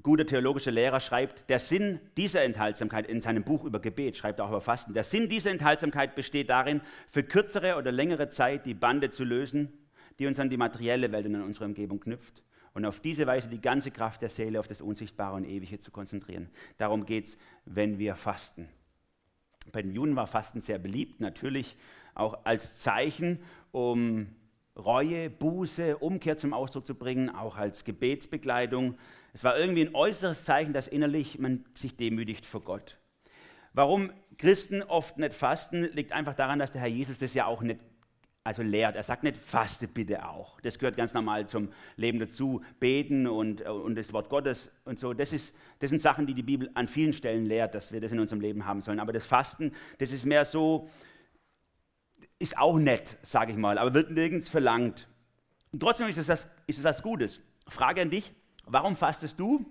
guter 0.04 0.26
theologischer 0.26 0.72
Lehrer 0.72 1.00
schreibt, 1.00 1.50
der 1.50 1.60
Sinn 1.60 2.00
dieser 2.18 2.44
Enthaltsamkeit 2.44 3.08
in 3.08 3.22
seinem 3.22 3.44
Buch 3.44 3.64
über 3.64 3.80
Gebet, 3.80 4.18
schreibt 4.18 4.42
auch 4.42 4.50
über 4.50 4.62
Fasten, 4.62 4.94
der 4.94 5.04
Sinn 5.04 5.30
dieser 5.30 5.52
Enthaltsamkeit 5.52 6.16
besteht 6.16 6.50
darin, 6.50 6.82
für 7.08 7.24
kürzere 7.24 7.78
oder 7.78 7.92
längere 7.92 8.30
Zeit 8.30 8.66
die 8.66 8.74
Bande 8.74 9.10
zu 9.10 9.24
lösen, 9.24 9.72
die 10.20 10.28
uns 10.28 10.40
an 10.40 10.50
die 10.50 10.58
materielle 10.58 11.12
Welt 11.14 11.26
und 11.28 11.36
an 11.36 11.44
unsere 11.44 11.66
Umgebung 11.66 12.02
knüpft 12.02 12.44
und 12.74 12.86
auf 12.86 13.00
diese 13.00 13.28
Weise 13.28 13.50
die 13.50 13.62
ganze 13.62 13.92
Kraft 13.92 14.22
der 14.22 14.30
Seele 14.30 14.60
auf 14.60 14.68
das 14.68 14.82
Unsichtbare 14.82 15.36
und 15.36 15.46
Ewige 15.46 15.80
zu 15.80 15.92
konzentrieren. 15.92 16.50
Darum 16.78 17.06
geht 17.06 17.28
es, 17.28 17.38
wenn 17.66 18.00
wir 18.00 18.16
fasten. 18.16 18.70
Bei 19.72 19.82
den 19.82 19.92
Juden 19.92 20.16
war 20.16 20.28
Fasten 20.28 20.62
sehr 20.62 20.80
beliebt, 20.80 21.20
natürlich 21.20 21.78
auch 22.16 22.46
als 22.46 22.76
Zeichen, 22.76 23.40
um 23.72 24.28
Reue, 24.76 25.30
Buße, 25.30 25.98
Umkehr 25.98 26.38
zum 26.38 26.54
Ausdruck 26.54 26.88
zu 26.88 26.96
bringen, 26.96 27.30
auch 27.30 27.58
als 27.58 27.84
Gebetsbegleitung 27.84 28.98
es 29.34 29.44
war 29.44 29.58
irgendwie 29.58 29.82
ein 29.82 29.96
äußeres 29.96 30.44
Zeichen, 30.44 30.74
dass 30.74 30.88
innerlich 30.88 31.40
man 31.40 31.66
sich 31.74 31.96
demütigt 31.96 32.46
vor 32.46 32.62
Gott. 32.62 32.98
Warum 33.74 34.12
Christen 34.38 34.82
oft 34.82 35.18
nicht 35.18 35.34
fasten, 35.34 35.84
liegt 35.94 36.12
einfach 36.12 36.34
daran, 36.34 36.60
dass 36.60 36.72
der 36.72 36.82
Herr 36.82 36.90
Jesus 36.90 37.20
das 37.20 37.34
ja 37.34 37.46
auch 37.46 37.62
nicht 37.62 37.80
also 38.44 38.64
lehrt. 38.64 38.96
Er 38.96 39.04
sagt 39.04 39.24
nicht, 39.24 39.38
faste 39.38 39.88
bitte 39.88 40.28
auch. 40.28 40.60
Das 40.62 40.80
gehört 40.80 40.98
ganz 40.98 41.14
normal 41.14 41.48
zum 41.48 41.70
Leben 41.98 42.20
dazu. 42.20 42.62
Beten 42.80 43.28
und, 43.28 43.62
und 43.62 43.96
das 43.96 44.12
Wort 44.14 44.30
Gottes 44.30 44.72
und 44.86 45.00
so. 45.00 45.14
Das, 45.14 45.34
ist, 45.34 45.56
das 45.80 45.90
sind 45.90 46.02
Sachen, 46.02 46.26
die 46.26 46.34
die 46.34 46.44
Bibel 46.44 46.70
an 46.74 46.88
vielen 46.88 47.14
Stellen 47.14 47.46
lehrt, 47.46 47.76
dass 47.76 47.92
wir 47.92 48.02
das 48.02 48.12
in 48.12 48.20
unserem 48.20 48.42
Leben 48.42 48.66
haben 48.66 48.82
sollen. 48.82 49.00
Aber 49.00 49.14
das 49.14 49.26
Fasten, 49.26 49.74
das 50.00 50.12
ist 50.12 50.26
mehr 50.26 50.46
so, 50.46 50.90
ist 52.40 52.58
auch 52.58 52.78
nett, 52.78 53.18
sage 53.22 53.52
ich 53.52 53.58
mal, 53.58 53.78
aber 53.78 53.94
wird 53.94 54.12
nirgends 54.12 54.50
verlangt. 54.50 55.08
Und 55.72 55.82
trotzdem 55.82 56.08
ist 56.08 56.18
es, 56.18 56.26
das, 56.26 56.48
ist 56.66 56.80
es 56.80 56.84
was 56.84 57.04
Gutes. 57.04 57.42
Frage 57.68 58.02
an 58.02 58.10
dich, 58.10 58.34
Warum 58.72 58.96
fastest 58.96 59.40
du? 59.40 59.66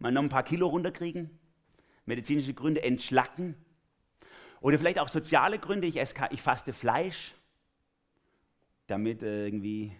Mal 0.00 0.10
noch 0.10 0.22
ein 0.22 0.28
paar 0.28 0.42
Kilo 0.42 0.66
runterkriegen? 0.66 1.30
Medizinische 2.06 2.54
Gründe, 2.54 2.82
entschlacken? 2.82 3.54
Oder 4.60 4.80
vielleicht 4.80 4.98
auch 4.98 5.08
soziale 5.08 5.60
Gründe, 5.60 5.86
ich, 5.86 5.96
esse, 5.96 6.16
ich 6.32 6.42
faste 6.42 6.72
Fleisch, 6.72 7.36
damit 8.90 9.22
irgendwie. 9.22 9.92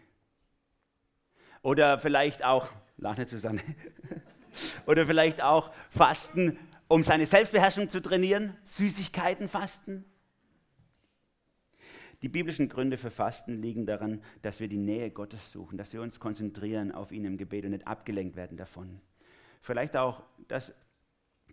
Oder 1.62 1.98
vielleicht 1.98 2.44
auch, 2.44 2.68
lach 2.96 3.16
nicht 3.16 3.28
Susanne. 3.28 3.62
Oder 4.86 5.06
vielleicht 5.06 5.42
auch 5.42 5.72
Fasten, 5.90 6.58
um 6.88 7.02
seine 7.02 7.26
Selbstbeherrschung 7.26 7.88
zu 7.88 8.00
trainieren, 8.00 8.56
Süßigkeiten 8.64 9.46
fasten. 9.46 10.04
Die 12.22 12.28
biblischen 12.28 12.68
Gründe 12.68 12.98
für 12.98 13.10
Fasten 13.10 13.62
liegen 13.62 13.86
daran, 13.86 14.22
dass 14.42 14.60
wir 14.60 14.68
die 14.68 14.76
Nähe 14.76 15.10
Gottes 15.10 15.52
suchen, 15.52 15.78
dass 15.78 15.92
wir 15.92 16.02
uns 16.02 16.18
konzentrieren 16.18 16.92
auf 16.92 17.12
ihn 17.12 17.24
im 17.24 17.38
Gebet 17.38 17.64
und 17.64 17.70
nicht 17.70 17.86
abgelenkt 17.86 18.36
werden 18.36 18.58
davon. 18.58 19.00
Vielleicht 19.62 19.96
auch, 19.96 20.22
dass 20.48 20.74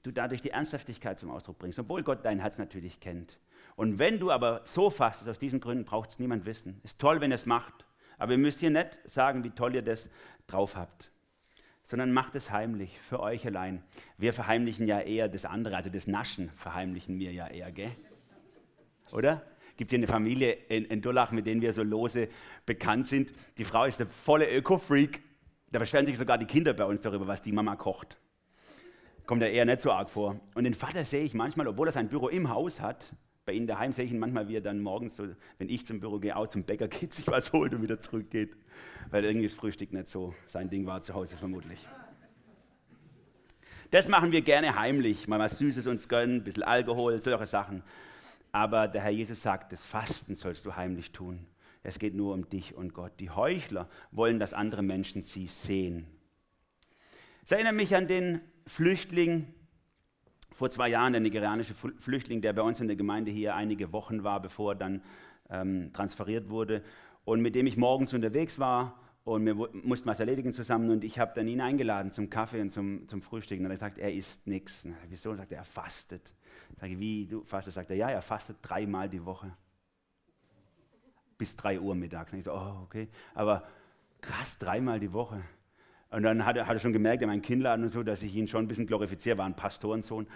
du 0.03 0.11
dadurch 0.11 0.41
die 0.41 0.49
Ernsthaftigkeit 0.49 1.19
zum 1.19 1.29
Ausdruck 1.29 1.59
bringst, 1.59 1.79
obwohl 1.79 2.03
Gott 2.03 2.25
dein 2.25 2.39
Herz 2.39 2.57
natürlich 2.57 2.99
kennt. 2.99 3.39
Und 3.75 3.99
wenn 3.99 4.19
du 4.19 4.31
aber 4.31 4.61
so 4.65 4.89
fastest, 4.89 5.29
aus 5.29 5.39
diesen 5.39 5.59
Gründen 5.59 5.85
braucht 5.85 6.11
es 6.11 6.19
niemand 6.19 6.45
wissen. 6.45 6.79
Ist 6.83 6.99
toll, 6.99 7.21
wenn 7.21 7.31
ihr 7.31 7.35
es 7.35 7.45
macht, 7.45 7.85
aber 8.17 8.31
ihr 8.31 8.37
müsst 8.37 8.59
hier 8.59 8.71
nicht 8.71 8.97
sagen, 9.05 9.43
wie 9.43 9.51
toll 9.51 9.75
ihr 9.75 9.83
das 9.83 10.09
drauf 10.47 10.75
habt, 10.75 11.11
sondern 11.83 12.11
macht 12.11 12.35
es 12.35 12.51
heimlich, 12.51 12.99
für 13.01 13.19
euch 13.19 13.45
allein. 13.45 13.83
Wir 14.17 14.33
verheimlichen 14.33 14.87
ja 14.87 14.99
eher 14.99 15.29
das 15.29 15.45
andere, 15.45 15.75
also 15.75 15.89
das 15.89 16.07
Naschen 16.07 16.49
verheimlichen 16.55 17.19
wir 17.19 17.31
ja 17.31 17.47
eher, 17.47 17.71
gell? 17.71 17.91
Oder? 19.11 19.43
gibt 19.77 19.91
hier 19.91 19.99
eine 19.99 20.07
Familie 20.07 20.53
in, 20.67 20.85
in 20.85 21.01
Durlach, 21.01 21.31
mit 21.31 21.45
denen 21.45 21.61
wir 21.61 21.71
so 21.71 21.83
lose 21.83 22.27
bekannt 22.65 23.07
sind. 23.07 23.31
Die 23.57 23.63
Frau 23.63 23.85
ist 23.85 23.99
der 23.99 24.07
volle 24.07 24.51
Öko-Freak. 24.51 25.21
Da 25.71 25.79
beschweren 25.79 26.07
sich 26.07 26.17
sogar 26.17 26.37
die 26.37 26.45
Kinder 26.45 26.73
bei 26.73 26.85
uns 26.85 27.01
darüber, 27.01 27.27
was 27.27 27.41
die 27.41 27.51
Mama 27.51 27.75
kocht. 27.75 28.17
Kommt 29.25 29.41
ja 29.41 29.47
eher 29.47 29.65
nicht 29.65 29.81
so 29.81 29.91
arg 29.91 30.09
vor. 30.09 30.39
Und 30.55 30.63
den 30.63 30.73
Vater 30.73 31.05
sehe 31.05 31.23
ich 31.23 31.33
manchmal, 31.33 31.67
obwohl 31.67 31.87
er 31.87 31.91
sein 31.91 32.09
Büro 32.09 32.29
im 32.29 32.49
Haus 32.49 32.81
hat, 32.81 33.13
bei 33.47 33.53
ihnen 33.53 33.65
daheim 33.65 33.93
sehe 33.93 34.03
ich 34.03 34.11
ihn 34.11 34.19
manchmal, 34.19 34.49
wie 34.49 34.57
er 34.57 34.61
dann 34.61 34.81
morgens, 34.81 35.15
so, 35.15 35.25
wenn 35.57 35.69
ich 35.69 35.85
zum 35.85 36.01
Büro 36.01 36.19
gehe, 36.19 36.35
auch 36.35 36.47
zum 36.47 36.65
Bäcker 36.65 36.87
geht, 36.89 37.13
sich 37.13 37.25
was 37.27 37.53
holt 37.53 37.73
und 37.73 37.81
wieder 37.81 37.99
zurückgeht. 37.99 38.55
Weil 39.09 39.23
irgendwie 39.23 39.47
das 39.47 39.55
Frühstück 39.55 39.93
nicht 39.93 40.09
so 40.09 40.35
sein 40.47 40.69
Ding 40.69 40.85
war 40.85 41.01
zu 41.01 41.13
Hause 41.13 41.37
vermutlich. 41.37 41.87
Das 43.89 44.09
machen 44.09 44.33
wir 44.33 44.41
gerne 44.41 44.77
heimlich, 44.77 45.29
mal 45.29 45.39
was 45.39 45.59
Süßes 45.59 45.87
uns 45.87 46.09
gönnen, 46.09 46.35
ein 46.35 46.43
bisschen 46.43 46.63
Alkohol, 46.63 47.21
solche 47.21 47.47
Sachen. 47.47 47.83
Aber 48.51 48.89
der 48.89 49.01
Herr 49.01 49.11
Jesus 49.11 49.41
sagt, 49.41 49.71
das 49.71 49.85
Fasten 49.85 50.35
sollst 50.35 50.65
du 50.65 50.75
heimlich 50.75 51.13
tun. 51.13 51.47
Es 51.83 51.99
geht 51.99 52.15
nur 52.15 52.33
um 52.33 52.49
dich 52.49 52.75
und 52.75 52.93
Gott. 52.93 53.13
Die 53.21 53.29
Heuchler 53.29 53.87
wollen, 54.11 54.39
dass 54.39 54.51
andere 54.51 54.83
Menschen 54.83 55.23
sie 55.23 55.47
sehen. 55.47 56.05
Ich 57.45 57.51
erinnere 57.53 57.71
mich 57.71 57.95
an 57.95 58.07
den 58.07 58.41
Flüchtling 58.65 59.53
vor 60.57 60.71
zwei 60.71 60.89
Jahren, 60.89 61.13
der 61.13 61.21
nigerianische 61.21 61.75
Flüchtling, 61.75 62.41
der 62.41 62.51
bei 62.51 62.63
uns 62.63 62.81
in 62.81 62.87
der 62.87 62.95
Gemeinde 62.95 63.29
hier 63.29 63.55
einige 63.55 63.93
Wochen 63.93 64.23
war, 64.23 64.41
bevor 64.41 64.71
er 64.71 64.75
dann 64.75 65.01
ähm, 65.51 65.93
transferiert 65.93 66.49
wurde 66.49 66.83
und 67.25 67.41
mit 67.41 67.53
dem 67.53 67.67
ich 67.67 67.77
morgens 67.77 68.11
unterwegs 68.15 68.57
war 68.57 68.99
und 69.23 69.45
wir 69.45 69.53
mussten 69.53 70.09
was 70.09 70.19
erledigen 70.19 70.53
zusammen 70.53 70.89
und 70.89 71.03
ich 71.03 71.19
habe 71.19 71.33
dann 71.35 71.47
ihn 71.47 71.61
eingeladen 71.61 72.11
zum 72.11 72.31
Kaffee 72.31 72.59
und 72.59 72.71
zum, 72.71 73.07
zum 73.07 73.21
Frühstück 73.21 73.59
und 73.59 73.69
er 73.69 73.77
sagt, 73.77 73.99
er 73.99 74.11
isst 74.11 74.47
nichts. 74.47 74.87
Wieso? 75.09 75.35
Sagt 75.35 75.51
er, 75.51 75.59
er 75.59 75.63
fastet. 75.63 76.33
Sage 76.79 76.93
ich, 76.93 76.99
wie, 76.99 77.27
du 77.27 77.43
fastest? 77.43 77.75
Sagt 77.75 77.91
er, 77.91 77.95
ja, 77.95 78.09
er 78.09 78.23
fastet 78.23 78.57
dreimal 78.63 79.09
die 79.09 79.23
Woche. 79.23 79.55
Bis 81.37 81.55
drei 81.55 81.79
Uhr 81.79 81.93
mittags. 81.93 82.33
Und 82.33 82.39
ich 82.39 82.45
so, 82.45 82.53
oh, 82.53 82.81
okay. 82.83 83.09
Aber 83.35 83.67
krass, 84.21 84.57
dreimal 84.57 84.99
die 84.99 85.13
Woche. 85.13 85.43
Und 86.09 86.23
dann 86.23 86.45
hat 86.45 86.55
er, 86.55 86.67
hat 86.67 86.75
er 86.75 86.79
schon 86.79 86.93
gemerkt, 86.93 87.21
in 87.21 87.27
meinem 87.27 87.41
Kindladen 87.41 87.83
und 87.83 87.91
so, 87.91 88.01
dass 88.01 88.23
ich 88.23 88.33
ihn 88.35 88.47
schon 88.47 88.63
ein 88.63 88.67
bisschen 88.67 88.87
glorifiziere, 88.87 89.37
war 89.37 89.45
ein 89.45 89.55
Pastorensohn. 89.55 90.27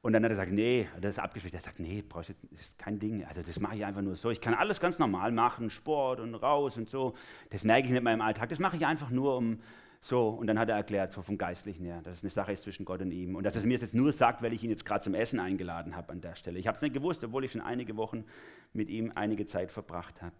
Und 0.00 0.12
dann 0.12 0.22
hat 0.22 0.30
er 0.30 0.34
gesagt, 0.34 0.52
nee, 0.52 0.88
das 1.00 1.16
ist 1.16 1.18
abgeschwächt. 1.18 1.54
Er 1.54 1.60
sagt, 1.60 1.80
nee, 1.80 2.02
brauchst 2.08 2.30
jetzt, 2.30 2.42
das 2.50 2.60
ist 2.60 2.78
kein 2.78 2.98
Ding. 2.98 3.24
Also 3.24 3.42
das 3.42 3.60
mache 3.60 3.76
ich 3.76 3.84
einfach 3.84 4.00
nur 4.00 4.16
so. 4.16 4.30
Ich 4.30 4.40
kann 4.40 4.54
alles 4.54 4.80
ganz 4.80 4.98
normal 4.98 5.32
machen, 5.32 5.70
Sport 5.70 6.20
und 6.20 6.34
raus 6.34 6.76
und 6.76 6.88
so. 6.88 7.14
Das 7.50 7.64
merke 7.64 7.84
ich 7.84 7.90
nicht 7.90 7.98
in 7.98 8.04
meinem 8.04 8.22
Alltag. 8.22 8.48
Das 8.48 8.58
mache 8.58 8.76
ich 8.76 8.86
einfach 8.86 9.10
nur 9.10 9.36
um 9.36 9.58
so. 10.00 10.28
Und 10.28 10.46
dann 10.46 10.58
hat 10.58 10.70
er 10.70 10.76
erklärt, 10.76 11.12
so 11.12 11.20
vom 11.20 11.36
Geistlichen 11.36 11.84
her, 11.84 12.00
dass 12.02 12.18
es 12.18 12.24
eine 12.24 12.30
Sache 12.30 12.52
ist 12.52 12.62
zwischen 12.62 12.86
Gott 12.86 13.02
und 13.02 13.10
ihm. 13.10 13.34
Und 13.34 13.42
dass 13.42 13.56
er 13.56 13.66
mir 13.66 13.76
jetzt 13.76 13.94
nur 13.94 14.12
sagt, 14.12 14.40
weil 14.40 14.52
ich 14.52 14.62
ihn 14.62 14.70
jetzt 14.70 14.86
gerade 14.86 15.02
zum 15.02 15.14
Essen 15.14 15.40
eingeladen 15.40 15.96
habe 15.96 16.12
an 16.12 16.20
der 16.20 16.36
Stelle. 16.36 16.58
Ich 16.58 16.68
habe 16.68 16.76
es 16.76 16.82
nicht 16.82 16.94
gewusst, 16.94 17.22
obwohl 17.24 17.44
ich 17.44 17.52
schon 17.52 17.60
einige 17.60 17.96
Wochen 17.96 18.24
mit 18.72 18.88
ihm 18.88 19.12
einige 19.14 19.46
Zeit 19.46 19.72
verbracht 19.72 20.22
habe. 20.22 20.36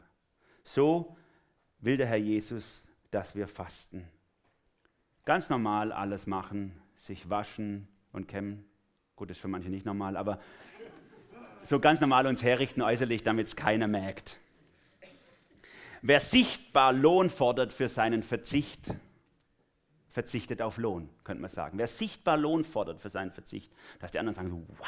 So 0.63 1.17
will 1.81 1.97
der 1.97 2.07
Herr 2.07 2.17
Jesus, 2.17 2.87
dass 3.11 3.35
wir 3.35 3.49
fasten 3.49 4.05
ganz 5.29 5.51
normal 5.51 5.93
alles 5.93 6.27
machen, 6.27 6.73
sich 6.97 7.29
waschen 7.29 7.87
und 8.13 8.29
kämmen. 8.29 8.65
Gut, 9.15 9.31
ist 9.31 9.43
für 9.43 9.47
manche 9.47 9.69
nicht 9.69 9.85
normal, 9.85 10.17
aber 10.17 10.41
so 11.65 11.81
ganz 11.81 12.01
normal 12.01 12.27
uns 12.27 12.43
herrichten 12.43 12.81
äußerlich, 12.81 13.25
damit 13.25 13.49
es 13.49 13.55
keiner 13.55 13.89
merkt. 13.89 14.39
Wer 16.01 16.21
sichtbar 16.21 16.95
Lohn 16.95 17.29
fordert 17.29 17.75
für 17.75 17.91
seinen 17.91 18.23
Verzicht, 18.23 18.95
verzichtet 20.09 20.63
auf 20.63 20.79
Lohn, 20.79 21.11
könnte 21.25 21.43
man 21.43 21.51
sagen. 21.51 21.77
Wer 21.77 21.89
sichtbar 21.89 22.39
Lohn 22.39 22.65
fordert 22.65 23.03
für 23.03 23.11
seinen 23.11 23.31
Verzicht, 23.31 23.71
dass 23.99 24.13
die 24.13 24.21
anderen 24.21 24.35
sagen, 24.35 24.67
wow, 24.79 24.87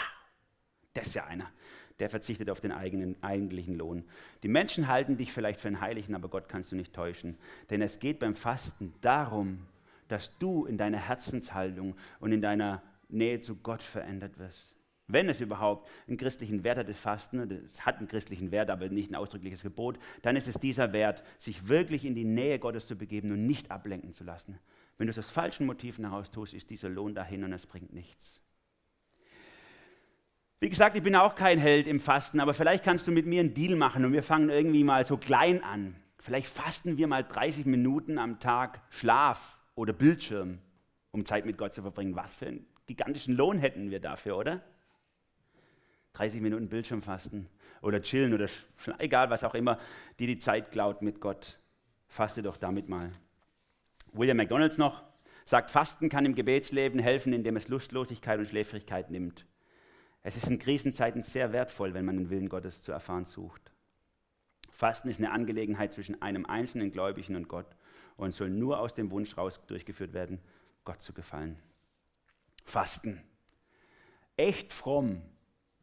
das 0.95 1.09
ist 1.09 1.15
ja 1.17 1.27
einer, 1.27 1.51
der 1.99 2.09
verzichtet 2.09 2.49
auf 2.49 2.63
den 2.63 2.73
eigenen 2.73 3.23
eigentlichen 3.23 3.75
Lohn. 3.75 4.09
Die 4.43 4.49
Menschen 4.49 4.89
halten 4.89 5.19
dich 5.19 5.35
vielleicht 5.35 5.61
für 5.61 5.69
einen 5.69 5.83
Heiligen, 5.83 6.15
aber 6.15 6.29
Gott 6.31 6.49
kannst 6.49 6.73
du 6.73 6.77
nicht 6.77 6.95
täuschen. 6.95 7.37
Denn 7.69 7.83
es 7.83 7.99
geht 7.99 8.21
beim 8.21 8.35
Fasten 8.35 8.95
darum, 9.03 9.67
dass 10.11 10.37
du 10.39 10.65
in 10.67 10.79
deiner 10.79 10.99
Herzenshaltung 10.99 11.97
und 12.19 12.33
in 12.33 12.41
deiner 12.41 12.83
Nähe 13.09 13.41
zu 13.41 13.57
Gott 13.57 13.83
verändert 13.83 14.39
wirst. 14.39 14.75
Wenn 15.13 15.29
es 15.29 15.41
überhaupt 15.41 15.89
einen 16.07 16.17
christlichen 16.17 16.63
Wert 16.63 16.79
hat, 16.79 16.89
das 16.89 16.99
Fasten, 16.99 17.41
es 17.41 17.85
hat 17.85 17.99
einen 17.99 18.07
christlichen 18.07 18.53
Wert, 18.53 18.71
aber 18.71 18.89
nicht 18.89 19.11
ein 19.11 19.17
ausdrückliches 19.17 19.63
Gebot, 19.63 19.99
dann 20.23 20.37
ist 20.37 20.47
es 20.47 20.59
dieser 20.59 20.93
Wert, 20.93 21.25
sich 21.39 21.69
wirklich 21.69 22.05
in 22.05 22.15
die 22.15 22.25
Nähe 22.25 22.59
Gottes 22.59 22.87
zu 22.87 22.97
begeben 22.97 23.33
und 23.33 23.47
nicht 23.47 23.71
ablenken 23.71 24.13
zu 24.13 24.23
lassen. 24.23 24.59
Wenn 24.99 25.07
du 25.07 25.11
es 25.11 25.19
aus 25.19 25.31
falschen 25.31 25.67
Motiven 25.67 26.05
heraus 26.05 26.31
tust, 26.31 26.55
ist 26.55 26.71
dieser 26.71 26.89
Lohn 26.89 27.15
dahin 27.15 27.43
und 27.43 27.53
es 27.53 27.67
bringt 27.67 27.93
nichts. 27.93 28.41
Wie 30.61 30.69
gesagt, 30.69 30.95
ich 30.95 31.03
bin 31.03 31.17
auch 31.17 31.35
kein 31.35 31.59
Held 31.59 31.89
im 31.89 32.01
Fasten, 32.01 32.39
aber 32.39 32.53
vielleicht 32.53 32.85
kannst 32.85 33.07
du 33.07 33.13
mit 33.13 33.27
mir 33.27 33.41
einen 33.41 33.55
Deal 33.55 33.77
machen 33.77 34.05
und 34.05 34.13
wir 34.13 34.23
fangen 34.23 34.51
irgendwie 34.51 34.85
mal 34.85 35.07
so 35.07 35.17
klein 35.17 35.65
an. 35.65 35.97
Vielleicht 36.19 36.49
fasten 36.49 36.99
wir 36.99 37.07
mal 37.07 37.25
30 37.25 37.65
Minuten 37.65 38.19
am 38.19 38.41
Tag 38.41 38.83
Schlaf 38.91 39.60
oder 39.75 39.93
Bildschirm, 39.93 40.59
um 41.13 41.25
Zeit 41.25 41.47
mit 41.47 41.59
Gott 41.59 41.75
zu 41.75 41.83
verbringen. 41.83 42.17
Was 42.17 42.35
für 42.35 42.47
einen 42.47 42.67
gigantischen 42.87 43.35
Lohn 43.35 43.59
hätten 43.59 43.91
wir 43.91 44.01
dafür, 44.01 44.37
oder? 44.37 44.63
30 46.15 46.41
Minuten 46.41 46.69
Bildschirm 46.69 47.03
fasten 47.03 47.49
oder 47.83 48.03
chillen 48.03 48.35
oder 48.35 48.49
egal 48.99 49.31
was 49.31 49.45
auch 49.45 49.55
immer, 49.55 49.79
die 50.19 50.27
die 50.27 50.39
Zeit 50.39 50.73
klaut 50.73 51.03
mit 51.03 51.21
Gott. 51.21 51.59
Faste 52.09 52.43
doch 52.43 52.57
damit 52.57 52.89
mal. 52.89 53.13
William 54.13 54.37
McDonalds 54.37 54.77
noch 54.77 55.05
sagt, 55.45 55.71
Fasten 55.71 56.09
kann 56.09 56.25
im 56.25 56.35
Gebetsleben 56.35 56.99
helfen, 56.99 57.33
indem 57.33 57.57
es 57.57 57.69
Lustlosigkeit 57.69 58.39
und 58.39 58.47
Schläfrigkeit 58.47 59.11
nimmt. 59.11 59.47
Es 60.23 60.37
ist 60.37 60.51
in 60.51 60.59
Krisenzeiten 60.59 61.23
sehr 61.23 61.53
wertvoll, 61.53 61.95
wenn 61.95 62.05
man 62.05 62.17
den 62.17 62.31
Willen 62.31 62.49
Gottes 62.49 62.83
zu 62.83 62.93
erfahren 62.93 63.25
sucht. 63.25 63.73
Fasten 64.71 65.09
ist 65.09 65.19
eine 65.19 65.33
Angelegenheit 65.33 65.93
zwischen 65.93 66.21
einem 66.21 66.47
einzelnen 66.47 66.91
Gläubigen 66.91 67.37
und 67.37 67.49
Gott 67.49 67.67
und 68.21 68.33
soll 68.33 68.51
nur 68.51 68.79
aus 68.79 68.95
dem 68.95 69.11
Wunsch 69.11 69.37
raus 69.37 69.61
durchgeführt 69.67 70.13
werden, 70.13 70.41
Gott 70.85 71.01
zu 71.03 71.15
gefallen. 71.15 71.59
Fasten. 72.65 73.23
Echt 74.37 74.73
fromm, 74.73 75.23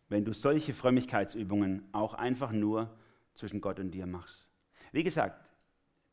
wenn 0.07 0.23
du 0.23 0.33
solche 0.33 0.73
Frömmigkeitsübungen 0.73 1.88
auch 1.93 2.13
einfach 2.13 2.51
nur 2.51 2.95
zwischen 3.33 3.59
Gott 3.59 3.79
und 3.79 3.91
dir 3.91 4.05
machst. 4.05 4.45
Wie 4.91 5.03
gesagt, 5.03 5.43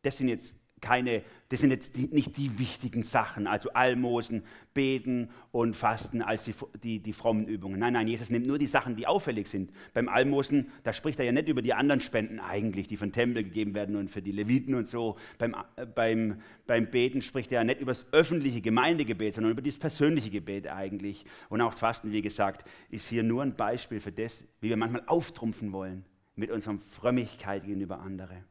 das 0.02 0.16
sind 0.16 0.28
jetzt 0.28 0.54
keine, 0.84 1.22
das 1.48 1.60
sind 1.60 1.70
jetzt 1.70 1.96
die, 1.96 2.08
nicht 2.08 2.36
die 2.36 2.58
wichtigen 2.58 3.02
Sachen, 3.02 3.46
also 3.46 3.70
Almosen, 3.72 4.42
Beten 4.74 5.30
und 5.50 5.74
Fasten 5.74 6.20
als 6.20 6.44
die, 6.44 6.54
die, 6.82 7.00
die 7.00 7.12
frommen 7.14 7.46
Übungen. 7.46 7.80
Nein, 7.80 7.94
nein, 7.94 8.06
Jesus 8.06 8.28
nimmt 8.28 8.46
nur 8.46 8.58
die 8.58 8.66
Sachen, 8.66 8.94
die 8.94 9.06
auffällig 9.06 9.48
sind. 9.48 9.72
Beim 9.94 10.10
Almosen, 10.10 10.70
da 10.82 10.92
spricht 10.92 11.18
er 11.18 11.24
ja 11.24 11.32
nicht 11.32 11.48
über 11.48 11.62
die 11.62 11.72
anderen 11.72 12.00
Spenden 12.00 12.38
eigentlich, 12.38 12.86
die 12.86 12.98
von 12.98 13.12
Tempel 13.12 13.44
gegeben 13.44 13.74
werden 13.74 13.96
und 13.96 14.10
für 14.10 14.20
die 14.20 14.32
Leviten 14.32 14.74
und 14.74 14.86
so. 14.86 15.16
Beim, 15.38 15.56
äh, 15.76 15.86
beim, 15.86 16.42
beim 16.66 16.90
Beten 16.90 17.22
spricht 17.22 17.50
er 17.50 17.60
ja 17.60 17.64
nicht 17.64 17.80
über 17.80 17.92
das 17.92 18.12
öffentliche 18.12 18.60
Gemeindegebet, 18.60 19.34
sondern 19.34 19.52
über 19.52 19.62
das 19.62 19.78
persönliche 19.78 20.30
Gebet 20.30 20.68
eigentlich. 20.68 21.24
Und 21.48 21.62
auch 21.62 21.70
das 21.70 21.80
Fasten, 21.80 22.12
wie 22.12 22.22
gesagt, 22.22 22.68
ist 22.90 23.08
hier 23.08 23.22
nur 23.22 23.42
ein 23.42 23.56
Beispiel 23.56 24.00
für 24.00 24.12
das, 24.12 24.44
wie 24.60 24.68
wir 24.68 24.76
manchmal 24.76 25.04
auftrumpfen 25.06 25.72
wollen 25.72 26.04
mit 26.36 26.50
unserer 26.50 26.76
Frömmigkeit 26.76 27.64
gegenüber 27.64 28.00
anderen. 28.00 28.44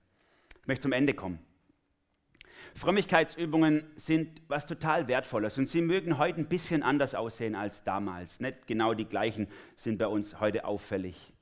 Ich 0.61 0.67
möchte 0.67 0.83
zum 0.83 0.93
Ende 0.93 1.13
kommen. 1.13 1.37
Frömmigkeitsübungen 2.75 3.83
sind 3.95 4.41
was 4.47 4.65
total 4.65 5.07
Wertvolles 5.07 5.57
und 5.57 5.67
sie 5.67 5.81
mögen 5.81 6.17
heute 6.17 6.39
ein 6.39 6.47
bisschen 6.47 6.83
anders 6.83 7.13
aussehen 7.15 7.55
als 7.55 7.83
damals. 7.83 8.39
Nicht 8.39 8.67
genau 8.67 8.93
die 8.93 9.05
gleichen 9.05 9.47
sind 9.75 9.97
bei 9.97 10.07
uns 10.07 10.39
heute 10.39 10.65
auffällig. 10.65 11.33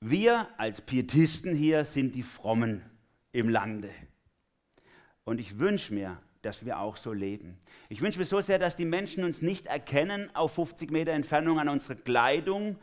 Wir 0.00 0.48
als 0.56 0.80
Pietisten 0.80 1.54
hier 1.54 1.84
sind 1.84 2.14
die 2.14 2.22
Frommen 2.22 2.82
im 3.32 3.48
Lande. 3.48 3.90
Und 5.24 5.40
ich 5.40 5.58
wünsche 5.58 5.92
mir, 5.92 6.18
dass 6.42 6.64
wir 6.64 6.78
auch 6.78 6.96
so 6.96 7.12
leben. 7.12 7.58
Ich 7.88 8.00
wünsche 8.00 8.18
mir 8.18 8.24
so 8.24 8.40
sehr, 8.40 8.58
dass 8.58 8.76
die 8.76 8.84
Menschen 8.84 9.24
uns 9.24 9.42
nicht 9.42 9.66
erkennen 9.66 10.34
auf 10.34 10.54
50 10.54 10.90
Meter 10.90 11.12
Entfernung 11.12 11.58
an 11.58 11.68
unserer 11.68 11.96
Kleidung, 11.96 12.78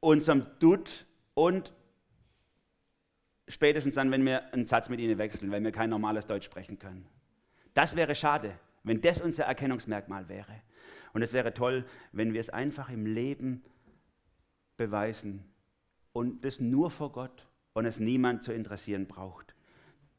unserem 0.00 0.46
Dutt 0.60 1.06
und 1.32 1.72
spätestens 3.48 3.94
dann, 3.94 4.10
wenn 4.10 4.24
wir 4.24 4.52
einen 4.52 4.66
Satz 4.66 4.88
mit 4.88 5.00
ihnen 5.00 5.18
wechseln, 5.18 5.50
weil 5.50 5.62
wir 5.62 5.72
kein 5.72 5.90
normales 5.90 6.26
Deutsch 6.26 6.46
sprechen 6.46 6.78
können. 6.78 7.06
Das 7.74 7.96
wäre 7.96 8.14
schade, 8.14 8.58
wenn 8.82 9.00
das 9.00 9.20
unser 9.20 9.44
Erkennungsmerkmal 9.44 10.28
wäre. 10.28 10.62
Und 11.12 11.22
es 11.22 11.32
wäre 11.32 11.54
toll, 11.54 11.84
wenn 12.12 12.32
wir 12.32 12.40
es 12.40 12.50
einfach 12.50 12.90
im 12.90 13.06
Leben 13.06 13.62
beweisen 14.76 15.44
und 16.12 16.44
das 16.44 16.60
nur 16.60 16.90
vor 16.90 17.12
Gott 17.12 17.46
und 17.72 17.86
es 17.86 17.98
niemand 17.98 18.42
zu 18.42 18.52
interessieren 18.52 19.06
braucht. 19.06 19.54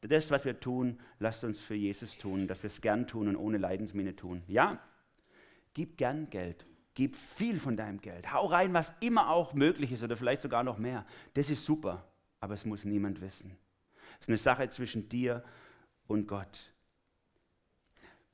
Das, 0.00 0.30
was 0.30 0.44
wir 0.44 0.60
tun, 0.60 1.00
lasst 1.18 1.42
uns 1.42 1.60
für 1.60 1.74
Jesus 1.74 2.16
tun, 2.16 2.46
dass 2.46 2.62
wir 2.62 2.68
es 2.68 2.80
gern 2.80 3.06
tun 3.06 3.28
und 3.28 3.36
ohne 3.36 3.58
Leidensmiene 3.58 4.14
tun. 4.14 4.42
Ja, 4.46 4.78
gib 5.74 5.96
gern 5.96 6.30
Geld, 6.30 6.64
gib 6.94 7.16
viel 7.16 7.58
von 7.58 7.76
deinem 7.76 8.00
Geld, 8.00 8.32
hau 8.32 8.46
rein, 8.46 8.72
was 8.72 8.94
immer 9.00 9.30
auch 9.30 9.52
möglich 9.52 9.92
ist 9.92 10.02
oder 10.02 10.16
vielleicht 10.16 10.42
sogar 10.42 10.64
noch 10.64 10.78
mehr. 10.78 11.04
Das 11.34 11.50
ist 11.50 11.64
super 11.64 12.04
aber 12.46 12.54
es 12.54 12.64
muss 12.64 12.84
niemand 12.84 13.20
wissen. 13.20 13.56
Es 14.20 14.26
ist 14.26 14.28
eine 14.28 14.38
Sache 14.38 14.68
zwischen 14.68 15.08
dir 15.08 15.42
und 16.06 16.28
Gott. 16.28 16.72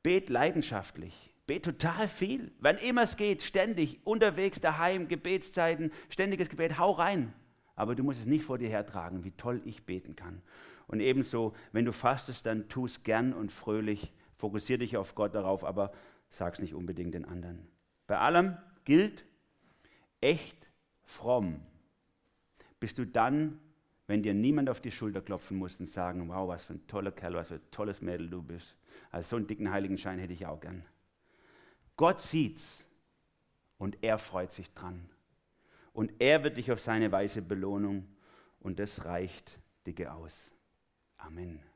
Bet 0.02 0.28
leidenschaftlich, 0.28 1.34
bet 1.46 1.64
total 1.64 2.08
viel, 2.08 2.52
wann 2.58 2.76
immer 2.76 3.04
es 3.04 3.16
geht, 3.16 3.42
ständig, 3.42 4.00
unterwegs, 4.04 4.60
daheim, 4.60 5.08
Gebetszeiten, 5.08 5.90
ständiges 6.10 6.50
Gebet, 6.50 6.78
hau 6.78 6.90
rein. 6.90 7.32
Aber 7.74 7.94
du 7.94 8.04
musst 8.04 8.20
es 8.20 8.26
nicht 8.26 8.44
vor 8.44 8.58
dir 8.58 8.68
hertragen, 8.68 9.24
wie 9.24 9.30
toll 9.30 9.62
ich 9.64 9.86
beten 9.86 10.14
kann. 10.14 10.42
Und 10.88 11.00
ebenso, 11.00 11.54
wenn 11.72 11.86
du 11.86 11.92
fastest, 11.94 12.44
dann 12.44 12.68
tu 12.68 12.84
es 12.84 13.04
gern 13.04 13.32
und 13.32 13.50
fröhlich, 13.50 14.12
fokussiere 14.36 14.80
dich 14.80 14.98
auf 14.98 15.14
Gott 15.14 15.34
darauf, 15.34 15.64
aber 15.64 15.90
sag 16.28 16.52
es 16.52 16.60
nicht 16.60 16.74
unbedingt 16.74 17.14
den 17.14 17.24
anderen. 17.24 17.66
Bei 18.06 18.18
allem 18.18 18.58
gilt, 18.84 19.24
echt 20.20 20.70
fromm 21.02 21.62
bist 22.82 22.98
du 22.98 23.06
dann, 23.06 23.60
wenn 24.12 24.22
dir 24.22 24.34
niemand 24.34 24.68
auf 24.68 24.82
die 24.82 24.90
Schulter 24.90 25.22
klopfen 25.22 25.56
muss 25.56 25.80
und 25.80 25.88
sagen, 25.88 26.28
wow, 26.28 26.46
was 26.46 26.66
für 26.66 26.74
ein 26.74 26.86
toller 26.86 27.12
Kerl, 27.12 27.32
was 27.32 27.48
für 27.48 27.54
ein 27.54 27.70
tolles 27.70 28.02
Mädel 28.02 28.28
du 28.28 28.42
bist. 28.42 28.76
Also 29.10 29.30
so 29.30 29.36
einen 29.36 29.46
dicken 29.46 29.70
Heiligenschein 29.70 30.18
hätte 30.18 30.34
ich 30.34 30.44
auch 30.44 30.60
gern. 30.60 30.84
Gott 31.96 32.20
sieht's 32.20 32.84
und 33.78 33.96
er 34.02 34.18
freut 34.18 34.52
sich 34.52 34.70
dran. 34.74 35.08
Und 35.94 36.12
er 36.18 36.44
wird 36.44 36.58
dich 36.58 36.70
auf 36.70 36.82
seine 36.82 37.10
Weise 37.10 37.40
belohnen 37.40 38.06
und 38.60 38.78
das 38.80 39.06
reicht 39.06 39.58
dicke 39.86 40.12
aus. 40.12 40.52
Amen. 41.16 41.71